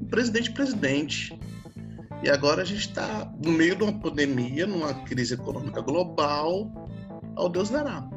um 0.00 0.06
presidente-presidente. 0.06 1.38
E 2.22 2.30
agora 2.30 2.62
a 2.62 2.64
gente 2.64 2.88
está 2.88 3.30
no 3.42 3.50
meio 3.50 3.74
de 3.74 3.82
uma 3.82 3.92
pandemia, 3.92 4.66
numa 4.66 4.94
crise 5.04 5.34
econômica 5.34 5.82
global, 5.82 6.70
ao 7.36 7.48
Deus 7.48 7.68
dará. 7.68 8.08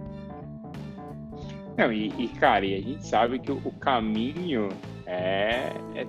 Não, 1.78 1.94
e, 1.94 2.12
e, 2.18 2.28
cara, 2.28 2.66
e 2.66 2.76
a 2.76 2.82
gente 2.82 3.06
sabe 3.06 3.40
que 3.40 3.52
o, 3.52 3.62
o 3.63 3.72
caminho 3.74 4.70
é, 5.06 5.72
é 5.96 6.08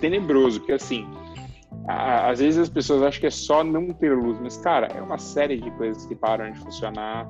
tenebroso, 0.00 0.60
porque 0.60 0.72
assim, 0.72 1.06
às 1.88 2.38
vezes 2.38 2.58
as 2.58 2.68
pessoas 2.68 3.02
acham 3.02 3.20
que 3.20 3.26
é 3.26 3.30
só 3.30 3.64
não 3.64 3.88
ter 3.88 4.14
luz, 4.16 4.38
mas, 4.40 4.56
cara, 4.58 4.86
é 4.86 5.02
uma 5.02 5.18
série 5.18 5.60
de 5.60 5.70
coisas 5.72 6.06
que 6.06 6.14
param 6.14 6.50
de 6.50 6.58
funcionar, 6.60 7.26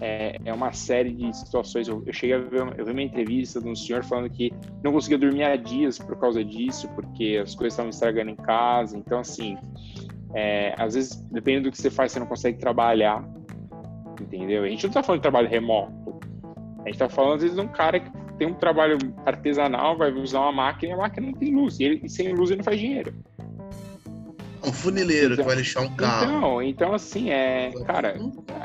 é, 0.00 0.36
é 0.44 0.52
uma 0.52 0.72
série 0.72 1.12
de 1.12 1.34
situações. 1.34 1.88
Eu, 1.88 2.02
eu 2.06 2.12
cheguei 2.12 2.36
a 2.36 2.38
ver, 2.38 2.62
uma, 2.62 2.74
eu 2.76 2.84
vi 2.84 2.92
uma 2.92 3.02
entrevista 3.02 3.60
de 3.60 3.68
um 3.68 3.74
senhor 3.74 4.04
falando 4.04 4.28
que 4.28 4.52
não 4.82 4.92
conseguia 4.92 5.16
dormir 5.16 5.44
há 5.44 5.56
dias 5.56 5.98
por 5.98 6.18
causa 6.18 6.44
disso, 6.44 6.88
porque 6.94 7.40
as 7.42 7.54
coisas 7.54 7.72
estavam 7.72 7.90
estragando 7.90 8.30
em 8.30 8.36
casa. 8.36 8.98
Então, 8.98 9.20
assim, 9.20 9.56
é, 10.34 10.74
às 10.78 10.94
vezes, 10.94 11.16
dependendo 11.30 11.70
do 11.70 11.72
que 11.72 11.78
você 11.78 11.90
faz, 11.90 12.12
você 12.12 12.18
não 12.18 12.26
consegue 12.26 12.58
trabalhar, 12.58 13.24
entendeu? 14.20 14.64
A 14.64 14.68
gente 14.68 14.84
não 14.84 14.92
tá 14.92 15.02
falando 15.02 15.20
de 15.20 15.22
trabalho 15.22 15.48
remoto, 15.48 16.03
a 16.84 16.88
gente 16.88 16.98
tá 16.98 17.08
falando, 17.08 17.34
às 17.34 17.42
vezes, 17.42 17.56
de 17.56 17.62
um 17.62 17.68
cara 17.68 17.98
que 17.98 18.10
tem 18.38 18.48
um 18.48 18.54
trabalho 18.54 18.98
artesanal, 19.24 19.96
vai 19.96 20.12
usar 20.12 20.40
uma 20.40 20.52
máquina 20.52 20.92
e 20.92 20.94
a 20.94 20.98
máquina 20.98 21.26
não 21.28 21.34
tem 21.34 21.54
luz, 21.54 21.80
e, 21.80 21.84
ele, 21.84 22.00
e 22.04 22.08
sem 22.08 22.32
luz 22.32 22.50
ele 22.50 22.58
não 22.58 22.64
faz 22.64 22.78
dinheiro. 22.78 23.14
Um 24.66 24.72
funileiro 24.72 25.34
então, 25.34 25.44
que 25.44 25.48
vai 25.48 25.56
lixar 25.56 25.82
um 25.82 25.94
carro. 25.94 26.24
Então, 26.24 26.62
então 26.62 26.94
assim, 26.94 27.30
é. 27.30 27.70
Cara, 27.86 28.16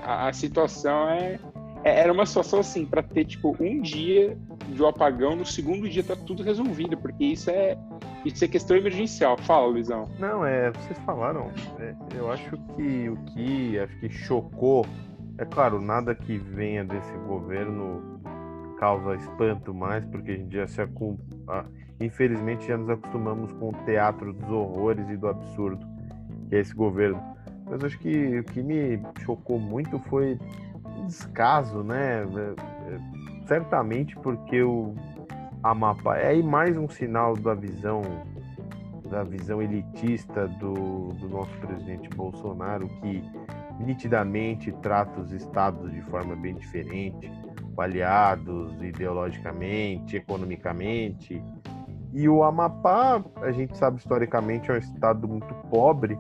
a, 0.04 0.30
a, 0.30 0.34
situação 0.34 1.10
é, 1.10 1.40
é, 1.84 2.00
era 2.00 2.12
uma 2.12 2.26
situação 2.26 2.60
assim, 2.60 2.86
para 2.86 3.04
ter 3.04 3.26
tipo 3.26 3.56
um 3.60 3.82
dia 3.82 4.38
de 4.70 4.82
um 4.82 4.88
apagão, 4.88 5.36
no 5.36 5.46
segundo 5.46 5.90
dia 5.90 6.04
tá 6.04 6.16
tudo 6.16 6.42
resolvido, 6.42 6.96
porque 6.98 7.26
isso 7.26 7.50
é 7.50 7.78
isso 8.24 8.44
é 8.44 8.48
questão 8.48 8.78
emergencial. 8.78 9.38
Fala, 9.38 9.68
Luizão. 9.68 10.10
Não, 10.20 10.46
é, 10.46 10.72
vocês 10.72 10.98
falaram, 11.06 11.52
é, 11.80 11.94
eu 12.16 12.32
acho 12.32 12.58
que 12.76 13.10
o 13.10 13.18
que 13.34 13.80
acho 13.80 14.00
que 14.00 14.10
chocou, 14.10 14.86
é 15.38 15.46
claro, 15.46 15.82
nada 15.82 16.16
que 16.16 16.38
venha 16.38 16.84
desse 16.84 17.14
governo 17.28 18.09
causa 18.80 19.16
espanto 19.16 19.74
mais, 19.74 20.06
porque 20.06 20.32
a 20.32 20.38
gente 20.38 20.56
já 20.56 20.68
se 20.68 20.82
acumula, 20.82 21.20
infelizmente 22.00 22.68
já 22.68 22.78
nos 22.78 22.90
acostumamos 22.90 23.52
com 23.54 23.70
o 23.70 23.74
teatro 23.86 24.34
dos 24.34 24.50
horrores 24.50 25.08
e 25.10 25.18
do 25.18 25.28
absurdo 25.28 25.86
que 26.50 26.56
é 26.56 26.60
esse 26.60 26.74
governo. 26.74 27.22
Mas 27.70 27.84
acho 27.84 28.00
que 28.00 28.40
o 28.40 28.44
que 28.44 28.64
me 28.64 29.00
chocou 29.24 29.60
muito 29.60 30.00
foi 30.00 30.40
o 30.98 31.06
descaso, 31.06 31.84
né? 31.84 32.24
É, 32.24 32.94
é, 32.94 33.46
certamente 33.48 34.16
porque 34.18 34.64
o 34.64 34.96
Amapá 35.62 36.18
é 36.18 36.30
aí 36.30 36.44
mais 36.44 36.76
um 36.76 36.90
sinal 36.90 37.36
da 37.36 37.54
visão 37.54 38.02
da 39.10 39.24
visão 39.24 39.60
elitista 39.60 40.48
do, 40.48 41.14
do 41.14 41.28
nosso 41.28 41.52
presidente 41.58 42.08
Bolsonaro, 42.10 42.88
que 43.02 43.24
nitidamente 43.80 44.72
trata 44.84 45.20
os 45.20 45.32
estados 45.32 45.92
de 45.92 46.02
forma 46.04 46.36
bem 46.36 46.54
diferente, 46.54 47.32
aliados 47.78 48.82
ideologicamente, 48.82 50.18
economicamente. 50.18 51.42
E 52.14 52.28
o 52.28 52.44
Amapá, 52.44 53.24
a 53.42 53.52
gente 53.52 53.78
sabe 53.78 53.98
historicamente, 53.98 54.72
é 54.72 54.74
um 54.74 54.78
estado 54.78 55.28
muito 55.28 55.54
pobre 55.70 56.18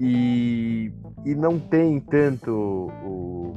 e, 0.00 0.92
e 1.24 1.34
não 1.34 1.58
tem 1.58 2.00
tanto 2.00 2.50
o 3.04 3.54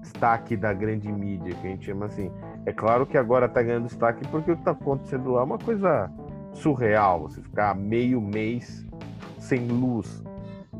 destaque 0.00 0.56
da 0.56 0.72
grande 0.72 1.10
mídia, 1.12 1.54
que 1.54 1.66
a 1.66 1.70
gente 1.70 1.86
chama 1.86 2.06
assim. 2.06 2.30
É 2.66 2.72
claro 2.72 3.06
que 3.06 3.18
agora 3.18 3.46
está 3.46 3.62
ganhando 3.62 3.86
destaque 3.86 4.26
porque 4.28 4.52
o 4.52 4.54
que 4.54 4.60
está 4.60 4.70
acontecendo 4.70 5.32
lá 5.32 5.40
é 5.40 5.44
uma 5.44 5.58
coisa 5.58 6.10
surreal. 6.52 7.22
Você 7.22 7.42
ficar 7.42 7.74
meio 7.74 8.20
mês 8.20 8.86
sem 9.38 9.66
luz 9.66 10.24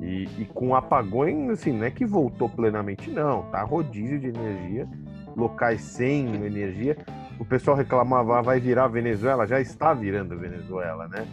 e, 0.01 0.29
e, 0.39 0.45
com 0.53 0.75
apagões, 0.75 1.51
assim, 1.51 1.73
não 1.73 1.85
é 1.85 1.91
que 1.91 2.05
voltou 2.05 2.49
plenamente, 2.49 3.11
não. 3.11 3.43
Tá 3.45 3.63
rodízio 3.63 4.19
de 4.19 4.29
energia, 4.29 4.89
locais 5.37 5.81
sem 5.81 6.27
energia. 6.45 6.97
O 7.39 7.45
pessoal 7.45 7.77
reclamava, 7.77 8.39
ah, 8.39 8.43
vai 8.43 8.61
virar 8.61 8.89
Venezuela, 8.89 9.47
já 9.47 9.61
está 9.61 9.93
virando 9.93 10.39
Venezuela, 10.39 11.09
né? 11.09 11.27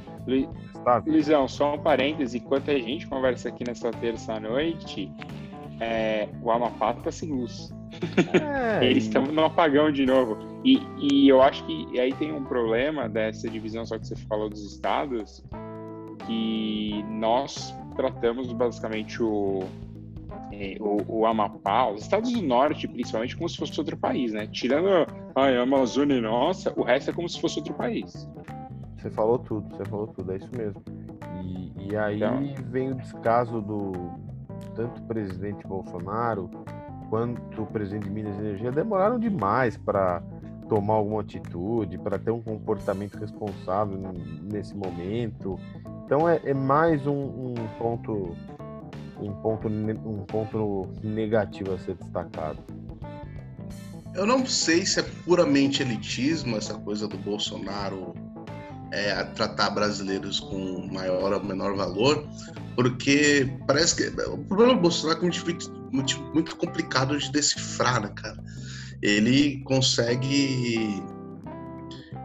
Está 0.73 0.97
Luizão, 1.05 1.47
só 1.47 1.75
um 1.75 1.79
parêntese, 1.79 2.39
enquanto 2.39 2.71
a 2.71 2.77
gente 2.77 3.07
conversa 3.07 3.49
aqui 3.49 3.63
nessa 3.65 3.91
terça-noite, 3.91 5.11
é, 5.79 6.27
o 6.41 6.51
Amapá 6.51 6.91
está 6.91 7.11
sem 7.11 7.29
luz. 7.29 7.71
É, 8.79 8.85
Eles 8.89 9.05
estão 9.05 9.23
no 9.23 9.45
apagão 9.45 9.91
de 9.91 10.05
novo. 10.05 10.37
E, 10.63 10.81
e 10.99 11.29
eu 11.29 11.41
acho 11.41 11.63
que 11.65 11.99
aí 11.99 12.13
tem 12.13 12.31
um 12.31 12.43
problema 12.43 13.07
dessa 13.07 13.49
divisão, 13.49 13.85
só 13.85 13.97
que 13.97 14.07
você 14.07 14.15
falou 14.15 14.49
dos 14.49 14.63
estados, 14.73 15.43
que 16.25 17.03
nós 17.09 17.75
tratamos 17.95 18.51
basicamente 18.53 19.21
o, 19.21 19.63
o, 20.79 20.97
o, 21.07 21.25
Amapá, 21.25 21.89
os 21.89 22.01
estados 22.01 22.31
do 22.31 22.41
norte, 22.41 22.87
principalmente, 22.87 23.35
como 23.35 23.47
se 23.49 23.57
fosse 23.57 23.79
outro 23.79 23.97
país, 23.97 24.33
né? 24.33 24.47
Tirando 24.47 24.87
a 25.35 25.61
Amazônia 25.61 26.19
nossa, 26.21 26.73
o 26.77 26.83
resto 26.83 27.09
é 27.09 27.13
como 27.13 27.27
se 27.29 27.39
fosse 27.39 27.59
outro 27.59 27.73
país. 27.73 28.27
Você 28.97 29.09
falou 29.09 29.39
tudo, 29.39 29.75
você 29.75 29.85
falou 29.85 30.07
tudo, 30.07 30.31
é 30.31 30.37
isso 30.37 30.49
mesmo. 30.55 30.83
E, 31.43 31.89
e 31.89 31.95
aí 31.95 32.17
então... 32.17 32.39
vem 32.69 32.91
o 32.91 32.95
descaso 32.95 33.61
do 33.61 33.91
tanto 34.75 35.01
presidente 35.03 35.65
Bolsonaro 35.65 36.49
quanto 37.09 37.63
o 37.63 37.65
presidente 37.65 38.03
de 38.03 38.09
Minas 38.09 38.37
Energia 38.39 38.71
demoraram 38.71 39.19
demais 39.19 39.77
para 39.77 40.21
tomar 40.69 40.93
alguma 40.93 41.19
atitude, 41.19 41.97
para 41.97 42.17
ter 42.17 42.31
um 42.31 42.41
comportamento 42.41 43.17
responsável 43.17 43.97
nesse 44.43 44.73
momento. 44.73 45.59
Então 46.05 46.27
é, 46.27 46.39
é 46.45 46.53
mais 46.53 47.05
um, 47.05 47.13
um, 47.13 47.53
ponto 47.77 48.35
um 49.21 49.34
ponto 49.41 49.67
um 49.67 50.25
ponto 50.25 50.89
negativo 51.03 51.73
a 51.73 51.77
ser 51.79 51.95
destacado. 51.95 52.60
Eu 54.13 54.25
não 54.25 54.45
sei 54.45 54.86
se 54.86 54.99
é 54.99 55.03
puramente 55.23 55.81
elitismo 55.81 56.57
essa 56.57 56.73
coisa 56.73 57.07
do 57.07 57.17
Bolsonaro 57.17 58.13
é, 58.91 59.23
tratar 59.23 59.69
brasileiros 59.69 60.39
com 60.39 60.88
maior 60.91 61.34
ou 61.34 61.43
menor 61.43 61.75
valor, 61.75 62.27
porque 62.75 63.49
parece 63.65 63.95
que 63.95 64.21
o 64.23 64.38
problema 64.39 64.73
do 64.73 64.81
Bolsonaro 64.81 65.19
é 65.19 65.21
muito, 65.21 65.71
muito, 65.91 66.21
muito 66.34 66.55
complicado 66.57 67.17
de 67.17 67.31
decifrar, 67.31 68.01
né, 68.01 68.12
cara? 68.15 68.43
Ele 69.01 69.62
consegue 69.63 71.01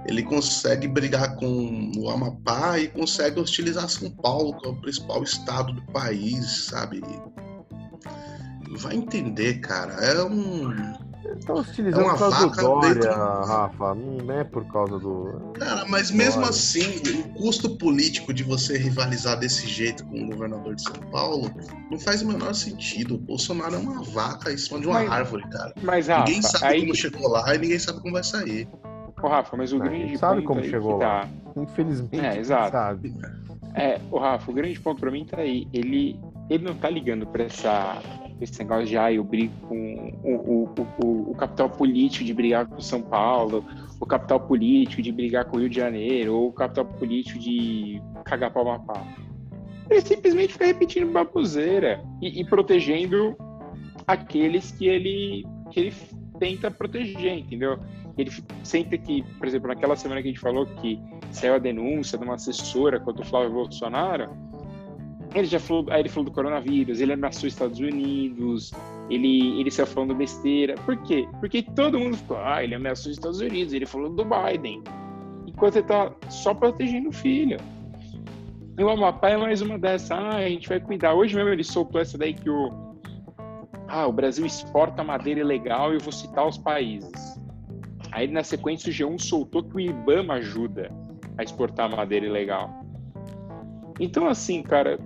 ele 0.08 0.22
consegue 0.22 0.86
brigar 0.86 1.36
com 1.36 1.90
o 1.96 2.08
Amapá 2.08 2.78
e 2.78 2.88
consegue 2.88 3.40
hostilizar 3.40 3.88
São 3.88 4.10
Paulo, 4.10 4.56
que 4.58 4.66
é 4.66 4.70
o 4.70 4.80
principal 4.80 5.22
estado 5.22 5.72
do 5.72 5.82
país, 5.92 6.66
sabe? 6.66 7.02
Vai 8.78 8.94
entender, 8.94 9.60
cara. 9.60 9.92
É 9.94 10.22
um 10.22 10.96
Estão 11.38 11.56
utilizando 11.56 12.04
é 12.04 12.10
por 12.10 12.18
causa 12.18 12.46
do 12.46 12.56
Dória, 12.56 12.94
dentro... 12.94 13.10
Rafa, 13.10 13.94
não 13.94 14.34
é 14.34 14.44
por 14.44 14.64
causa 14.72 14.98
do. 14.98 15.52
Cara, 15.58 15.84
mas 15.86 16.10
mesmo 16.10 16.40
Dória. 16.40 16.50
assim, 16.50 17.02
o 17.10 17.34
custo 17.34 17.76
político 17.76 18.32
de 18.32 18.42
você 18.42 18.78
rivalizar 18.78 19.38
desse 19.38 19.66
jeito 19.66 20.04
com 20.06 20.22
o 20.22 20.26
governador 20.26 20.74
de 20.74 20.82
São 20.82 20.94
Paulo 21.10 21.50
não 21.90 21.98
faz 21.98 22.22
o 22.22 22.28
menor 22.28 22.54
sentido. 22.54 23.16
O 23.16 23.18
Bolsonaro 23.18 23.74
é 23.74 23.78
uma 23.78 24.02
vaca 24.02 24.52
em 24.52 24.56
cima 24.56 24.80
de 24.80 24.86
uma 24.86 25.00
mas, 25.00 25.10
árvore, 25.10 25.48
cara. 25.50 25.74
Mas, 25.82 26.06
Rafa, 26.06 26.24
ninguém 26.24 26.42
sabe 26.42 26.64
aí... 26.66 26.80
como 26.80 26.94
chegou 26.94 27.28
lá 27.28 27.54
e 27.54 27.58
ninguém 27.58 27.78
sabe 27.78 28.00
como 28.00 28.14
vai 28.14 28.24
sair. 28.24 28.68
Ô, 29.22 29.28
Rafa, 29.28 29.56
mas 29.56 29.72
o 29.72 29.78
grande 29.78 30.16
sabe 30.18 30.42
como 30.42 30.62
chegou 30.62 30.98
lá. 30.98 31.22
Tá... 31.22 31.28
Infelizmente, 31.56 32.24
é, 32.24 32.38
exato. 32.38 32.72
sabe. 32.72 33.14
É, 33.74 34.00
o 34.10 34.18
Rafa, 34.18 34.50
o 34.50 34.54
grande 34.54 34.78
ponto 34.80 35.00
pra 35.00 35.10
mim 35.10 35.24
tá 35.24 35.40
aí. 35.40 35.66
Ele, 35.72 36.18
ele 36.50 36.64
não 36.64 36.74
tá 36.74 36.90
ligando 36.90 37.26
pra 37.26 37.44
essa 37.44 38.00
esse 38.40 38.58
negócio 38.58 38.86
de 38.86 38.98
ah, 38.98 39.12
eu 39.12 39.24
brigo 39.24 39.52
com 39.66 40.12
o, 40.22 40.34
o, 40.34 41.04
o, 41.04 41.30
o, 41.30 41.34
capital 41.34 41.70
político 41.70 42.24
de 42.24 42.34
brigar 42.34 42.66
com 42.66 42.80
São 42.80 43.00
Paulo, 43.00 43.64
o 43.98 44.06
capital 44.06 44.40
político 44.40 45.00
de 45.00 45.10
brigar 45.10 45.46
com 45.46 45.56
o 45.56 45.60
Rio 45.60 45.70
de 45.70 45.76
Janeiro, 45.76 46.34
ou 46.34 46.48
o 46.48 46.52
capital 46.52 46.84
político 46.84 47.38
de 47.38 48.00
cagar 48.24 48.52
para 48.52 48.62
o 48.62 48.68
Amapá. 48.68 49.02
Ele 49.88 50.00
simplesmente 50.00 50.52
fica 50.52 50.66
repetindo 50.66 51.10
baboseira 51.10 52.04
e, 52.20 52.40
e, 52.40 52.44
protegendo 52.44 53.36
aqueles 54.06 54.70
que 54.72 54.86
ele, 54.86 55.46
que 55.70 55.80
ele 55.80 55.94
tenta 56.38 56.70
proteger, 56.70 57.38
entendeu? 57.38 57.78
Ele 58.18 58.30
sempre 58.62 58.98
que, 58.98 59.22
por 59.38 59.46
exemplo, 59.46 59.68
naquela 59.68 59.94
semana 59.94 60.22
que 60.22 60.28
a 60.28 60.30
gente 60.30 60.40
falou 60.40 60.66
que 60.66 60.98
saiu 61.30 61.54
a 61.54 61.58
denúncia 61.58 62.16
de 62.16 62.24
uma 62.24 62.34
assessora 62.34 62.98
contra 62.98 63.22
o 63.22 63.26
Flávio 63.26 63.52
Bolsonaro, 63.52 64.30
ele 65.34 65.46
já 65.46 65.60
falou, 65.60 65.86
aí 65.90 66.00
ele 66.00 66.08
falou 66.08 66.24
do 66.24 66.32
coronavírus, 66.32 67.00
ele 67.00 67.12
ameaçou 67.12 67.46
os 67.46 67.52
Estados 67.52 67.78
Unidos, 67.78 68.72
ele, 69.10 69.60
ele 69.60 69.70
saiu 69.70 69.86
falando 69.86 70.14
besteira. 70.14 70.74
Por 70.86 70.96
quê? 71.02 71.28
Porque 71.40 71.62
todo 71.62 71.98
mundo 71.98 72.16
ficou, 72.16 72.38
ah, 72.38 72.64
ele 72.64 72.74
ameaçou 72.74 73.10
os 73.10 73.18
Estados 73.18 73.40
Unidos, 73.40 73.74
ele 73.74 73.86
falou 73.86 74.08
do 74.08 74.24
Biden. 74.24 74.82
Enquanto 75.46 75.76
ele 75.76 75.86
tá 75.86 76.12
só 76.30 76.54
protegendo 76.54 77.10
o 77.10 77.12
filho. 77.12 77.58
E 78.78 78.84
o 78.84 78.90
Amapá 78.90 79.30
é 79.30 79.36
mais 79.36 79.60
uma 79.62 79.78
dessas, 79.78 80.10
ah, 80.10 80.36
a 80.36 80.48
gente 80.48 80.68
vai 80.68 80.80
cuidar. 80.80 81.14
Hoje 81.14 81.34
mesmo 81.34 81.50
ele 81.50 81.64
soltou 81.64 82.00
essa 82.00 82.16
daí 82.16 82.34
que 82.34 82.48
o. 82.48 82.70
Ah, 83.88 84.06
o 84.06 84.12
Brasil 84.12 84.44
exporta 84.44 85.04
madeira 85.04 85.40
ilegal 85.40 85.92
e 85.92 85.96
eu 85.96 86.00
vou 86.00 86.12
citar 86.12 86.46
os 86.46 86.58
países. 86.58 87.40
Aí 88.16 88.26
na 88.26 88.42
sequência 88.42 88.88
o 88.88 88.92
G1 88.94 89.20
soltou 89.20 89.62
que 89.62 89.76
o 89.76 89.80
IBAMA 89.80 90.36
ajuda 90.36 90.90
a 91.36 91.42
exportar 91.42 91.94
madeira 91.94 92.24
ilegal. 92.24 92.82
Então, 94.00 94.26
assim, 94.26 94.62
cara, 94.62 94.98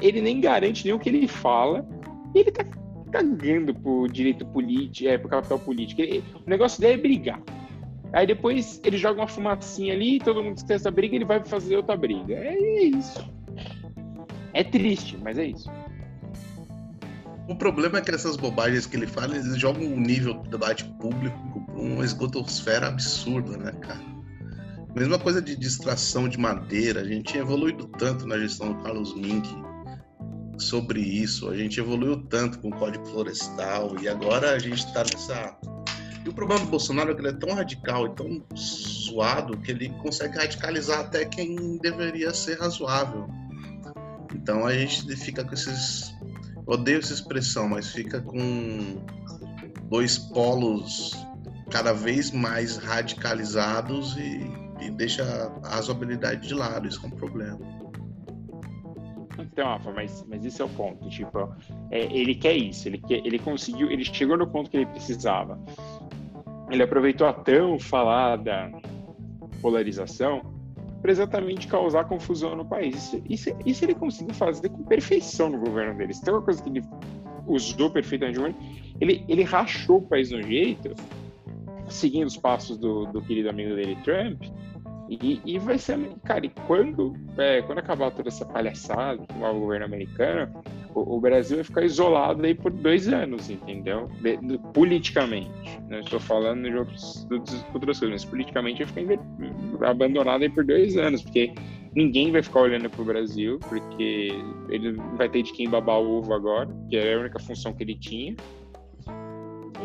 ele 0.00 0.20
nem 0.20 0.40
garante 0.40 0.84
nem 0.84 0.94
o 0.94 0.98
que 1.00 1.08
ele 1.08 1.26
fala, 1.26 1.84
ele 2.32 2.52
tá 2.52 2.64
cagando 3.10 3.74
pro 3.74 4.06
direito 4.06 4.46
político, 4.46 5.10
é, 5.10 5.18
pro 5.18 5.28
capital 5.28 5.58
político. 5.58 6.02
Ele, 6.02 6.22
o 6.46 6.48
negócio 6.48 6.80
dele 6.80 6.92
é 6.92 6.96
brigar. 6.98 7.42
Aí 8.12 8.28
depois 8.28 8.80
ele 8.84 8.96
joga 8.96 9.20
uma 9.20 9.26
fumacinha 9.26 9.92
ali, 9.92 10.20
todo 10.20 10.40
mundo 10.40 10.58
esquece 10.58 10.82
essa 10.82 10.92
briga, 10.92 11.16
ele 11.16 11.24
vai 11.24 11.44
fazer 11.44 11.78
outra 11.78 11.96
briga. 11.96 12.32
É 12.36 12.84
isso. 12.84 13.28
É 14.52 14.62
triste, 14.62 15.18
mas 15.20 15.36
é 15.36 15.46
isso. 15.46 15.68
O 17.48 17.56
problema 17.56 17.98
é 17.98 18.00
que 18.00 18.14
essas 18.14 18.36
bobagens 18.36 18.86
que 18.86 18.96
ele 18.96 19.08
fala, 19.08 19.34
eles 19.34 19.58
jogam 19.58 19.82
um 19.82 19.98
nível 19.98 20.34
de 20.42 20.50
debate 20.50 20.84
público 21.00 21.63
uma 21.76 22.04
esgotosfera 22.04 22.88
absurda, 22.88 23.56
né, 23.56 23.72
cara? 23.72 24.14
Mesma 24.94 25.18
coisa 25.18 25.42
de 25.42 25.56
distração 25.56 26.28
de 26.28 26.38
madeira, 26.38 27.00
a 27.00 27.04
gente 27.04 27.32
tinha 27.32 27.42
evoluído 27.42 27.88
tanto 27.98 28.26
na 28.26 28.38
gestão 28.38 28.72
do 28.72 28.82
Carlos 28.82 29.14
Mink 29.14 29.48
sobre 30.56 31.00
isso, 31.00 31.48
a 31.48 31.56
gente 31.56 31.80
evoluiu 31.80 32.22
tanto 32.28 32.60
com 32.60 32.68
o 32.68 32.76
Código 32.76 33.04
Florestal 33.06 33.96
e 34.00 34.08
agora 34.08 34.52
a 34.52 34.58
gente 34.58 34.86
está 34.86 35.02
nessa. 35.02 35.56
E 36.24 36.28
o 36.28 36.32
problema 36.32 36.64
do 36.64 36.70
Bolsonaro 36.70 37.10
é 37.10 37.14
que 37.14 37.20
ele 37.20 37.28
é 37.28 37.32
tão 37.32 37.54
radical 37.54 38.06
e 38.06 38.14
tão 38.14 38.42
suado 38.54 39.58
que 39.58 39.72
ele 39.72 39.90
consegue 40.00 40.36
radicalizar 40.36 41.00
até 41.00 41.24
quem 41.24 41.76
deveria 41.78 42.32
ser 42.32 42.60
razoável. 42.60 43.28
Então 44.32 44.64
a 44.64 44.72
gente 44.72 45.04
fica 45.16 45.44
com 45.44 45.52
esses. 45.54 46.14
Eu 46.56 46.74
odeio 46.74 47.00
essa 47.00 47.12
expressão, 47.12 47.68
mas 47.68 47.90
fica 47.90 48.22
com 48.22 49.04
dois 49.90 50.16
polos 50.16 51.14
cada 51.70 51.92
vez 51.92 52.30
mais 52.30 52.76
radicalizados 52.76 54.16
e, 54.16 54.50
e 54.80 54.90
deixa 54.90 55.22
a 55.62 55.68
razoabilidade 55.68 56.48
de 56.48 56.54
lado. 56.54 56.86
Isso 56.86 57.00
é 57.04 57.06
um 57.06 57.10
problema. 57.10 57.58
Então, 59.38 59.66
Rafa, 59.66 59.92
mas, 59.92 60.24
mas 60.28 60.44
esse 60.44 60.60
é 60.60 60.64
o 60.64 60.68
ponto. 60.68 61.08
Tipo, 61.08 61.54
é, 61.90 62.04
ele 62.04 62.34
quer 62.34 62.56
isso, 62.56 62.88
ele, 62.88 62.98
quer, 62.98 63.24
ele 63.24 63.38
conseguiu, 63.38 63.90
ele 63.90 64.04
chegou 64.04 64.36
no 64.36 64.46
ponto 64.46 64.70
que 64.70 64.76
ele 64.76 64.86
precisava. 64.86 65.58
Ele 66.70 66.82
aproveitou 66.82 67.26
a 67.26 67.32
tão 67.32 67.78
falada 67.78 68.70
polarização 69.60 70.42
para 71.00 71.10
exatamente 71.10 71.66
causar 71.66 72.04
confusão 72.04 72.56
no 72.56 72.64
país. 72.64 72.94
Isso, 72.94 73.22
isso, 73.28 73.56
isso, 73.66 73.84
ele 73.84 73.94
conseguiu 73.94 74.34
fazer 74.34 74.68
com 74.70 74.82
perfeição 74.84 75.50
no 75.50 75.58
governo 75.58 75.96
dele. 75.98 76.14
Se 76.14 76.24
tem 76.24 76.32
uma 76.32 76.42
coisa 76.42 76.62
que 76.62 76.68
ele 76.70 76.82
usou 77.46 77.90
perfeitamente, 77.90 78.56
ele, 79.00 79.24
ele 79.28 79.42
rachou 79.42 79.98
o 79.98 80.02
país 80.02 80.30
de 80.30 80.36
um 80.36 80.42
jeito, 80.42 80.94
seguindo 81.88 82.26
os 82.26 82.36
passos 82.36 82.76
do, 82.78 83.06
do 83.06 83.22
querido 83.22 83.50
amigo 83.50 83.74
dele, 83.74 83.96
Trump, 84.04 84.42
e, 85.08 85.40
e 85.44 85.58
vai 85.58 85.76
ser, 85.76 85.98
cara, 86.24 86.46
e 86.46 86.48
quando, 86.66 87.14
é, 87.36 87.60
quando 87.62 87.78
acabar 87.78 88.10
toda 88.10 88.28
essa 88.28 88.44
palhaçada 88.46 89.18
com 89.26 89.44
o 89.44 89.60
governo 89.60 89.84
americano, 89.84 90.62
o, 90.94 91.16
o, 91.16 91.20
Brasil 91.20 91.58
vai 91.58 91.64
ficar 91.64 91.84
isolado 91.84 92.44
aí 92.44 92.54
por 92.54 92.70
dois 92.70 93.06
anos, 93.08 93.50
entendeu? 93.50 94.08
De, 94.22 94.36
de, 94.38 94.58
politicamente. 94.72 95.50
Não 95.90 96.00
estou 96.00 96.18
falando 96.18 96.62
de, 96.62 96.76
outros, 96.76 97.26
de 97.28 97.64
outras 97.74 97.98
coisas, 97.98 98.10
mas 98.10 98.24
politicamente 98.24 98.82
vai 98.84 99.04
ficar 99.04 99.90
abandonado 99.90 100.42
aí 100.42 100.48
por 100.48 100.64
dois 100.64 100.96
anos, 100.96 101.22
porque 101.22 101.52
ninguém 101.94 102.32
vai 102.32 102.42
ficar 102.42 102.60
olhando 102.60 102.88
para 102.88 103.02
o 103.02 103.04
Brasil, 103.04 103.58
porque 103.68 104.30
ele 104.70 104.92
vai 105.16 105.28
ter 105.28 105.42
de 105.42 105.52
quem 105.52 105.68
babar 105.68 106.00
o 106.00 106.18
ovo 106.18 106.32
agora, 106.32 106.68
que 106.88 106.96
é 106.96 107.14
a 107.14 107.20
única 107.20 107.38
função 107.38 107.74
que 107.74 107.82
ele 107.82 107.94
tinha. 107.94 108.34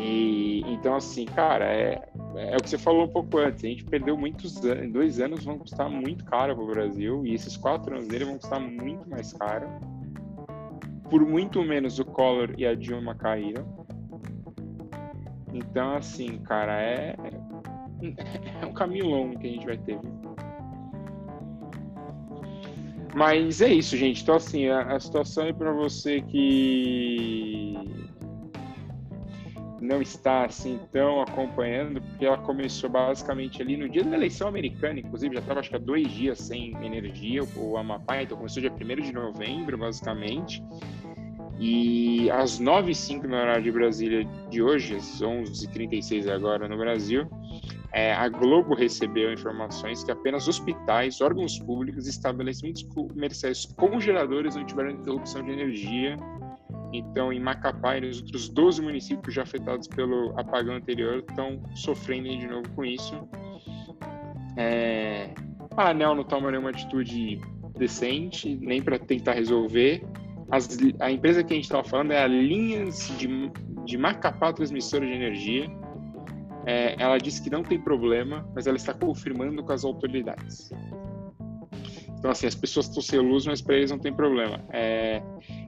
E 0.00 0.62
então, 0.66 0.96
assim, 0.96 1.26
cara, 1.26 1.66
é, 1.66 2.02
é 2.36 2.56
o 2.56 2.62
que 2.62 2.70
você 2.70 2.78
falou 2.78 3.04
um 3.04 3.08
pouco 3.08 3.36
antes. 3.36 3.62
A 3.62 3.68
gente 3.68 3.84
perdeu 3.84 4.16
muitos 4.16 4.64
anos, 4.64 4.90
dois 4.90 5.20
anos 5.20 5.44
vão 5.44 5.58
custar 5.58 5.90
muito 5.90 6.24
caro 6.24 6.54
para 6.54 6.64
o 6.64 6.66
Brasil, 6.66 7.26
e 7.26 7.34
esses 7.34 7.54
quatro 7.54 7.94
anos 7.94 8.08
dele 8.08 8.24
vão 8.24 8.38
custar 8.38 8.58
muito 8.58 9.08
mais 9.10 9.34
caro. 9.34 9.68
Por 11.10 11.26
muito 11.26 11.62
menos 11.62 11.98
o 11.98 12.04
Collor 12.04 12.54
e 12.56 12.64
a 12.64 12.74
Dilma 12.74 13.14
caíram. 13.14 13.66
Então, 15.52 15.96
assim, 15.96 16.38
cara, 16.38 16.80
é, 16.80 17.14
é 18.62 18.66
um 18.66 18.72
caminho 18.72 19.06
longo 19.06 19.38
que 19.38 19.46
a 19.48 19.50
gente 19.50 19.66
vai 19.66 19.76
ter. 19.76 19.98
Mas 23.14 23.60
é 23.60 23.68
isso, 23.68 23.96
gente. 23.98 24.22
Então, 24.22 24.36
assim, 24.36 24.68
a, 24.68 24.94
a 24.94 25.00
situação 25.00 25.44
é 25.44 25.52
para 25.52 25.72
você 25.72 26.22
que 26.22 27.69
não 29.90 30.00
está 30.00 30.44
assim 30.44 30.78
tão 30.92 31.20
acompanhando, 31.20 32.00
porque 32.00 32.24
ela 32.24 32.38
começou 32.38 32.88
basicamente 32.88 33.60
ali 33.60 33.76
no 33.76 33.88
dia 33.88 34.04
da 34.04 34.16
eleição 34.16 34.46
americana, 34.46 35.00
inclusive 35.00 35.34
já 35.34 35.40
estava 35.40 35.58
acho 35.58 35.68
que 35.68 35.74
há 35.74 35.80
dois 35.80 36.08
dias 36.12 36.38
sem 36.38 36.76
energia, 36.84 37.42
o 37.56 37.76
Amapá, 37.76 38.22
então 38.22 38.36
começou 38.36 38.62
dia 38.62 38.72
1 38.72 39.02
de 39.02 39.12
novembro, 39.12 39.76
basicamente. 39.76 40.62
E 41.58 42.30
às 42.30 42.60
9h05 42.60 43.24
no 43.24 43.34
horário 43.34 43.64
de 43.64 43.72
Brasília 43.72 44.24
de 44.48 44.62
hoje, 44.62 44.94
às 44.94 45.20
11h36 45.20 46.32
agora 46.32 46.68
no 46.68 46.78
Brasil, 46.78 47.28
é, 47.92 48.14
a 48.14 48.28
Globo 48.28 48.74
recebeu 48.74 49.32
informações 49.32 50.04
que 50.04 50.12
apenas 50.12 50.46
hospitais, 50.46 51.20
órgãos 51.20 51.58
públicos 51.58 52.06
e 52.06 52.10
estabelecimentos 52.10 52.84
comerciais 52.84 53.66
com 53.76 54.00
geradores 54.00 54.54
não 54.54 54.64
tiveram 54.64 54.90
interrupção 54.90 55.42
de 55.42 55.50
energia 55.50 56.16
então, 56.92 57.32
em 57.32 57.38
Macapá 57.38 57.96
e 57.96 58.00
nos 58.00 58.20
outros 58.20 58.48
12 58.48 58.82
municípios 58.82 59.34
já 59.34 59.42
afetados 59.42 59.86
pelo 59.86 60.38
apagão 60.38 60.74
anterior 60.74 61.24
estão 61.28 61.62
sofrendo 61.74 62.28
de 62.28 62.46
novo 62.46 62.68
com 62.70 62.84
isso. 62.84 63.28
É... 64.56 65.30
A 65.76 65.90
ANEL 65.90 66.16
não 66.16 66.24
toma 66.24 66.50
nenhuma 66.50 66.70
atitude 66.70 67.40
decente, 67.78 68.58
nem 68.60 68.82
para 68.82 68.98
tentar 68.98 69.34
resolver. 69.34 70.04
As... 70.50 70.76
a 70.98 71.10
empresa 71.10 71.44
que 71.44 71.52
a 71.52 71.56
gente 71.56 71.64
estava 71.64 71.84
falando 71.84 72.12
é 72.12 72.22
a 72.22 72.26
Linhas 72.26 73.12
de, 73.16 73.28
de 73.84 73.96
Macapá 73.96 74.52
Transmissora 74.52 75.06
de 75.06 75.12
Energia. 75.12 75.70
É... 76.66 77.00
ela 77.00 77.18
disse 77.18 77.40
que 77.40 77.50
não 77.50 77.62
tem 77.62 77.80
problema, 77.80 78.48
mas 78.52 78.66
ela 78.66 78.76
está 78.76 78.92
confirmando 78.92 79.62
com 79.62 79.72
as 79.72 79.84
autoridades. 79.84 80.70
Então, 82.18 82.32
assim, 82.32 82.48
as 82.48 82.54
pessoas 82.54 82.86
estão 82.86 83.00
sem 83.00 83.18
luz, 83.20 83.46
mas 83.46 83.62
para 83.62 83.76
eles 83.76 83.92
não 83.92 83.98
tem 83.98 84.12
problema. 84.12 84.60
É... 84.70 85.22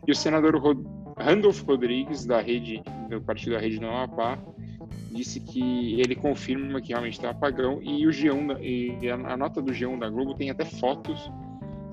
E 0.07 0.11
o 0.11 0.15
senador 0.17 0.57
Rod 0.57 0.85
Randolph 1.17 1.63
Rodrigues, 1.63 2.25
da 2.25 2.41
rede, 2.41 2.83
do 3.09 3.21
partido 3.21 3.53
da 3.53 3.59
Rede 3.59 3.79
do 3.79 3.87
Amapá, 3.87 4.39
disse 5.13 5.41
que 5.41 6.01
ele 6.01 6.15
confirma 6.15 6.81
que 6.81 6.89
realmente 6.89 7.15
está 7.15 7.31
apagão 7.31 7.81
e 7.83 8.07
o 8.07 8.11
G1 8.11 8.59
e 8.61 9.11
a, 9.11 9.37
nota 9.37 9.61
do 9.61 9.73
G1 9.73 9.99
da 9.99 10.09
Globo 10.09 10.35
tem 10.35 10.51
até 10.51 10.65
fotos 10.65 11.31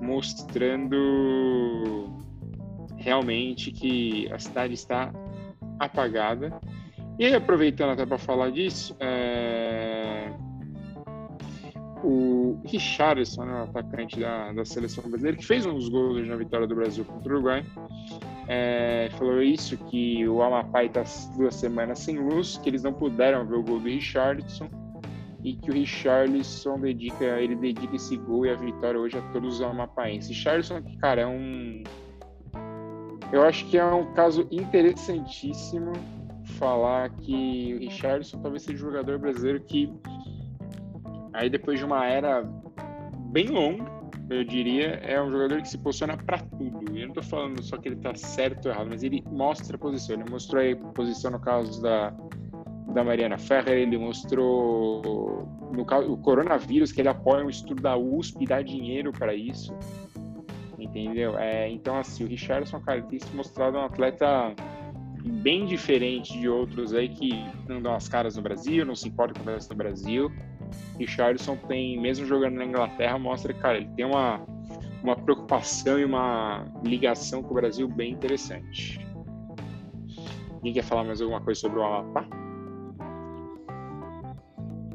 mostrando 0.00 2.08
realmente 2.96 3.70
que 3.70 4.30
a 4.32 4.38
cidade 4.38 4.74
está 4.74 5.12
apagada. 5.78 6.58
E 7.18 7.34
aproveitando 7.34 7.90
até 7.90 8.06
para 8.06 8.16
falar 8.16 8.50
disso, 8.50 8.96
é... 8.98 10.32
o 12.02 12.58
Richardson, 12.64 13.44
né, 13.44 13.60
o 13.60 13.64
atacante 13.64 14.18
da, 14.18 14.52
da 14.52 14.64
seleção 14.64 15.04
brasileira, 15.04 15.36
que 15.36 15.44
fez 15.44 15.66
um 15.66 15.74
dos 15.74 15.90
gols 15.90 16.26
na 16.26 16.36
vitória 16.36 16.66
do 16.66 16.74
Brasil 16.74 17.04
contra 17.04 17.30
o 17.30 17.36
Uruguai, 17.36 17.62
é, 18.48 19.08
falou 19.18 19.42
isso, 19.42 19.76
que 19.76 20.26
o 20.28 20.42
Amapá 20.42 20.84
está 20.84 21.02
duas 21.36 21.54
semanas 21.54 21.98
sem 22.00 22.18
luz, 22.18 22.58
que 22.58 22.68
eles 22.68 22.82
não 22.82 22.92
puderam 22.92 23.46
ver 23.46 23.56
o 23.56 23.62
gol 23.62 23.78
do 23.78 23.88
Richardson 23.88 24.68
e 25.42 25.54
que 25.54 25.70
o 25.70 25.74
Richarlison 25.74 26.78
dedica, 26.80 27.24
ele 27.24 27.56
dedica 27.56 27.96
esse 27.96 28.16
gol 28.16 28.46
e 28.46 28.50
a 28.50 28.56
vitória 28.56 29.00
hoje 29.00 29.16
a 29.18 29.22
todos 29.32 29.56
os 29.56 29.62
amapaenses. 29.62 30.28
Richarlison, 30.28 30.82
cara, 31.00 31.22
é 31.22 31.26
um... 31.26 31.82
Eu 33.32 33.42
acho 33.42 33.66
que 33.66 33.78
é 33.78 33.84
um 33.84 34.12
caso 34.12 34.46
interessantíssimo 34.50 35.92
falar 36.58 37.10
que 37.10 37.74
o 37.74 37.78
Richarlison 37.78 38.40
talvez 38.42 38.62
seja 38.62 38.84
o 38.84 38.90
jogador 38.90 39.18
brasileiro 39.18 39.60
que 39.60 39.90
aí 41.32 41.48
depois 41.48 41.78
de 41.78 41.84
uma 41.84 42.04
era 42.06 42.42
bem 43.30 43.46
longa, 43.46 43.99
eu 44.30 44.44
diria, 44.44 45.00
é 45.02 45.20
um 45.20 45.30
jogador 45.30 45.60
que 45.60 45.68
se 45.68 45.76
posiciona 45.76 46.16
para 46.16 46.38
tudo. 46.38 46.96
Eu 46.96 47.08
não 47.08 47.08
estou 47.08 47.22
falando 47.22 47.62
só 47.62 47.76
que 47.76 47.88
ele 47.88 47.96
está 47.96 48.14
certo 48.14 48.66
ou 48.66 48.72
errado, 48.72 48.88
mas 48.88 49.02
ele 49.02 49.22
mostra 49.26 49.76
a 49.76 49.78
posição. 49.78 50.14
Ele 50.14 50.30
mostrou 50.30 50.62
a 50.62 50.92
posição 50.92 51.32
no 51.32 51.40
caso 51.40 51.82
da, 51.82 52.14
da 52.94 53.02
Mariana 53.02 53.38
Ferrer, 53.38 53.78
ele 53.78 53.98
mostrou 53.98 55.48
no 55.72 55.84
caso 55.84 56.12
o 56.12 56.16
coronavírus 56.16 56.92
que 56.92 57.00
ele 57.00 57.08
apoia 57.08 57.44
um 57.44 57.50
estudo 57.50 57.82
da 57.82 57.96
USP 57.96 58.44
e 58.44 58.46
dá 58.46 58.62
dinheiro 58.62 59.12
para 59.12 59.34
isso. 59.34 59.76
Entendeu? 60.78 61.36
É, 61.38 61.68
então, 61.68 61.98
assim, 61.98 62.24
o 62.24 62.26
Richardson, 62.26 62.80
cara, 62.80 63.02
tem 63.02 63.18
se 63.18 63.34
mostrado 63.34 63.76
um 63.78 63.82
atleta 63.82 64.54
bem 65.42 65.66
diferente 65.66 66.38
de 66.38 66.48
outros 66.48 66.94
aí 66.94 67.08
que 67.08 67.30
não 67.68 67.82
dão 67.82 67.94
as 67.94 68.08
caras 68.08 68.36
no 68.36 68.42
Brasil, 68.42 68.86
não 68.86 68.94
se 68.94 69.08
importa 69.08 69.38
com 69.38 69.50
o 69.50 69.58
do 69.58 69.74
Brasil. 69.74 70.30
Richardson 70.98 71.56
tem, 71.56 72.00
mesmo 72.00 72.26
jogando 72.26 72.56
na 72.56 72.64
Inglaterra, 72.64 73.18
mostra 73.18 73.52
que, 73.52 73.60
cara, 73.60 73.78
ele 73.78 73.88
tem 73.96 74.04
uma, 74.04 74.40
uma 75.02 75.16
preocupação 75.16 75.98
e 75.98 76.04
uma 76.04 76.64
ligação 76.84 77.42
com 77.42 77.50
o 77.52 77.54
Brasil 77.54 77.88
bem 77.88 78.12
interessante. 78.12 79.04
Alguém 80.52 80.72
quer 80.74 80.84
falar 80.84 81.04
mais 81.04 81.20
alguma 81.20 81.40
coisa 81.40 81.60
sobre 81.60 81.78
o 81.78 81.82
Amapá? 81.82 82.26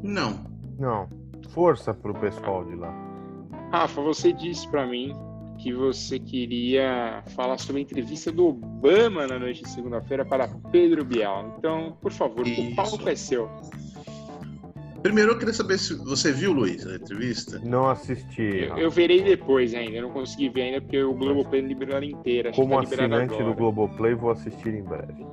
Não. 0.03 0.45
Não. 0.77 1.09
Força 1.49 1.93
pro 1.93 2.13
pessoal 2.13 2.63
de 2.65 2.75
lá. 2.75 2.93
Rafa, 3.71 4.01
você 4.01 4.31
disse 4.31 4.67
para 4.67 4.85
mim 4.85 5.13
que 5.57 5.73
você 5.73 6.19
queria 6.19 7.23
falar 7.35 7.57
sobre 7.57 7.79
a 7.79 7.83
entrevista 7.83 8.31
do 8.31 8.47
Obama 8.47 9.25
na 9.25 9.39
noite 9.39 9.63
de 9.63 9.69
segunda-feira 9.69 10.25
para 10.25 10.47
Pedro 10.71 11.03
Bial. 11.03 11.55
Então, 11.57 11.97
por 12.01 12.11
favor, 12.11 12.45
Isso. 12.47 12.61
o 12.61 12.75
palco 12.75 13.09
é 13.09 13.15
seu. 13.15 13.49
Primeiro 15.05 15.33
eu 15.33 15.37
queria 15.37 15.53
saber 15.53 15.77
se 15.77 15.93
você 15.93 16.31
viu, 16.31 16.51
Luiz, 16.51 16.83
a 16.87 16.95
entrevista. 16.95 17.61
Não 17.63 17.87
assisti. 17.87 18.41
Eu, 18.41 18.75
eu 18.75 18.89
verei 18.89 19.21
depois 19.21 19.71
ainda, 19.75 19.97
eu 19.97 20.01
não 20.01 20.09
consegui 20.09 20.49
ver 20.49 20.63
ainda 20.63 20.81
porque 20.81 20.99
o 20.99 21.13
Globoplay 21.13 21.61
liberou 21.61 21.97
ela 21.97 22.05
inteira. 22.05 22.51
Como 22.53 22.73
tá 22.73 22.81
assinante 22.81 23.37
do 23.37 23.53
Globoplay, 23.53 24.15
vou 24.15 24.31
assistir 24.31 24.73
em 24.73 24.81
breve. 24.81 25.23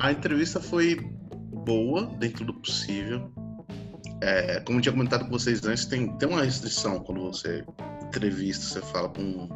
A 0.00 0.10
entrevista 0.10 0.60
foi 0.60 0.96
boa, 1.64 2.06
dentro 2.18 2.44
do 2.44 2.54
possível. 2.54 3.30
É, 4.20 4.58
como 4.58 4.78
eu 4.78 4.82
tinha 4.82 4.92
comentado 4.92 5.26
com 5.26 5.30
vocês 5.30 5.64
antes, 5.64 5.86
tem, 5.86 6.08
tem 6.18 6.28
uma 6.28 6.42
restrição 6.42 6.98
quando 6.98 7.20
você 7.20 7.64
entrevista, 8.08 8.64
você 8.64 8.82
fala 8.90 9.08
com 9.10 9.22
um, 9.22 9.48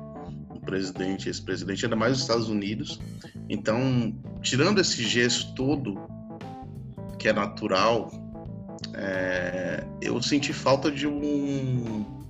um 0.54 0.60
presidente, 0.60 1.28
esse 1.28 1.42
presidente, 1.42 1.84
ainda 1.84 1.96
mais 1.96 2.12
nos 2.12 2.20
Estados 2.20 2.48
Unidos. 2.48 3.00
Então, 3.48 4.16
tirando 4.40 4.80
esse 4.80 5.02
gesto 5.02 5.52
todo, 5.56 6.00
que 7.18 7.28
é 7.28 7.32
natural, 7.32 8.08
é, 8.94 9.84
eu 10.00 10.20
senti 10.22 10.52
falta 10.52 10.90
de 10.90 11.06
um 11.06 12.20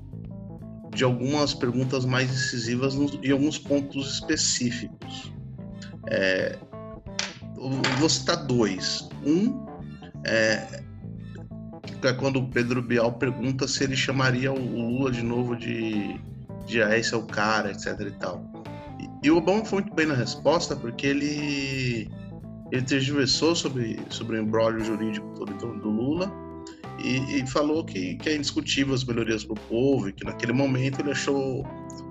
de 0.92 1.04
algumas 1.04 1.54
perguntas 1.54 2.04
mais 2.04 2.28
decisivas 2.28 2.94
nos, 2.94 3.18
em 3.22 3.30
alguns 3.30 3.58
pontos 3.58 4.14
específicos. 4.14 5.32
É, 6.08 6.58
vou 7.98 8.08
citar 8.08 8.44
dois. 8.44 9.08
Um 9.24 9.66
é, 10.24 10.82
é 12.02 12.12
quando 12.14 12.40
o 12.40 12.48
Pedro 12.48 12.82
Bial 12.82 13.12
pergunta 13.12 13.68
se 13.68 13.84
ele 13.84 13.96
chamaria 13.96 14.52
o 14.52 14.58
Lula 14.58 15.12
de 15.12 15.22
novo 15.22 15.56
de, 15.56 16.20
de 16.66 16.82
ah, 16.82 16.98
esse 16.98 17.14
é 17.14 17.16
o 17.16 17.22
cara, 17.22 17.70
etc 17.70 18.00
e 18.00 18.10
tal. 18.12 18.50
E, 19.22 19.30
o 19.30 19.36
Obama 19.36 19.64
foi 19.64 19.82
muito 19.82 19.94
bem 19.94 20.06
na 20.06 20.14
resposta 20.14 20.74
porque 20.74 21.06
ele 21.06 22.10
ele 22.70 22.82
tergiversou 22.82 23.54
sobre, 23.54 24.00
sobre 24.10 24.38
o 24.38 24.42
embrólio 24.42 24.84
jurídico 24.84 25.26
todo 25.34 25.52
do 25.78 25.88
Lula 25.88 26.32
e, 26.98 27.40
e, 27.40 27.46
falou 27.46 27.84
que, 27.84 28.16
que 28.16 28.28
é 28.28 28.36
indiscutível 28.36 28.94
as 28.94 29.04
melhorias 29.04 29.44
para 29.44 29.54
o 29.54 29.60
povo 29.68 30.08
e 30.08 30.12
que 30.12 30.24
naquele 30.24 30.52
momento 30.52 31.00
ele 31.00 31.10
achou 31.10 31.66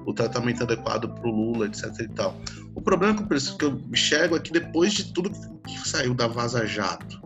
o 0.06 0.14
tratamento 0.14 0.64
adequado 0.64 1.08
para 1.08 1.30
o 1.30 1.32
Lula, 1.32 1.68
etc. 1.68 1.86
e 2.00 2.08
tal. 2.10 2.36
O 2.74 2.82
problema 2.82 3.16
que 3.16 3.34
eu, 3.34 3.58
que 3.58 3.66
eu 3.66 3.82
enxergo 3.92 4.36
é 4.36 4.40
que 4.40 4.52
depois 4.52 4.94
de 4.94 5.14
tudo 5.14 5.30
que 5.30 5.88
saiu 5.88 6.14
da 6.14 6.28
Vaza 6.28 6.66
Jato, 6.66 7.22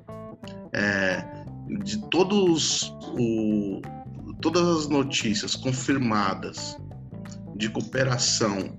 é, 0.73 1.23
de 1.83 1.97
todos 2.09 2.93
o, 3.17 3.81
todas 4.41 4.67
as 4.79 4.89
notícias 4.89 5.55
confirmadas 5.55 6.77
de 7.55 7.69
cooperação 7.69 8.77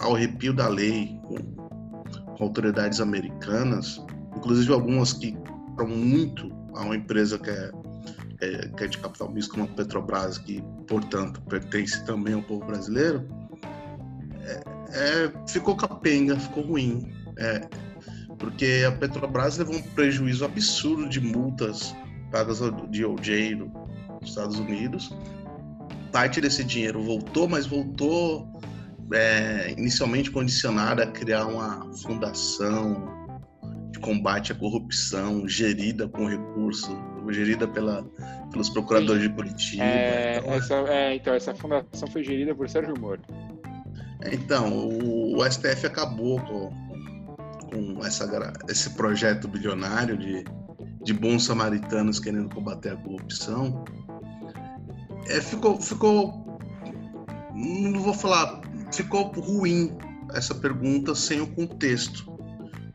ao 0.00 0.16
arrepio 0.16 0.52
da 0.52 0.66
lei 0.66 1.16
com 1.28 1.63
autoridades 2.40 3.00
americanas, 3.00 4.04
inclusive 4.36 4.72
algumas 4.72 5.12
que 5.12 5.36
estão 5.70 5.86
muito 5.88 6.50
a 6.74 6.82
uma 6.82 6.96
empresa 6.96 7.38
que 7.38 7.50
é, 7.50 7.70
é, 8.40 8.68
que 8.68 8.84
é 8.84 8.86
de 8.86 8.98
capital 8.98 9.30
misto 9.30 9.52
como 9.52 9.64
a 9.64 9.68
Petrobras, 9.68 10.38
que, 10.38 10.62
portanto, 10.86 11.40
pertence 11.42 12.04
também 12.04 12.34
ao 12.34 12.42
povo 12.42 12.64
brasileiro, 12.66 13.26
é, 14.42 14.62
é, 14.90 15.32
ficou 15.48 15.76
capenga, 15.76 16.38
ficou 16.38 16.64
ruim. 16.64 17.12
É, 17.36 17.60
porque 18.38 18.84
a 18.86 18.92
Petrobras 18.92 19.58
levou 19.58 19.76
um 19.76 19.82
prejuízo 19.82 20.44
absurdo 20.44 21.08
de 21.08 21.20
multas 21.20 21.94
pagas 22.30 22.60
de 22.90 23.04
OJ 23.04 23.54
nos 23.54 24.30
Estados 24.30 24.58
Unidos. 24.58 25.16
Parte 26.12 26.40
desse 26.40 26.64
dinheiro 26.64 27.02
voltou, 27.02 27.48
mas 27.48 27.66
voltou 27.66 28.48
é, 29.12 29.72
inicialmente 29.76 30.30
condicionada 30.30 31.04
a 31.04 31.06
criar 31.06 31.46
uma 31.46 31.92
fundação 31.94 33.12
de 33.90 33.98
combate 34.00 34.52
à 34.52 34.54
corrupção, 34.54 35.48
gerida 35.48 36.08
com 36.08 36.26
recurso, 36.26 36.96
gerida 37.30 37.66
pela, 37.66 38.04
pelos 38.50 38.68
procuradores 38.68 39.22
Sim. 39.22 39.28
de 39.28 39.34
Curitiba. 39.34 39.84
É, 39.84 40.38
então, 40.38 40.54
essa, 40.54 40.74
é, 40.74 41.14
então, 41.14 41.34
essa 41.34 41.54
fundação 41.54 42.08
foi 42.08 42.24
gerida 42.24 42.54
por 42.54 42.68
Sérgio 42.68 42.94
Moro. 42.98 43.22
Então, 44.32 44.72
o, 44.72 45.38
o 45.38 45.50
STF 45.50 45.86
acabou 45.86 46.40
com, 46.40 46.70
com 47.70 48.04
essa, 48.04 48.52
esse 48.68 48.90
projeto 48.90 49.46
bilionário 49.46 50.16
de 50.16 50.44
de 51.04 51.12
bons 51.12 51.44
samaritanos 51.44 52.18
querendo 52.18 52.52
combater 52.52 52.92
a 52.92 52.96
corrupção, 52.96 53.84
é, 55.28 55.40
ficou, 55.40 55.80
ficou, 55.80 56.58
não 57.54 58.00
vou 58.00 58.14
falar, 58.14 58.62
ficou 58.96 59.32
ruim 59.32 59.96
essa 60.32 60.54
pergunta 60.54 61.14
sem 61.14 61.40
o 61.40 61.46
contexto. 61.46 62.32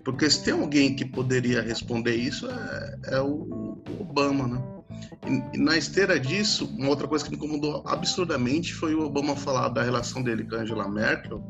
Porque 0.04 0.30
se 0.30 0.43
tem 0.43 0.54
alguém 0.54 0.95
que 0.95 1.06
poderia 1.06 1.62
responder 1.62 2.16
isso 2.16 2.47
é, 2.50 3.00
é 3.16 3.22
o, 3.22 3.78
Obama, 4.00 4.47
né? 4.47 4.64
E, 5.28 5.58
e, 5.58 5.60
na 5.60 5.78
esteira 5.78 6.20
disso, 6.20 6.66
uma 6.78 6.89
outra 6.89 7.08
coisa 7.08 7.24
que 7.24 7.32
me 7.32 7.38
incomodou 7.38 7.84
absurdamente 7.86 8.74
foi 8.74 8.95
o 8.95 9.06
Obama 9.06 9.36
falar 9.36 9.70
da 9.70 9.84
relação 9.84 10.24
dele 10.24 10.43
com 10.43 10.56
a 10.56 10.60
Angela 10.60 10.89
Merkel, 10.89 11.43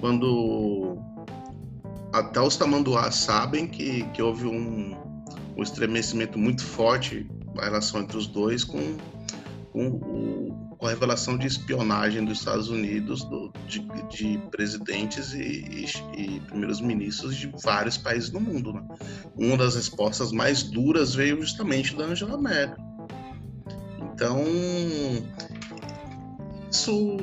quando 0.00 0.98
até 2.12 2.40
os 2.40 2.56
tamanduás 2.56 3.14
sabem 3.14 3.66
que, 3.66 4.02
que 4.12 4.22
houve 4.22 4.46
um, 4.46 4.96
um 5.56 5.62
estremecimento 5.62 6.38
muito 6.38 6.64
forte 6.64 7.26
a 7.58 7.64
relação 7.64 8.00
entre 8.00 8.16
os 8.16 8.26
dois 8.26 8.62
com, 8.62 8.96
com, 9.72 9.88
o, 9.88 10.65
com 10.78 10.86
a 10.86 10.90
revelação 10.90 11.38
de 11.38 11.46
espionagem 11.46 12.24
dos 12.24 12.38
Estados 12.38 12.68
Unidos 12.68 13.24
do, 13.24 13.52
de, 13.66 13.80
de, 14.10 14.38
presidentes 14.50 15.32
e, 15.32 15.38
e, 15.38 15.86
e, 16.16 16.40
primeiros 16.40 16.80
ministros 16.80 17.36
de 17.36 17.50
vários 17.62 17.96
países 17.96 18.30
do 18.30 18.40
mundo. 18.40 18.72
Né? 18.72 18.82
Uma 19.36 19.56
das 19.56 19.74
respostas 19.74 20.32
mais 20.32 20.62
duras 20.62 21.14
veio 21.14 21.40
justamente 21.40 21.96
da 21.96 22.04
Angela 22.04 22.36
Merkel. 22.36 22.84
Então, 24.14 24.44
isso, 26.70 27.16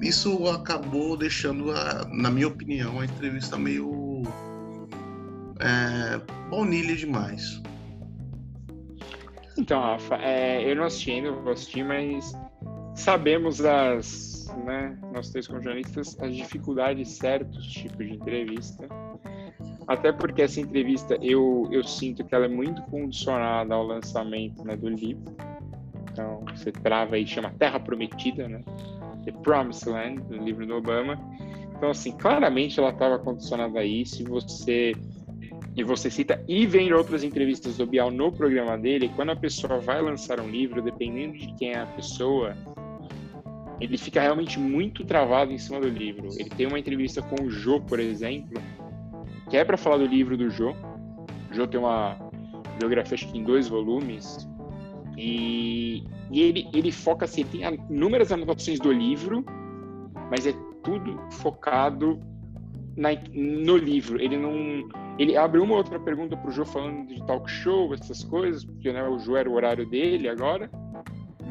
isso 0.00 0.48
acabou 0.48 1.16
deixando, 1.16 1.70
a, 1.70 2.06
na 2.10 2.30
minha 2.30 2.48
opinião, 2.48 3.00
a 3.00 3.04
entrevista 3.04 3.56
meio 3.56 4.22
é, 5.60 6.20
bonilha 6.50 6.96
demais. 6.96 7.62
Então, 9.56 9.80
Rafa, 9.80 10.16
é, 10.16 10.70
eu 10.70 10.76
não 10.76 10.84
assisti 10.84 11.12
ainda, 11.12 11.30
vou 11.30 11.52
assistir, 11.52 11.84
mas 11.84 12.34
sabemos 12.94 13.64
as, 13.64 14.46
né, 14.64 14.96
nós 15.12 15.30
três 15.30 15.46
como 15.46 15.62
jornalistas, 15.62 16.16
as 16.20 16.34
dificuldades 16.34 17.08
de 17.08 17.14
certos 17.14 17.66
tipos 17.66 18.06
de 18.06 18.14
entrevista. 18.14 18.88
Até 19.86 20.12
porque 20.12 20.42
essa 20.42 20.60
entrevista, 20.60 21.18
eu, 21.20 21.68
eu 21.70 21.84
sinto 21.84 22.24
que 22.24 22.34
ela 22.34 22.46
é 22.46 22.48
muito 22.48 22.82
condicionada 22.82 23.74
ao 23.74 23.84
lançamento 23.84 24.64
né, 24.64 24.76
do 24.76 24.88
livro. 24.88 25.36
Então, 26.10 26.44
você 26.54 26.72
trava 26.72 27.16
aí, 27.16 27.26
chama 27.26 27.52
Terra 27.58 27.78
Prometida, 27.80 28.48
né? 28.48 28.62
The 29.24 29.32
Promised 29.32 29.90
Land, 29.90 30.22
do 30.22 30.36
livro 30.36 30.66
do 30.66 30.76
Obama. 30.76 31.18
Então, 31.76 31.90
assim, 31.90 32.12
claramente 32.12 32.78
ela 32.78 32.90
estava 32.90 33.18
condicionada 33.18 33.80
a 33.80 33.84
isso. 33.84 34.22
E 34.22 34.24
você 34.24 34.92
e 35.76 35.82
você 35.82 36.08
cita, 36.08 36.42
e 36.46 36.66
vem 36.66 36.92
outras 36.92 37.24
entrevistas 37.24 37.78
do 37.78 37.86
Bial 37.86 38.10
no 38.10 38.30
programa 38.30 38.78
dele, 38.78 39.10
quando 39.16 39.30
a 39.30 39.36
pessoa 39.36 39.80
vai 39.80 40.00
lançar 40.00 40.38
um 40.38 40.48
livro, 40.48 40.80
dependendo 40.80 41.36
de 41.36 41.52
quem 41.54 41.72
é 41.72 41.80
a 41.80 41.86
pessoa, 41.86 42.56
ele 43.80 43.98
fica 43.98 44.20
realmente 44.20 44.58
muito 44.58 45.04
travado 45.04 45.52
em 45.52 45.58
cima 45.58 45.80
do 45.80 45.88
livro. 45.88 46.28
Ele 46.38 46.50
tem 46.50 46.66
uma 46.66 46.78
entrevista 46.78 47.20
com 47.22 47.44
o 47.44 47.50
Jô, 47.50 47.80
por 47.80 47.98
exemplo, 47.98 48.60
que 49.50 49.56
é 49.56 49.64
para 49.64 49.76
falar 49.76 49.98
do 49.98 50.06
livro 50.06 50.36
do 50.36 50.50
Jô. 50.50 50.74
O 51.50 51.54
Jô 51.54 51.66
tem 51.66 51.80
uma 51.80 52.16
biografia, 52.78 53.14
acho 53.14 53.30
que 53.30 53.38
em 53.38 53.44
dois 53.44 53.68
volumes, 53.68 54.48
e, 55.16 56.04
e 56.30 56.40
ele, 56.42 56.68
ele 56.72 56.90
foca 56.90 57.24
assim, 57.24 57.44
tem 57.44 57.62
inúmeras 57.90 58.32
anotações 58.32 58.80
do 58.80 58.92
livro, 58.92 59.44
mas 60.30 60.46
é 60.46 60.54
tudo 60.82 61.18
focado 61.30 62.20
na, 62.96 63.10
no 63.32 63.76
livro. 63.76 64.20
Ele 64.20 64.36
não 64.36 64.88
ele 65.18 65.36
abriu 65.36 65.62
uma 65.62 65.76
outra 65.76 65.98
pergunta 66.00 66.36
para 66.36 66.48
o 66.48 66.52
Jô 66.52 66.64
falando 66.64 67.06
de 67.06 67.24
talk 67.24 67.48
show, 67.48 67.94
essas 67.94 68.24
coisas, 68.24 68.64
porque 68.64 68.92
né, 68.92 69.02
o 69.08 69.18
Jô 69.18 69.36
era 69.36 69.48
o 69.48 69.54
horário 69.54 69.86
dele 69.86 70.28
agora, 70.28 70.68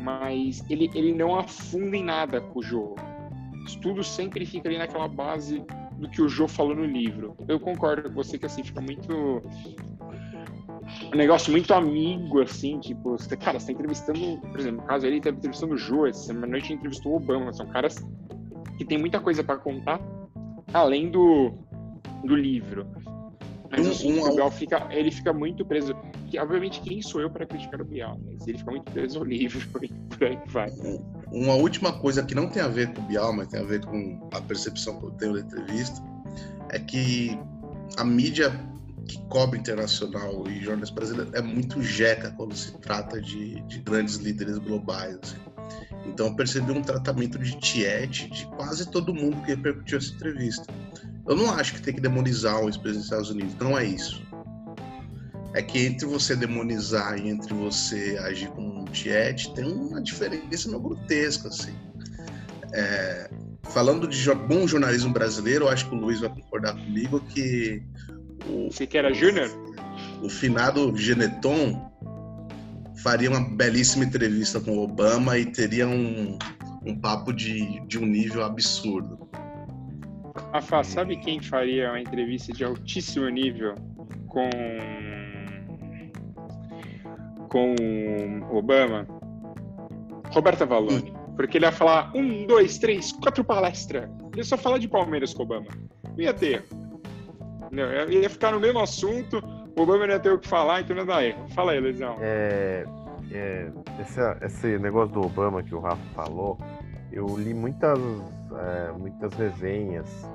mas 0.03 0.63
ele, 0.69 0.91
ele 0.93 1.13
não 1.13 1.39
afunda 1.39 1.95
em 1.95 2.03
nada 2.03 2.41
com 2.41 2.59
o 2.59 2.61
Jô. 2.61 2.95
Tudo 3.81 4.03
sempre 4.03 4.45
fica 4.45 4.67
ali 4.67 4.77
naquela 4.77 5.07
base 5.07 5.63
do 5.97 6.09
que 6.09 6.21
o 6.21 6.27
Jô 6.27 6.47
falou 6.47 6.75
no 6.75 6.83
livro. 6.83 7.35
Eu 7.47 7.59
concordo 7.59 8.09
com 8.09 8.15
você 8.15 8.37
que 8.37 8.45
assim 8.45 8.63
fica 8.63 8.81
muito 8.81 9.41
um 11.13 11.17
negócio 11.17 11.51
muito 11.51 11.73
amigo, 11.73 12.41
assim, 12.41 12.77
tipo, 12.79 13.11
você, 13.11 13.37
cara, 13.37 13.57
você 13.57 13.67
tá 13.67 13.71
entrevistando, 13.71 14.37
por 14.39 14.59
exemplo, 14.59 14.81
no 14.81 14.87
caso 14.87 15.07
ele 15.07 15.21
tá 15.21 15.29
entrevistando 15.29 15.75
o 15.75 15.77
Jô, 15.77 16.05
essa 16.05 16.33
noite 16.33 16.73
entrevistou 16.73 17.13
o 17.13 17.15
Obama, 17.15 17.53
são 17.53 17.65
caras 17.67 17.95
que 18.77 18.83
tem 18.83 18.97
muita 18.97 19.21
coisa 19.21 19.43
para 19.43 19.57
contar, 19.57 20.01
além 20.73 21.09
do, 21.09 21.53
do 22.25 22.35
livro. 22.35 22.85
Mas 23.76 23.88
assim, 23.88 24.19
um, 24.19 24.24
o 24.24 24.36
Bial 24.36 24.51
fica, 24.51 24.88
ele 24.91 25.11
fica 25.11 25.34
muito 25.34 25.65
preso. 25.65 25.95
Que, 26.30 26.38
obviamente, 26.39 26.80
quem 26.82 27.01
sou 27.01 27.21
eu 27.21 27.30
para 27.30 27.45
criticar 27.45 27.82
o 27.82 27.86
Bial? 27.86 28.19
Mas 28.26 28.47
ele 28.47 28.57
fica 28.57 28.71
muito 28.71 28.91
preso 28.91 29.19
ao 29.19 29.26
livro 29.26 29.59
e 29.82 29.88
por 29.88 30.24
aí 30.24 30.39
vai. 30.47 30.71
Uma 31.32 31.55
última 31.55 31.91
coisa 31.91 32.24
que 32.24 32.36
não 32.36 32.47
tem 32.47 32.61
a 32.61 32.67
ver 32.67 32.93
com 32.93 33.01
o 33.01 33.05
Bial, 33.05 33.34
mas 33.34 33.47
tem 33.47 33.59
a 33.59 33.63
ver 33.63 33.84
com 33.86 34.30
a 34.32 34.41
percepção 34.41 34.99
que 34.99 35.05
eu 35.05 35.11
tenho 35.11 35.34
da 35.34 35.39
entrevista, 35.39 36.01
é 36.69 36.80
que 36.80 37.38
a 37.97 38.03
mídia 38.03 38.51
que 39.07 39.19
cobre 39.28 39.59
internacional 39.59 40.47
e 40.47 40.61
jornais 40.61 40.89
brasileiros 40.89 41.34
é 41.34 41.41
muito 41.41 41.82
jeca 41.82 42.32
quando 42.32 42.55
se 42.55 42.71
trata 42.78 43.19
de, 43.19 43.59
de 43.63 43.80
grandes 43.80 44.15
líderes 44.15 44.57
globais. 44.59 45.17
Assim. 45.21 45.38
Então 46.05 46.28
eu 46.28 46.36
percebi 46.36 46.72
um 46.72 46.82
tratamento 46.82 47.39
de 47.39 47.57
tiete 47.59 48.30
de 48.30 48.45
quase 48.47 48.89
todo 48.89 49.14
mundo 49.14 49.41
que 49.41 49.51
repercutiu 49.51 49.97
essa 49.97 50.14
entrevista. 50.14 50.66
Eu 51.28 51.36
não 51.36 51.51
acho 51.51 51.76
que 51.76 51.82
tem 51.82 51.93
que 51.93 52.01
demonizar 52.01 52.59
o 52.61 52.68
ex-presidente 52.68 52.97
dos 52.97 53.05
Estados 53.05 53.30
Unidos, 53.30 53.55
não 53.59 53.78
é 53.78 53.86
isso. 53.86 54.22
É 55.53 55.61
que 55.61 55.86
entre 55.86 56.05
você 56.05 56.36
demonizar 56.36 57.18
e 57.18 57.30
entre 57.30 57.53
você 57.53 58.18
agir 58.24 58.49
como 58.49 58.82
um 58.82 58.86
tiete, 58.86 59.53
tem 59.53 59.66
uma 59.66 60.01
diferença 60.01 60.68
meio 60.68 60.82
grotesca, 60.82 61.47
assim. 61.47 61.74
É, 62.74 63.30
falando 63.70 64.07
de 64.07 64.34
bom 64.34 64.68
jornalismo 64.68 65.14
brasileiro, 65.14 65.66
eu 65.66 65.70
acho 65.70 65.88
que 65.88 65.95
o 65.95 65.99
Luiz 65.99 66.20
vai 66.20 66.30
concordar 66.30 66.74
comigo 66.74 67.20
que 67.20 67.84
o, 68.47 68.72
Siqueira 68.72 69.14
Júnior? 69.14 69.49
O 70.22 70.30
finado 70.30 70.95
Geneton 70.97 71.91
faria 73.03 73.29
uma 73.29 73.41
belíssima 73.41 74.05
entrevista 74.05 74.61
com 74.61 74.71
o 74.71 74.83
Obama 74.83 75.37
e 75.37 75.45
teria 75.45 75.85
um, 75.85 76.39
um 76.85 76.97
papo 76.97 77.33
de, 77.33 77.81
de 77.85 77.99
um 77.99 78.05
nível 78.05 78.43
absurdo. 78.43 79.27
Rafa, 80.53 80.83
sabe 80.83 81.17
quem 81.17 81.41
faria 81.41 81.89
uma 81.89 81.99
entrevista 81.99 82.53
de 82.53 82.63
altíssimo 82.63 83.27
nível 83.27 83.75
com 84.27 84.49
com 87.49 87.75
Obama, 88.51 89.05
Roberta 90.31 90.65
Valone, 90.65 91.13
porque 91.35 91.59
ele 91.59 91.65
ia 91.65 91.71
falar 91.71 92.11
um, 92.15 92.47
dois, 92.47 92.79
três, 92.79 93.11
quatro 93.11 93.43
palestras. 93.43 94.09
Ele 94.31 94.37
ia 94.37 94.43
só 94.43 94.57
falar 94.57 94.79
de 94.79 94.87
Palmeiras 94.87 95.35
com 95.35 95.43
Obama. 95.43 95.67
Não 96.03 96.19
ia 96.19 96.33
ter. 96.33 96.65
Não, 97.71 98.09
ia 98.09 98.27
ficar 98.27 98.53
no 98.53 98.59
mesmo 98.59 98.79
assunto, 98.79 99.39
o 99.76 99.82
Obama 99.82 100.05
não 100.07 100.13
ia 100.13 100.19
ter 100.19 100.32
o 100.32 100.39
que 100.39 100.47
falar, 100.47 100.82
então 100.82 100.95
não 100.95 101.05
dá 101.05 101.24
erro. 101.24 101.47
Fala 101.49 101.71
aí, 101.71 101.80
Lesão. 101.80 102.17
É, 102.21 102.86
é, 103.32 103.71
esse, 103.99 104.19
esse 104.41 104.78
negócio 104.80 105.13
do 105.13 105.21
Obama 105.21 105.63
que 105.63 105.74
o 105.74 105.80
Rafa 105.80 106.03
falou, 106.13 106.57
eu 107.11 107.26
li 107.38 107.53
muitas, 107.53 107.99
é, 107.99 108.91
muitas 108.97 109.34
resenhas 109.34 110.30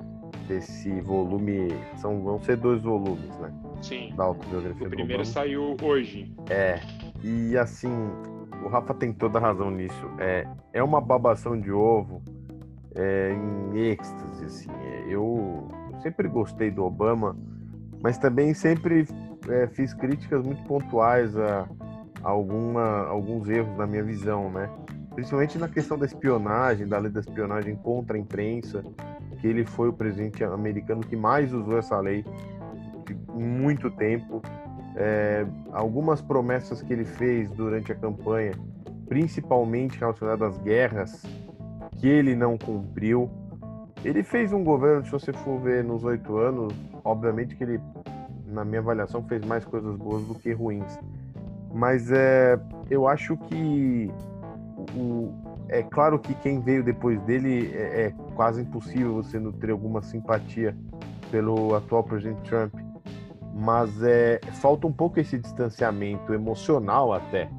desse 0.47 1.01
volume. 1.03 1.69
São, 1.97 2.23
vão 2.23 2.41
ser 2.41 2.57
dois 2.57 2.83
volumes, 2.83 3.37
né? 3.39 3.53
Sim. 3.83 4.13
Da 4.17 4.25
autobiografia 4.25 4.87
O 4.87 4.91
do 4.91 4.97
primeiro 4.97 5.23
Obama. 5.23 5.25
saiu 5.25 5.77
hoje. 5.83 6.35
É. 6.51 6.81
E 7.23 7.57
assim, 7.57 7.93
o 8.65 8.69
Rafa 8.69 8.95
tem 8.95 9.13
toda 9.13 9.39
a 9.39 9.43
razão 9.43 9.71
nisso. 9.71 10.11
É, 10.19 10.47
é 10.73 10.83
uma 10.83 11.01
babação 11.01 11.59
de 11.61 11.71
ovo 11.71 12.23
é, 12.95 13.33
em 13.33 13.79
êxtase, 13.79 14.45
assim. 14.45 14.71
É, 14.71 15.05
eu 15.09 15.69
sempre 16.03 16.29
gostei 16.29 16.71
do 16.71 16.85
Obama, 16.85 17.37
mas 18.03 18.19
também 18.19 18.55
sempre 18.55 19.07
é, 19.49 19.67
fiz 19.69 19.95
críticas 19.95 20.45
muito 20.45 20.63
pontuais 20.65 21.37
a, 21.37 21.69
a 22.23 22.29
alguma, 22.29 23.07
alguns 23.07 23.49
erros 23.49 23.77
na 23.77 23.87
minha 23.87 24.03
visão, 24.03 24.51
né? 24.51 24.69
Principalmente 25.15 25.59
na 25.59 25.69
questão 25.69 25.99
da 25.99 26.07
espionagem, 26.07 26.87
da 26.87 26.99
lei 26.99 27.11
da 27.11 27.21
espionagem 27.21 27.75
contra 27.77 28.17
a 28.17 28.21
imprensa, 28.21 28.85
que 29.41 29.47
ele 29.47 29.65
foi 29.65 29.89
o 29.89 29.93
presidente 29.93 30.45
americano 30.45 31.01
que 31.01 31.17
mais 31.17 31.53
usou 31.53 31.79
essa 31.79 31.99
lei 31.99 32.25
em 33.35 33.43
muito 33.43 33.91
tempo. 33.91 34.43
É, 34.97 35.47
algumas 35.73 36.21
promessas 36.21 36.83
que 36.83 36.93
ele 36.93 37.05
fez 37.05 37.51
durante 37.51 37.93
a 37.93 37.95
campanha, 37.95 38.53
principalmente 39.09 39.99
relacionadas 39.99 40.55
às 40.55 40.59
guerras, 40.59 41.23
que 41.99 42.09
ele 42.09 42.35
não 42.35 42.57
cumpriu. 42.59 43.31
Ele 44.05 44.23
fez 44.23 44.53
um 44.53 44.63
governo, 44.63 45.05
se 45.05 45.11
você 45.11 45.33
for 45.33 45.61
ver 45.61 45.83
nos 45.83 46.05
oito 46.05 46.37
anos, 46.37 46.73
obviamente 47.05 47.57
que 47.57 47.65
ele, 47.65 47.81
na 48.49 48.65
minha 48.65 48.81
avaliação, 48.81 49.23
fez 49.25 49.45
mais 49.45 49.65
coisas 49.65 49.97
boas 49.97 50.25
do 50.25 50.35
que 50.35 50.53
ruins. 50.53 50.99
Mas 51.73 52.11
é, 52.11 52.59
eu 52.91 53.07
acho 53.07 53.37
que 53.37 54.11
o, 54.97 55.33
é 55.69 55.83
claro 55.83 56.19
que 56.19 56.35
quem 56.35 56.61
veio 56.61 56.83
depois 56.83 57.21
dele 57.23 57.71
é, 57.75 58.07
é 58.07 58.15
quase 58.35 58.63
impossível 58.63 59.15
você 59.15 59.39
nutrir 59.39 59.73
alguma 59.73 60.03
simpatia 60.03 60.77
pelo 61.31 61.75
atual 61.75 62.03
presidente 62.03 62.41
Trump 62.49 62.73
mas 63.59 64.01
é, 64.05 64.41
falta 64.61 64.87
um 64.87 64.93
pouco 64.93 65.19
esse 65.19 65.37
distanciamento 65.37 66.33
emocional 66.33 67.13
até 67.13 67.51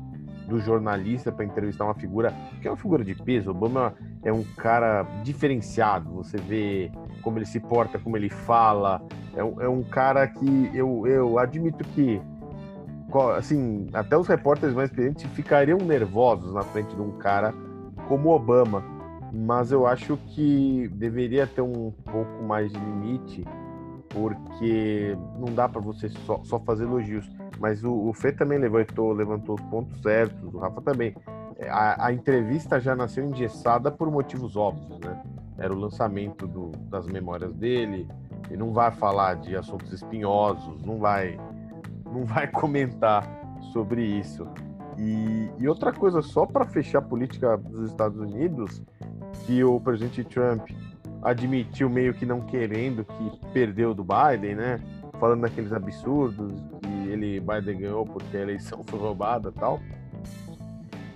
do 0.49 0.59
jornalista 0.59 1.31
para 1.31 1.45
entrevistar 1.45 1.85
uma 1.85 1.93
figura 1.93 2.33
que 2.61 2.67
é 2.67 2.71
uma 2.71 2.77
figura 2.77 3.03
de 3.03 3.15
peso. 3.15 3.51
Obama 3.51 3.93
é 4.23 4.33
um 4.33 4.43
cara 4.57 5.03
diferenciado. 5.23 6.11
Você 6.15 6.37
vê 6.37 6.91
como 7.21 7.37
ele 7.37 7.45
se 7.45 7.59
porta, 7.59 7.99
como 7.99 8.17
ele 8.17 8.29
fala. 8.29 9.01
É 9.35 9.43
um, 9.43 9.61
é 9.61 9.69
um 9.69 9.83
cara 9.83 10.27
que 10.27 10.71
eu, 10.73 11.07
eu 11.07 11.39
admito 11.39 11.83
que 11.83 12.21
assim 13.37 13.87
até 13.93 14.15
os 14.17 14.27
repórteres 14.27 14.75
mais 14.75 14.89
experientes 14.89 15.25
ficariam 15.31 15.79
nervosos 15.79 16.53
na 16.53 16.61
frente 16.61 16.95
de 16.95 17.01
um 17.01 17.11
cara 17.17 17.53
como 18.07 18.29
Obama. 18.29 18.83
Mas 19.31 19.71
eu 19.71 19.85
acho 19.85 20.17
que 20.17 20.89
deveria 20.95 21.45
ter 21.45 21.61
um 21.61 21.91
pouco 22.03 22.43
mais 22.43 22.71
de 22.71 22.79
limite 22.79 23.45
porque 24.09 25.15
não 25.37 25.53
dá 25.53 25.69
para 25.69 25.79
você 25.79 26.09
só, 26.09 26.41
só, 26.43 26.59
fazer 26.59 26.83
elogios. 26.83 27.29
Mas 27.59 27.83
o, 27.83 27.91
o 27.91 28.13
Fê 28.13 28.31
também 28.31 28.57
levantou, 28.57 29.11
levantou 29.11 29.55
os 29.55 29.61
pontos 29.63 30.01
certos, 30.01 30.53
o 30.53 30.57
Rafa 30.57 30.81
também. 30.81 31.13
A, 31.69 32.07
a, 32.07 32.13
entrevista 32.13 32.79
já 32.79 32.95
nasceu 32.95 33.25
engessada 33.25 33.91
por 33.91 34.09
motivos 34.09 34.55
óbvios, 34.55 34.97
né? 34.99 35.21
Era 35.57 35.73
o 35.73 35.77
lançamento 35.77 36.47
do, 36.47 36.71
das 36.89 37.05
memórias 37.05 37.53
dele, 37.53 38.07
e 38.49 38.55
não 38.55 38.71
vai 38.71 38.91
falar 38.91 39.35
de 39.35 39.57
assuntos 39.57 39.91
espinhosos, 39.91 40.81
não 40.85 40.97
vai, 40.97 41.37
não 42.05 42.23
vai 42.23 42.47
comentar 42.49 43.27
sobre 43.73 44.01
isso. 44.01 44.47
E, 44.97 45.49
e 45.57 45.67
outra 45.67 45.91
coisa, 45.91 46.21
só 46.21 46.45
para 46.45 46.65
fechar 46.65 46.99
a 46.99 47.01
política 47.01 47.57
dos 47.57 47.89
Estados 47.89 48.17
Unidos, 48.17 48.81
que 49.45 49.61
o 49.63 49.81
presidente 49.81 50.23
Trump 50.23 50.69
admitiu 51.21 51.89
meio 51.89 52.13
que 52.13 52.25
não 52.25 52.39
querendo 52.41 53.03
que 53.03 53.47
perdeu 53.51 53.93
do 53.93 54.03
Biden, 54.03 54.55
né? 54.55 54.79
Falando 55.19 55.41
daqueles 55.41 55.73
absurdos 55.73 56.53
ele 57.09 57.39
Biden 57.39 57.79
ganhou 57.79 58.05
porque 58.05 58.37
a 58.37 58.41
eleição 58.41 58.83
foi 58.83 58.99
roubada, 58.99 59.51
tal. 59.51 59.79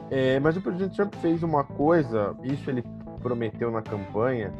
É, 0.09 0.39
mas 0.39 0.57
o 0.57 0.61
presidente 0.61 0.95
Trump 0.95 1.15
fez 1.15 1.41
uma 1.43 1.63
coisa, 1.63 2.35
isso 2.43 2.69
ele 2.69 2.83
prometeu 3.21 3.71
na 3.71 3.81
campanha 3.81 4.53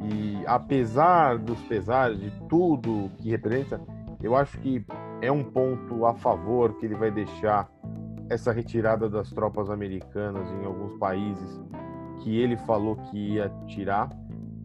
e 0.00 0.42
apesar 0.46 1.38
dos 1.38 1.60
pesares 1.62 2.20
de 2.20 2.30
tudo 2.48 3.10
que 3.16 3.30
representa, 3.30 3.80
eu 4.22 4.36
acho 4.36 4.58
que 4.58 4.84
é 5.20 5.32
um 5.32 5.42
ponto 5.42 6.06
a 6.06 6.14
favor 6.14 6.74
que 6.74 6.86
ele 6.86 6.94
vai 6.94 7.10
deixar 7.10 7.70
essa 8.28 8.52
retirada 8.52 9.08
das 9.08 9.30
tropas 9.30 9.70
americanas 9.70 10.48
em 10.52 10.64
alguns 10.64 10.96
países 10.98 11.60
que 12.22 12.38
ele 12.38 12.56
falou 12.56 12.96
que 12.96 13.34
ia 13.34 13.50
tirar 13.66 14.08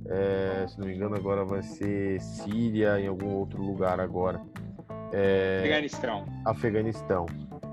é, 0.09 0.65
se 0.67 0.79
não 0.79 0.87
me 0.87 0.95
engano, 0.95 1.15
agora 1.15 1.43
vai 1.43 1.61
ser 1.61 2.21
Síria, 2.21 2.99
em 2.99 3.07
algum 3.07 3.33
outro 3.35 3.61
lugar 3.61 3.99
agora. 3.99 4.41
É, 5.11 5.59
Afeganistão. 5.59 6.25
Afeganistão. 6.45 7.25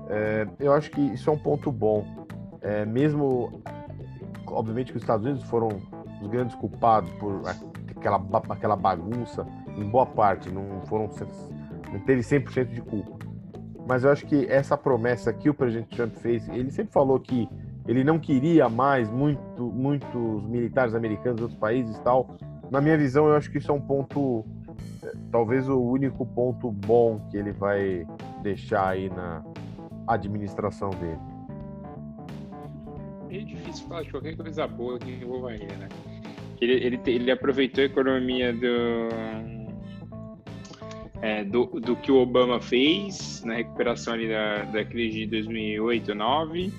É, 0.09 0.47
eu 0.59 0.73
acho 0.73 0.91
que 0.91 1.01
isso 1.01 1.29
é 1.29 1.33
um 1.33 1.37
ponto 1.37 1.71
bom. 1.71 2.05
É, 2.61 2.85
mesmo, 2.85 3.61
obviamente, 4.47 4.91
que 4.91 4.97
os 4.97 5.03
Estados 5.03 5.25
Unidos 5.25 5.43
foram 5.43 5.69
os 6.21 6.27
grandes 6.27 6.55
culpados 6.55 7.11
por 7.13 7.41
aquela, 7.89 8.21
aquela 8.49 8.75
bagunça, 8.75 9.45
em 9.75 9.87
boa 9.89 10.05
parte, 10.05 10.49
não 10.49 10.81
foram 10.85 11.09
não 11.91 11.99
teve 12.01 12.21
100% 12.21 12.73
de 12.73 12.81
culpa. 12.81 13.15
Mas 13.87 14.03
eu 14.03 14.11
acho 14.11 14.25
que 14.25 14.45
essa 14.47 14.75
promessa 14.77 15.31
que 15.31 15.49
o 15.49 15.53
presidente 15.53 15.95
Trump 15.95 16.15
fez, 16.15 16.47
ele 16.49 16.71
sempre 16.71 16.91
falou 16.91 17.19
que 17.19 17.47
ele 17.87 18.03
não 18.03 18.17
queria 18.17 18.67
mais 18.67 19.09
muito, 19.09 19.71
muitos 19.71 20.43
militares 20.47 20.95
americanos 20.95 21.37
de 21.37 21.43
outros 21.43 21.59
países 21.59 21.95
e 21.95 22.01
tal. 22.01 22.35
Na 22.71 22.81
minha 22.81 22.97
visão, 22.97 23.27
eu 23.27 23.35
acho 23.35 23.51
que 23.51 23.59
isso 23.59 23.71
é 23.71 23.73
um 23.73 23.81
ponto, 23.81 24.43
talvez 25.31 25.67
o 25.67 25.79
único 25.79 26.25
ponto 26.25 26.71
bom 26.71 27.19
que 27.29 27.37
ele 27.37 27.51
vai 27.51 28.05
deixar 28.41 28.89
aí 28.89 29.09
na 29.09 29.43
administração 30.07 30.89
dele. 30.91 31.19
É 33.29 33.39
difícil 33.39 33.87
falar 33.87 34.03
de 34.03 34.11
qualquer 34.11 34.35
coisa 34.37 34.67
boa 34.67 34.97
que 34.99 35.11
envolva 35.11 35.53
ele, 35.53 35.65
né? 35.75 35.89
Ele, 36.61 36.73
ele, 36.73 37.01
ele 37.05 37.31
aproveitou 37.31 37.83
a 37.83 37.85
economia 37.85 38.53
do, 38.53 39.09
é, 41.21 41.43
do, 41.43 41.65
do 41.65 41.95
que 41.97 42.11
o 42.11 42.17
Obama 42.17 42.61
fez 42.61 43.43
na 43.43 43.55
recuperação 43.55 44.13
ali 44.13 44.29
da, 44.29 44.63
da 44.63 44.85
crise 44.85 45.19
de 45.19 45.27
2008, 45.27 46.05
2009 46.05 46.73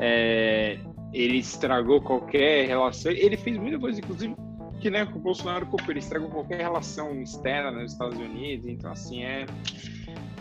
é, 0.00 0.78
ele 1.12 1.38
estragou 1.38 2.00
qualquer 2.00 2.66
relação. 2.66 3.12
Ele 3.12 3.36
fez 3.36 3.58
muita 3.58 3.78
coisa, 3.78 4.00
inclusive, 4.00 4.34
que 4.80 4.90
né, 4.90 5.04
o 5.04 5.18
Bolsonaro 5.18 5.66
culpa, 5.66 5.90
ele 5.90 6.00
estragou 6.00 6.30
qualquer 6.30 6.60
relação 6.60 7.22
externa 7.22 7.70
nos 7.70 7.92
Estados 7.92 8.18
Unidos. 8.18 8.66
Então, 8.66 8.90
assim, 8.90 9.22
é. 9.22 9.46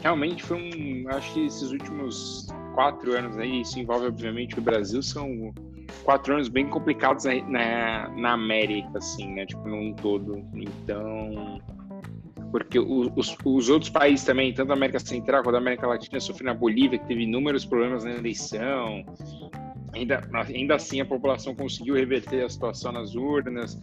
Realmente 0.01 0.41
foi 0.43 0.57
um. 0.57 1.09
Acho 1.09 1.33
que 1.33 1.45
esses 1.45 1.71
últimos 1.71 2.47
quatro 2.73 3.13
anos 3.15 3.37
aí, 3.37 3.61
isso 3.61 3.77
envolve, 3.77 4.07
obviamente, 4.07 4.57
o 4.57 4.61
Brasil, 4.61 5.03
são 5.03 5.53
quatro 6.03 6.33
anos 6.33 6.47
bem 6.47 6.67
complicados 6.67 7.25
na, 7.25 8.09
na 8.15 8.31
América, 8.31 8.97
assim, 8.97 9.27
né? 9.33 9.45
Tipo, 9.45 9.67
num 9.67 9.93
todo. 9.93 10.43
Então. 10.53 11.59
Porque 12.51 12.79
os, 12.79 13.37
os 13.45 13.69
outros 13.69 13.91
países 13.91 14.25
também, 14.25 14.51
tanto 14.53 14.71
a 14.71 14.75
América 14.75 14.99
Central 14.99 15.43
quanto 15.43 15.55
a 15.55 15.59
América 15.59 15.85
Latina, 15.85 16.19
sofreram 16.19 16.53
a 16.53 16.55
Bolívia, 16.55 16.97
que 16.97 17.05
teve 17.05 17.23
inúmeros 17.23 17.65
problemas 17.65 18.05
na 18.05 18.11
eleição. 18.11 19.03
Ainda, 19.93 20.27
ainda 20.33 20.75
assim, 20.75 21.01
a 21.01 21.05
população 21.05 21.53
conseguiu 21.53 21.93
reverter 21.93 22.43
a 22.43 22.49
situação 22.49 22.91
nas 22.91 23.13
urnas. 23.13 23.79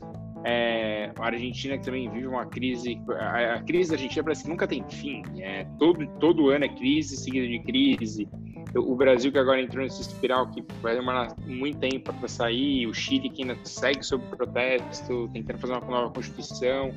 É, 0.48 1.10
a 1.18 1.26
Argentina 1.26 1.76
que 1.76 1.84
também 1.84 2.08
vive 2.08 2.28
uma 2.28 2.46
crise. 2.46 3.02
A, 3.18 3.54
a, 3.54 3.62
crise 3.64 3.90
da 3.90 3.96
Argentina 3.96 4.22
parece 4.22 4.44
que 4.44 4.48
nunca 4.48 4.68
tem 4.68 4.84
fim. 4.88 5.20
É, 5.40 5.64
todo, 5.76 6.06
todo 6.20 6.50
ano 6.50 6.66
é 6.66 6.68
crise 6.68 7.16
seguida 7.16 7.48
de 7.48 7.58
crise. 7.64 8.28
O 8.76 8.94
Brasil 8.94 9.32
que 9.32 9.38
agora 9.38 9.60
entrou 9.60 9.82
nesse 9.82 10.02
espiral 10.02 10.48
que 10.52 10.62
vai 10.80 10.94
demorar 10.94 11.34
muito 11.46 11.78
tempo 11.78 12.14
para 12.14 12.28
sair. 12.28 12.86
O 12.86 12.94
Chile 12.94 13.28
que 13.28 13.42
ainda 13.42 13.58
segue 13.64 14.04
sob 14.04 14.24
protesto, 14.36 15.28
tentando 15.32 15.58
fazer 15.58 15.72
uma 15.72 15.80
nova 15.90 16.12
constituição. 16.12 16.94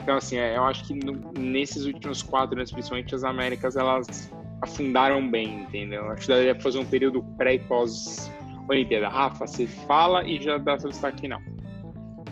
Então, 0.00 0.16
assim, 0.16 0.36
é, 0.36 0.56
eu 0.56 0.62
acho 0.62 0.86
que 0.86 0.94
no, 0.94 1.32
nesses 1.36 1.86
últimos 1.86 2.22
quatro 2.22 2.56
anos, 2.56 2.70
principalmente 2.70 3.12
as 3.12 3.24
Américas, 3.24 3.74
elas 3.74 4.32
afundaram 4.62 5.28
bem, 5.28 5.62
entendeu? 5.62 6.08
Acho 6.10 6.22
que 6.22 6.28
daria 6.28 6.54
fazer 6.60 6.78
um 6.78 6.86
período 6.86 7.24
pré 7.36 7.54
e 7.54 7.58
pós 7.58 8.30
Olimpíada. 8.68 9.08
Rafa, 9.08 9.48
você 9.48 9.66
fala 9.66 10.24
e 10.24 10.40
já 10.40 10.58
dá 10.58 10.78
seu 10.78 10.90
destaque 10.90 11.22
final. 11.22 11.40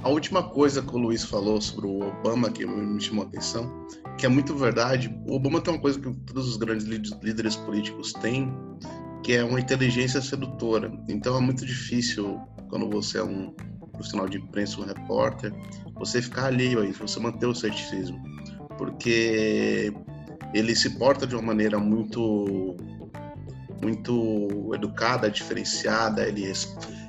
A 0.03 0.09
última 0.09 0.43
coisa 0.43 0.83
que 0.83 0.95
o 0.95 0.99
Luiz 0.99 1.23
falou 1.23 1.61
sobre 1.61 1.87
o 1.87 2.01
Obama, 2.01 2.51
que 2.51 2.67
me 2.67 3.01
chamou 3.01 3.25
a 3.25 3.29
atenção, 3.29 3.87
que 4.19 4.27
é 4.27 4.29
muito 4.29 4.57
verdade. 4.57 5.15
O 5.29 5.37
Obama 5.37 5.61
tem 5.61 5.73
uma 5.73 5.81
coisa 5.81 5.99
que 5.99 6.13
todos 6.27 6.49
os 6.49 6.57
grandes 6.57 6.85
líderes 7.23 7.55
políticos 7.55 8.13
têm, 8.15 8.53
que 9.23 9.35
é 9.35 9.45
uma 9.45 9.61
inteligência 9.61 10.21
sedutora. 10.21 10.93
Então 11.09 11.37
é 11.37 11.41
muito 11.41 11.65
difícil, 11.65 12.41
quando 12.69 12.91
você 12.91 13.19
é 13.19 13.23
um 13.23 13.55
profissional 13.93 14.29
de 14.29 14.39
imprensa, 14.39 14.81
um 14.81 14.85
repórter, 14.85 15.53
você 15.95 16.21
ficar 16.21 16.47
alheio 16.47 16.81
a 16.81 16.85
isso, 16.85 17.07
você 17.07 17.21
manter 17.21 17.47
o 17.47 17.55
ceticismo. 17.55 18.21
Porque 18.77 19.93
ele 20.53 20.75
se 20.75 20.91
porta 20.99 21.29
de 21.29 21.37
uma 21.37 21.43
maneira 21.43 21.79
muito 21.79 22.77
muito 23.81 24.71
educada, 24.75 25.29
diferenciada, 25.29 26.27
ele 26.27 26.45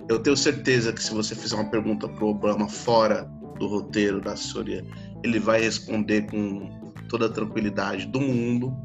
eu 0.10 0.20
tenho 0.20 0.36
certeza 0.36 0.92
que 0.92 1.02
se 1.02 1.14
você 1.14 1.36
fizer 1.36 1.56
uma 1.56 1.70
pergunta 1.70 2.08
para 2.08 2.24
o 2.24 2.30
Obama 2.30 2.68
fora 2.68 3.24
do 3.58 3.68
roteiro 3.68 4.20
da 4.20 4.34
assessoria, 4.34 4.86
ele 5.24 5.40
vai 5.40 5.62
responder 5.62 6.24
com 6.24 6.70
toda 7.08 7.28
a 7.28 7.30
tranquilidade 7.30 8.08
do 8.08 8.20
mundo. 8.20 8.76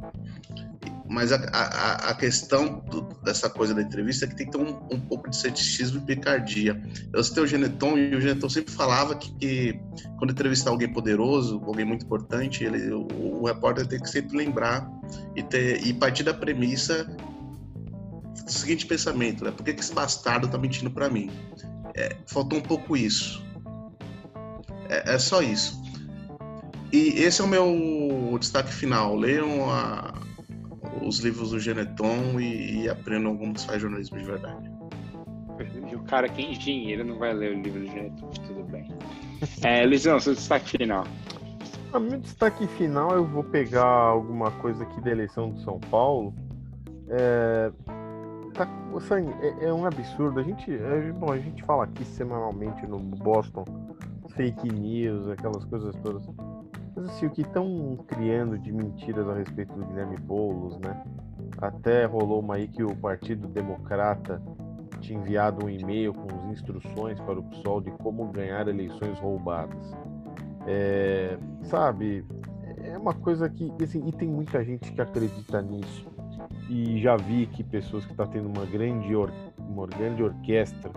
Mas 1.11 1.33
a, 1.33 1.37
a, 1.37 2.11
a 2.11 2.15
questão 2.15 2.81
do, 2.91 3.01
dessa 3.25 3.49
coisa 3.49 3.75
da 3.75 3.81
entrevista 3.81 4.27
é 4.27 4.29
que 4.29 4.37
tem 4.37 4.47
que 4.47 4.53
ter 4.53 4.59
um, 4.59 4.79
um 4.93 5.01
pouco 5.01 5.31
de 5.31 5.37
ceticismo 5.37 5.99
e 5.99 6.03
picardia. 6.03 6.81
Eu 7.15 7.25
citei 7.25 7.43
o 7.43 7.47
Geneton 7.47 7.97
e 7.97 8.15
o 8.15 8.21
Geneton 8.21 8.51
sempre 8.51 8.75
falava 8.75 9.17
que, 9.17 9.33
que 9.37 9.81
quando 10.19 10.33
entrevistar 10.33 10.71
alguém 10.71 10.93
poderoso, 10.93 11.63
alguém 11.65 11.87
muito 11.87 12.05
importante, 12.05 12.63
ele, 12.63 12.93
o, 12.93 13.09
o 13.41 13.47
repórter 13.47 13.87
tem 13.87 13.99
que 13.99 14.11
sempre 14.11 14.37
lembrar 14.37 14.87
e, 15.35 15.43
ter, 15.43 15.83
e 15.87 15.95
partir 15.95 16.25
da 16.25 16.35
premissa 16.35 17.07
o 18.57 18.61
seguinte 18.61 18.87
pensamento, 18.87 19.45
né? 19.45 19.51
Por 19.51 19.65
que, 19.65 19.75
que 19.75 19.81
esse 19.81 19.95
bastardo 19.95 20.49
tá 20.49 20.59
mentindo 20.59 20.91
para 20.91 21.09
mim? 21.09 21.31
É, 21.95 22.17
faltou 22.27 22.59
um 22.59 22.63
pouco 22.63 22.97
isso. 22.97 23.45
É, 24.89 25.15
é, 25.15 25.19
só 25.19 25.43
isso. 25.43 25.81
E 26.93 27.09
esse 27.21 27.41
é 27.41 27.45
o 27.45 27.49
meu 27.49 28.37
destaque 28.39 28.73
final. 28.73 29.15
Leiam 29.17 29.71
a, 29.71 30.15
os 31.03 31.19
livros 31.19 31.51
do 31.51 31.61
Geneton 31.61 32.41
e, 32.41 32.83
e 32.83 32.89
aprendam 32.89 33.37
como 33.37 33.59
se 33.59 33.67
faz 33.67 33.81
jornalismo 33.83 34.19
de 34.19 34.25
verdade. 34.25 34.71
O 35.93 36.05
cara 36.05 36.29
que 36.29 36.41
é 36.41 36.53
engenheiro 36.53 37.05
não 37.05 37.19
vai 37.19 37.35
ler 37.35 37.57
o 37.57 37.63
livro 37.63 37.81
do 37.81 37.87
Geneton, 37.87 38.29
tudo 38.47 38.63
bem. 38.65 38.89
É, 39.63 39.85
Luizão, 39.85 40.19
seu 40.21 40.35
destaque 40.35 40.71
final. 40.79 41.05
A 41.93 41.99
meu 41.99 42.19
destaque 42.19 42.67
final 42.67 43.13
eu 43.13 43.25
vou 43.25 43.43
pegar 43.43 43.87
alguma 43.87 44.51
coisa 44.53 44.85
aqui 44.85 45.01
da 45.01 45.11
eleição 45.11 45.53
de 45.53 45.63
São 45.65 45.81
Paulo. 45.91 46.35
É, 47.09 47.73
tá, 48.59 48.69
é, 49.41 49.67
é, 49.67 49.73
um 49.73 49.87
absurdo. 49.87 50.41
A 50.41 50.43
gente, 50.43 50.73
é, 50.73 51.13
bom, 51.13 51.33
a 51.33 51.39
gente 51.39 51.63
fala 51.63 51.85
aqui 51.85 52.05
semanalmente 52.05 52.87
no 52.87 52.99
Boston 52.99 53.65
fake 54.35 54.69
news, 54.73 55.29
aquelas 55.29 55.65
coisas 55.65 55.95
todas. 56.03 56.23
Mas 56.95 57.05
assim, 57.07 57.27
o 57.27 57.31
que 57.31 57.43
estão 57.43 57.97
criando 58.09 58.59
de 58.59 58.73
mentiras 58.73 59.29
a 59.29 59.35
respeito 59.35 59.73
do 59.75 59.85
Guilherme 59.87 60.17
Boulos, 60.17 60.79
né? 60.79 61.05
Até 61.59 62.05
rolou 62.05 62.41
uma 62.41 62.57
aí 62.57 62.69
que 62.69 62.83
o 62.83 62.95
Partido 62.97 63.47
Democrata 63.49 64.43
tinha 65.01 65.19
enviado 65.19 65.65
um 65.65 65.71
e-mail 65.71 66.13
com 66.13 66.27
as 66.35 66.45
instruções 66.47 67.21
para 67.21 67.39
o 67.39 67.43
pessoal 67.43 67.81
de 67.81 67.91
como 67.93 68.27
ganhar 68.27 68.67
eleições 68.67 69.19
roubadas. 69.19 69.93
É, 70.67 71.39
sabe, 71.63 72.25
é 72.83 72.99
uma 72.99 73.15
coisa 73.15 73.49
que, 73.49 73.73
assim, 73.83 74.07
e 74.07 74.13
tem 74.13 74.29
muita 74.29 74.63
gente 74.65 74.93
que 74.93 75.01
acredita 75.01 75.63
nisso 75.63 76.18
e 76.69 77.01
já 77.01 77.17
vi 77.17 77.47
que 77.47 77.65
pessoas 77.65 78.05
que 78.05 78.13
estão 78.13 78.27
tá 78.27 78.33
tendo 78.33 78.49
uma 78.49 78.67
grande, 78.67 79.15
or, 79.15 79.31
uma 79.59 79.87
grande 79.87 80.23
orquestra 80.23 80.91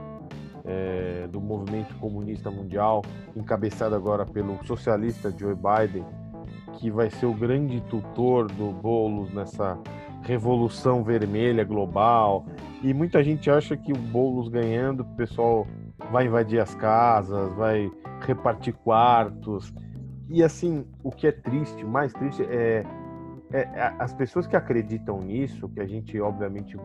é, 0.65 1.27
do 1.31 1.39
movimento 1.39 1.95
comunista 1.95 2.51
mundial, 2.51 3.03
encabeçada 3.35 3.95
agora 3.95 4.25
pelo 4.25 4.63
socialista 4.65 5.33
Joe 5.35 5.55
Biden, 5.55 6.05
que 6.73 6.91
vai 6.91 7.09
ser 7.09 7.25
o 7.25 7.33
grande 7.33 7.81
tutor 7.81 8.47
do 8.51 8.71
Boulos 8.71 9.33
nessa 9.33 9.79
revolução 10.23 11.03
vermelha 11.03 11.63
global. 11.63 12.45
E 12.83 12.93
muita 12.93 13.23
gente 13.23 13.49
acha 13.49 13.77
que 13.77 13.91
o 13.91 13.97
Boulos 13.97 14.49
ganhando, 14.49 15.01
o 15.01 15.15
pessoal 15.15 15.67
vai 16.11 16.25
invadir 16.25 16.59
as 16.59 16.73
casas, 16.75 17.53
vai 17.53 17.89
repartir 18.25 18.73
quartos. 18.73 19.73
E 20.29 20.43
assim, 20.43 20.85
o 21.03 21.11
que 21.11 21.27
é 21.27 21.31
triste, 21.31 21.83
mais 21.83 22.13
triste 22.13 22.43
é 22.43 22.83
é, 23.53 23.93
as 23.99 24.13
pessoas 24.13 24.47
que 24.47 24.55
acreditam 24.55 25.19
nisso, 25.21 25.67
que 25.69 25.79
a 25.79 25.85
gente 25.85 26.19
obviamente 26.19 26.77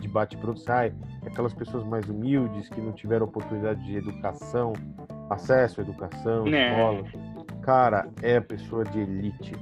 debate 0.00 0.36
sai, 0.56 0.92
aquelas 1.24 1.54
pessoas 1.54 1.84
mais 1.84 2.08
humildes 2.08 2.68
que 2.68 2.80
não 2.80 2.92
tiveram 2.92 3.26
oportunidade 3.26 3.82
de 3.84 3.96
educação, 3.96 4.72
acesso 5.30 5.80
à 5.80 5.84
educação, 5.84 6.44
né. 6.44 6.70
escola. 6.70 7.04
Cara, 7.62 8.08
é 8.20 8.36
a 8.36 8.42
pessoa 8.42 8.84
de 8.84 9.00
elite. 9.00 9.54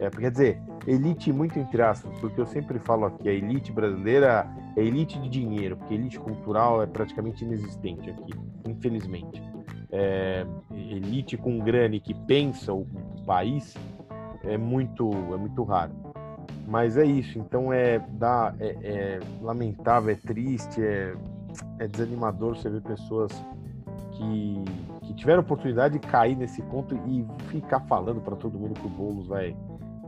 É, 0.00 0.10
quer 0.10 0.30
dizer, 0.30 0.60
elite 0.86 1.32
muito 1.32 1.58
entre 1.58 1.80
aspas, 1.80 2.18
porque 2.18 2.40
eu 2.40 2.46
sempre 2.46 2.78
falo 2.78 3.06
aqui, 3.06 3.28
a 3.28 3.32
elite 3.32 3.72
brasileira 3.72 4.46
é 4.76 4.82
elite 4.82 5.18
de 5.20 5.28
dinheiro, 5.28 5.76
porque 5.76 5.94
elite 5.94 6.18
cultural 6.18 6.82
é 6.82 6.86
praticamente 6.86 7.44
inexistente 7.44 8.10
aqui, 8.10 8.32
infelizmente. 8.68 9.40
É, 9.92 10.44
elite 10.72 11.36
com 11.36 11.60
grana 11.60 11.98
que 12.00 12.12
pensa 12.12 12.72
o 12.72 12.84
país 13.24 13.76
é 14.46 14.56
muito, 14.56 15.10
é 15.32 15.36
muito 15.36 15.62
raro. 15.62 15.92
Mas 16.66 16.96
é 16.96 17.04
isso, 17.04 17.38
então 17.38 17.72
é, 17.72 17.98
dá, 17.98 18.54
é, 18.58 18.76
é 18.82 19.20
lamentável, 19.42 20.10
é 20.10 20.14
triste, 20.14 20.80
é, 20.82 21.14
é 21.78 21.86
desanimador 21.86 22.56
você 22.56 22.70
ver 22.70 22.80
pessoas 22.80 23.30
que, 24.12 24.64
que 25.02 25.14
tiveram 25.14 25.40
oportunidade 25.40 25.98
de 25.98 26.06
cair 26.06 26.36
nesse 26.36 26.62
conto 26.62 26.98
e 27.06 27.26
ficar 27.48 27.80
falando 27.80 28.20
para 28.20 28.34
todo 28.36 28.58
mundo 28.58 28.74
que 28.80 28.86
o 28.86 28.90
Boulos 28.90 29.26
vai 29.26 29.54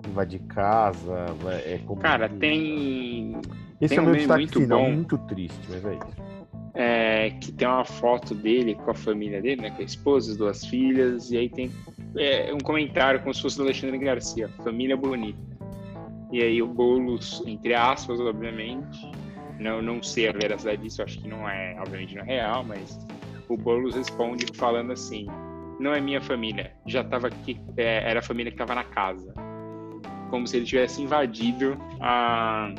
invadir 0.09 0.41
casa. 0.43 1.27
Vai, 1.43 1.57
é 1.57 1.81
como 1.85 2.01
Cara, 2.01 2.29
tem. 2.29 3.37
Esse 3.81 3.97
tem 3.97 3.99
é 3.99 4.01
o 4.01 4.05
meu 4.05 4.15
destaque 4.15 4.41
muito 4.41 4.61
final, 4.61 4.81
bom, 4.81 4.93
muito 4.93 5.19
triste, 5.19 5.61
mas 5.69 5.85
é 5.85 5.95
isso. 5.95 6.36
É, 6.79 7.31
que 7.41 7.51
tem 7.53 7.67
uma 7.67 7.87
foto 7.87 8.35
dele 8.35 8.75
com 8.75 8.91
a 8.91 8.95
família 8.95 9.41
dele, 9.41 9.63
né, 9.63 9.71
com 9.71 9.81
a 9.81 9.85
esposa, 9.85 10.33
as 10.33 10.37
duas 10.37 10.67
filhas, 10.67 11.31
e 11.31 11.39
aí 11.39 11.49
tem 11.49 11.71
é, 12.19 12.53
um 12.53 12.59
comentário 12.59 13.19
como 13.21 13.33
se 13.33 13.41
fosse 13.41 13.57
do 13.57 13.63
Alexandre 13.63 13.97
Garcia, 13.97 14.49
família 14.63 14.95
bonita. 14.95 15.39
E 16.31 16.43
aí 16.43 16.61
o 16.61 16.67
Boulos, 16.67 17.43
entre 17.47 17.73
aspas, 17.73 18.21
obviamente, 18.21 19.11
não, 19.59 19.81
não 19.81 20.03
sei 20.03 20.29
a 20.29 20.33
veracidade 20.33 20.83
disso, 20.83 21.03
acho 21.03 21.19
que 21.19 21.29
não 21.29 21.49
é, 21.49 21.77
obviamente 21.81 22.15
não 22.15 22.23
é 22.23 22.27
real, 22.27 22.63
mas 22.63 22.99
o 23.49 23.57
Boulos 23.57 23.95
responde 23.95 24.47
falando 24.55 24.93
assim, 24.93 25.27
não 25.79 25.95
é 25.95 26.01
minha 26.01 26.21
família, 26.21 26.73
já 26.87 27.03
estava 27.03 27.29
aqui, 27.29 27.61
é, 27.77 28.11
era 28.11 28.21
a 28.21 28.23
família 28.23 28.51
que 28.51 28.57
estava 28.57 28.75
na 28.75 28.85
casa. 28.85 29.33
Como 30.31 30.47
se 30.47 30.57
ele 30.57 30.67
tivesse 30.67 31.01
invadido 31.01 31.79
a, 32.01 32.73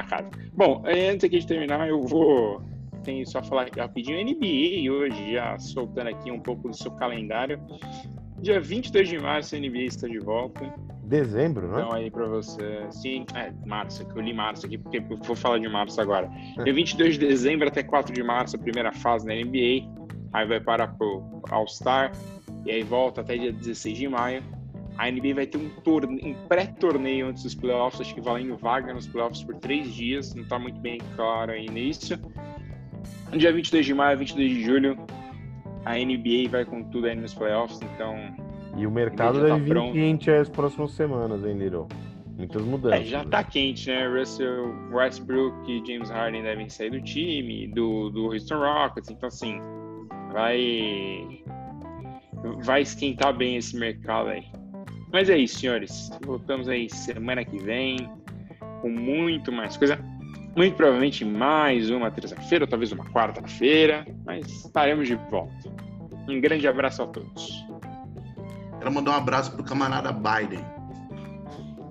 a 0.00 0.02
casa. 0.04 0.30
Bom, 0.52 0.82
antes 0.86 1.24
aqui 1.24 1.38
de 1.38 1.46
terminar, 1.46 1.88
eu 1.88 2.02
vou 2.02 2.62
tem 3.06 3.24
só 3.24 3.40
falar 3.40 3.68
rapidinho. 3.76 4.18
NBA 4.18 4.92
hoje, 4.92 5.32
já 5.32 5.56
soltando 5.58 6.08
aqui 6.08 6.30
um 6.30 6.40
pouco 6.40 6.68
do 6.68 6.76
seu 6.76 6.90
calendário. 6.90 7.60
Dia 8.40 8.60
22 8.60 9.08
de 9.08 9.18
março, 9.18 9.54
a 9.54 9.58
NBA 9.58 9.84
está 9.84 10.08
de 10.08 10.18
volta. 10.18 10.74
Dezembro, 11.04 11.68
né? 11.68 11.82
Então, 11.82 11.92
aí 11.92 12.10
para 12.10 12.26
você. 12.26 12.84
Sim, 12.90 13.24
é, 13.34 13.52
março, 13.64 14.04
que 14.04 14.18
eu 14.18 14.20
li 14.20 14.34
março 14.34 14.66
aqui, 14.66 14.76
porque 14.76 14.98
vou 14.98 15.36
falar 15.36 15.58
de 15.58 15.68
março 15.68 16.00
agora. 16.00 16.28
Dia 16.64 16.74
22 16.74 17.16
de 17.16 17.26
dezembro 17.26 17.68
até 17.68 17.82
4 17.82 18.12
de 18.12 18.22
março, 18.24 18.56
a 18.56 18.58
primeira 18.58 18.92
fase 18.92 19.24
da 19.24 19.32
NBA. 19.32 19.88
Aí 20.32 20.46
vai 20.46 20.60
para 20.60 20.92
o 21.00 21.40
All-Star. 21.48 22.10
E 22.64 22.72
aí 22.72 22.82
volta 22.82 23.20
até 23.20 23.38
dia 23.38 23.52
16 23.52 23.96
de 23.96 24.08
maio. 24.08 24.42
A 24.98 25.10
NBA 25.10 25.34
vai 25.34 25.46
ter 25.46 25.58
um, 25.58 25.70
um 26.24 26.34
pré-torneio 26.48 27.28
antes 27.28 27.42
dos 27.42 27.54
playoffs, 27.54 28.00
acho 28.00 28.14
que 28.14 28.20
valendo 28.20 28.56
vaga 28.56 28.94
nos 28.94 29.06
playoffs 29.06 29.42
por 29.42 29.56
três 29.56 29.92
dias. 29.94 30.34
Não 30.34 30.42
está 30.42 30.58
muito 30.58 30.80
bem 30.80 30.98
claro 31.14 31.52
aí 31.52 31.68
nisso. 31.68 32.18
No 33.30 33.38
dia 33.38 33.52
22 33.52 33.84
de 33.84 33.94
maio, 33.94 34.18
22 34.18 34.50
de 34.50 34.62
julho, 34.62 34.96
a 35.84 35.94
NBA 35.94 36.48
vai 36.50 36.64
com 36.64 36.82
tudo 36.84 37.06
aí 37.06 37.14
nos 37.14 37.34
playoffs, 37.34 37.80
então. 37.82 38.16
E 38.76 38.86
o 38.86 38.90
mercado 38.90 39.40
deve 39.40 39.48
tá 39.50 39.56
vir 39.56 39.70
pronto. 39.70 39.92
quente 39.92 40.30
as 40.30 40.48
próximas 40.48 40.92
semanas, 40.92 41.44
hein, 41.44 41.58
Little? 41.58 41.88
Muitas 42.36 42.62
mudanças. 42.62 43.00
É, 43.00 43.04
já 43.04 43.24
tá 43.24 43.42
quente, 43.42 43.88
né? 43.88 44.06
Russell 44.06 44.74
Westbrook 44.92 45.70
e 45.70 45.82
James 45.86 46.10
Harden 46.10 46.42
devem 46.42 46.68
sair 46.68 46.90
do 46.90 47.00
time, 47.00 47.66
do, 47.68 48.10
do 48.10 48.26
Houston 48.26 48.58
Rockets, 48.58 49.10
então 49.10 49.28
assim, 49.28 49.58
vai. 50.32 51.42
Vai 52.64 52.82
esquentar 52.82 53.34
bem 53.34 53.56
esse 53.56 53.76
mercado 53.76 54.28
aí. 54.28 54.44
Mas 55.12 55.30
é 55.30 55.38
isso, 55.38 55.60
senhores. 55.60 56.10
Voltamos 56.24 56.68
aí 56.68 56.90
semana 56.90 57.44
que 57.44 57.58
vem 57.58 58.10
com 58.80 58.88
muito 58.88 59.52
mais 59.52 59.76
coisa. 59.76 59.98
Muito 60.56 60.74
provavelmente 60.74 61.24
mais 61.24 61.90
uma 61.90 62.10
terça-feira, 62.10 62.64
ou 62.64 62.68
talvez 62.68 62.90
uma 62.90 63.04
quarta-feira, 63.04 64.06
mas 64.24 64.46
estaremos 64.64 65.06
de 65.06 65.14
volta. 65.30 65.70
Um 66.28 66.40
grande 66.40 66.66
abraço 66.66 67.02
a 67.02 67.06
todos. 67.06 67.66
Quero 68.78 68.92
mandar 68.92 69.12
um 69.12 69.14
abraço 69.14 69.52
pro 69.52 69.64
camarada 69.64 70.12
Biden. 70.12 70.64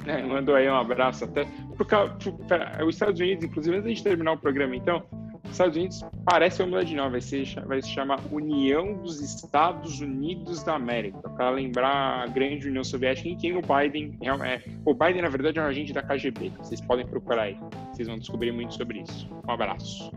É, 0.07 0.22
mandou 0.22 0.53
aí 0.53 0.70
um 0.70 0.76
abraço 0.76 1.24
até 1.24 1.47
para 1.76 2.86
os 2.86 2.93
Estados 2.93 3.20
Unidos, 3.20 3.43
inclusive, 3.43 3.76
antes 3.76 3.97
de 3.97 4.03
terminar 4.03 4.34
o 4.34 4.38
programa, 4.38 4.76
então, 4.76 5.01
Estados 5.52 5.76
Unidos 5.76 6.04
parece 6.26 6.62
uma 6.62 6.84
de 6.84 6.96
nome, 6.96 7.12
vai, 7.12 7.22
ser, 7.22 7.46
vai 7.66 7.82
se 7.82 7.89
chamar 7.89 8.20
União 8.32 8.93
dos 8.96 9.22
Estados 9.22 10.00
Unidos 10.02 10.64
da 10.64 10.76
América, 10.76 11.30
para 11.30 11.50
lembrar 11.50 12.24
a 12.24 12.28
grande 12.28 12.68
União 12.68 12.84
Soviética 12.84 13.30
em 13.30 13.36
quem 13.36 13.58
o 13.58 13.62
Biden 13.62 14.18
é, 14.22 14.62
o 14.84 14.93
Biden 14.93 15.22
na 15.22 15.30
verdade 15.30 15.60
é 15.60 15.62
um 15.62 15.66
agente 15.66 15.93
da 15.93 16.02
KGB. 16.02 16.52
Vocês 16.58 16.82
podem 16.82 17.06
procurar 17.06 17.43
aí, 17.43 17.58
vocês 17.91 18.08
vão 18.08 18.18
descobrir 18.18 18.52
muito 18.52 18.74
sobre 18.74 19.02
isso. 19.02 19.30
Um 19.48 19.52
abraço. 19.52 20.12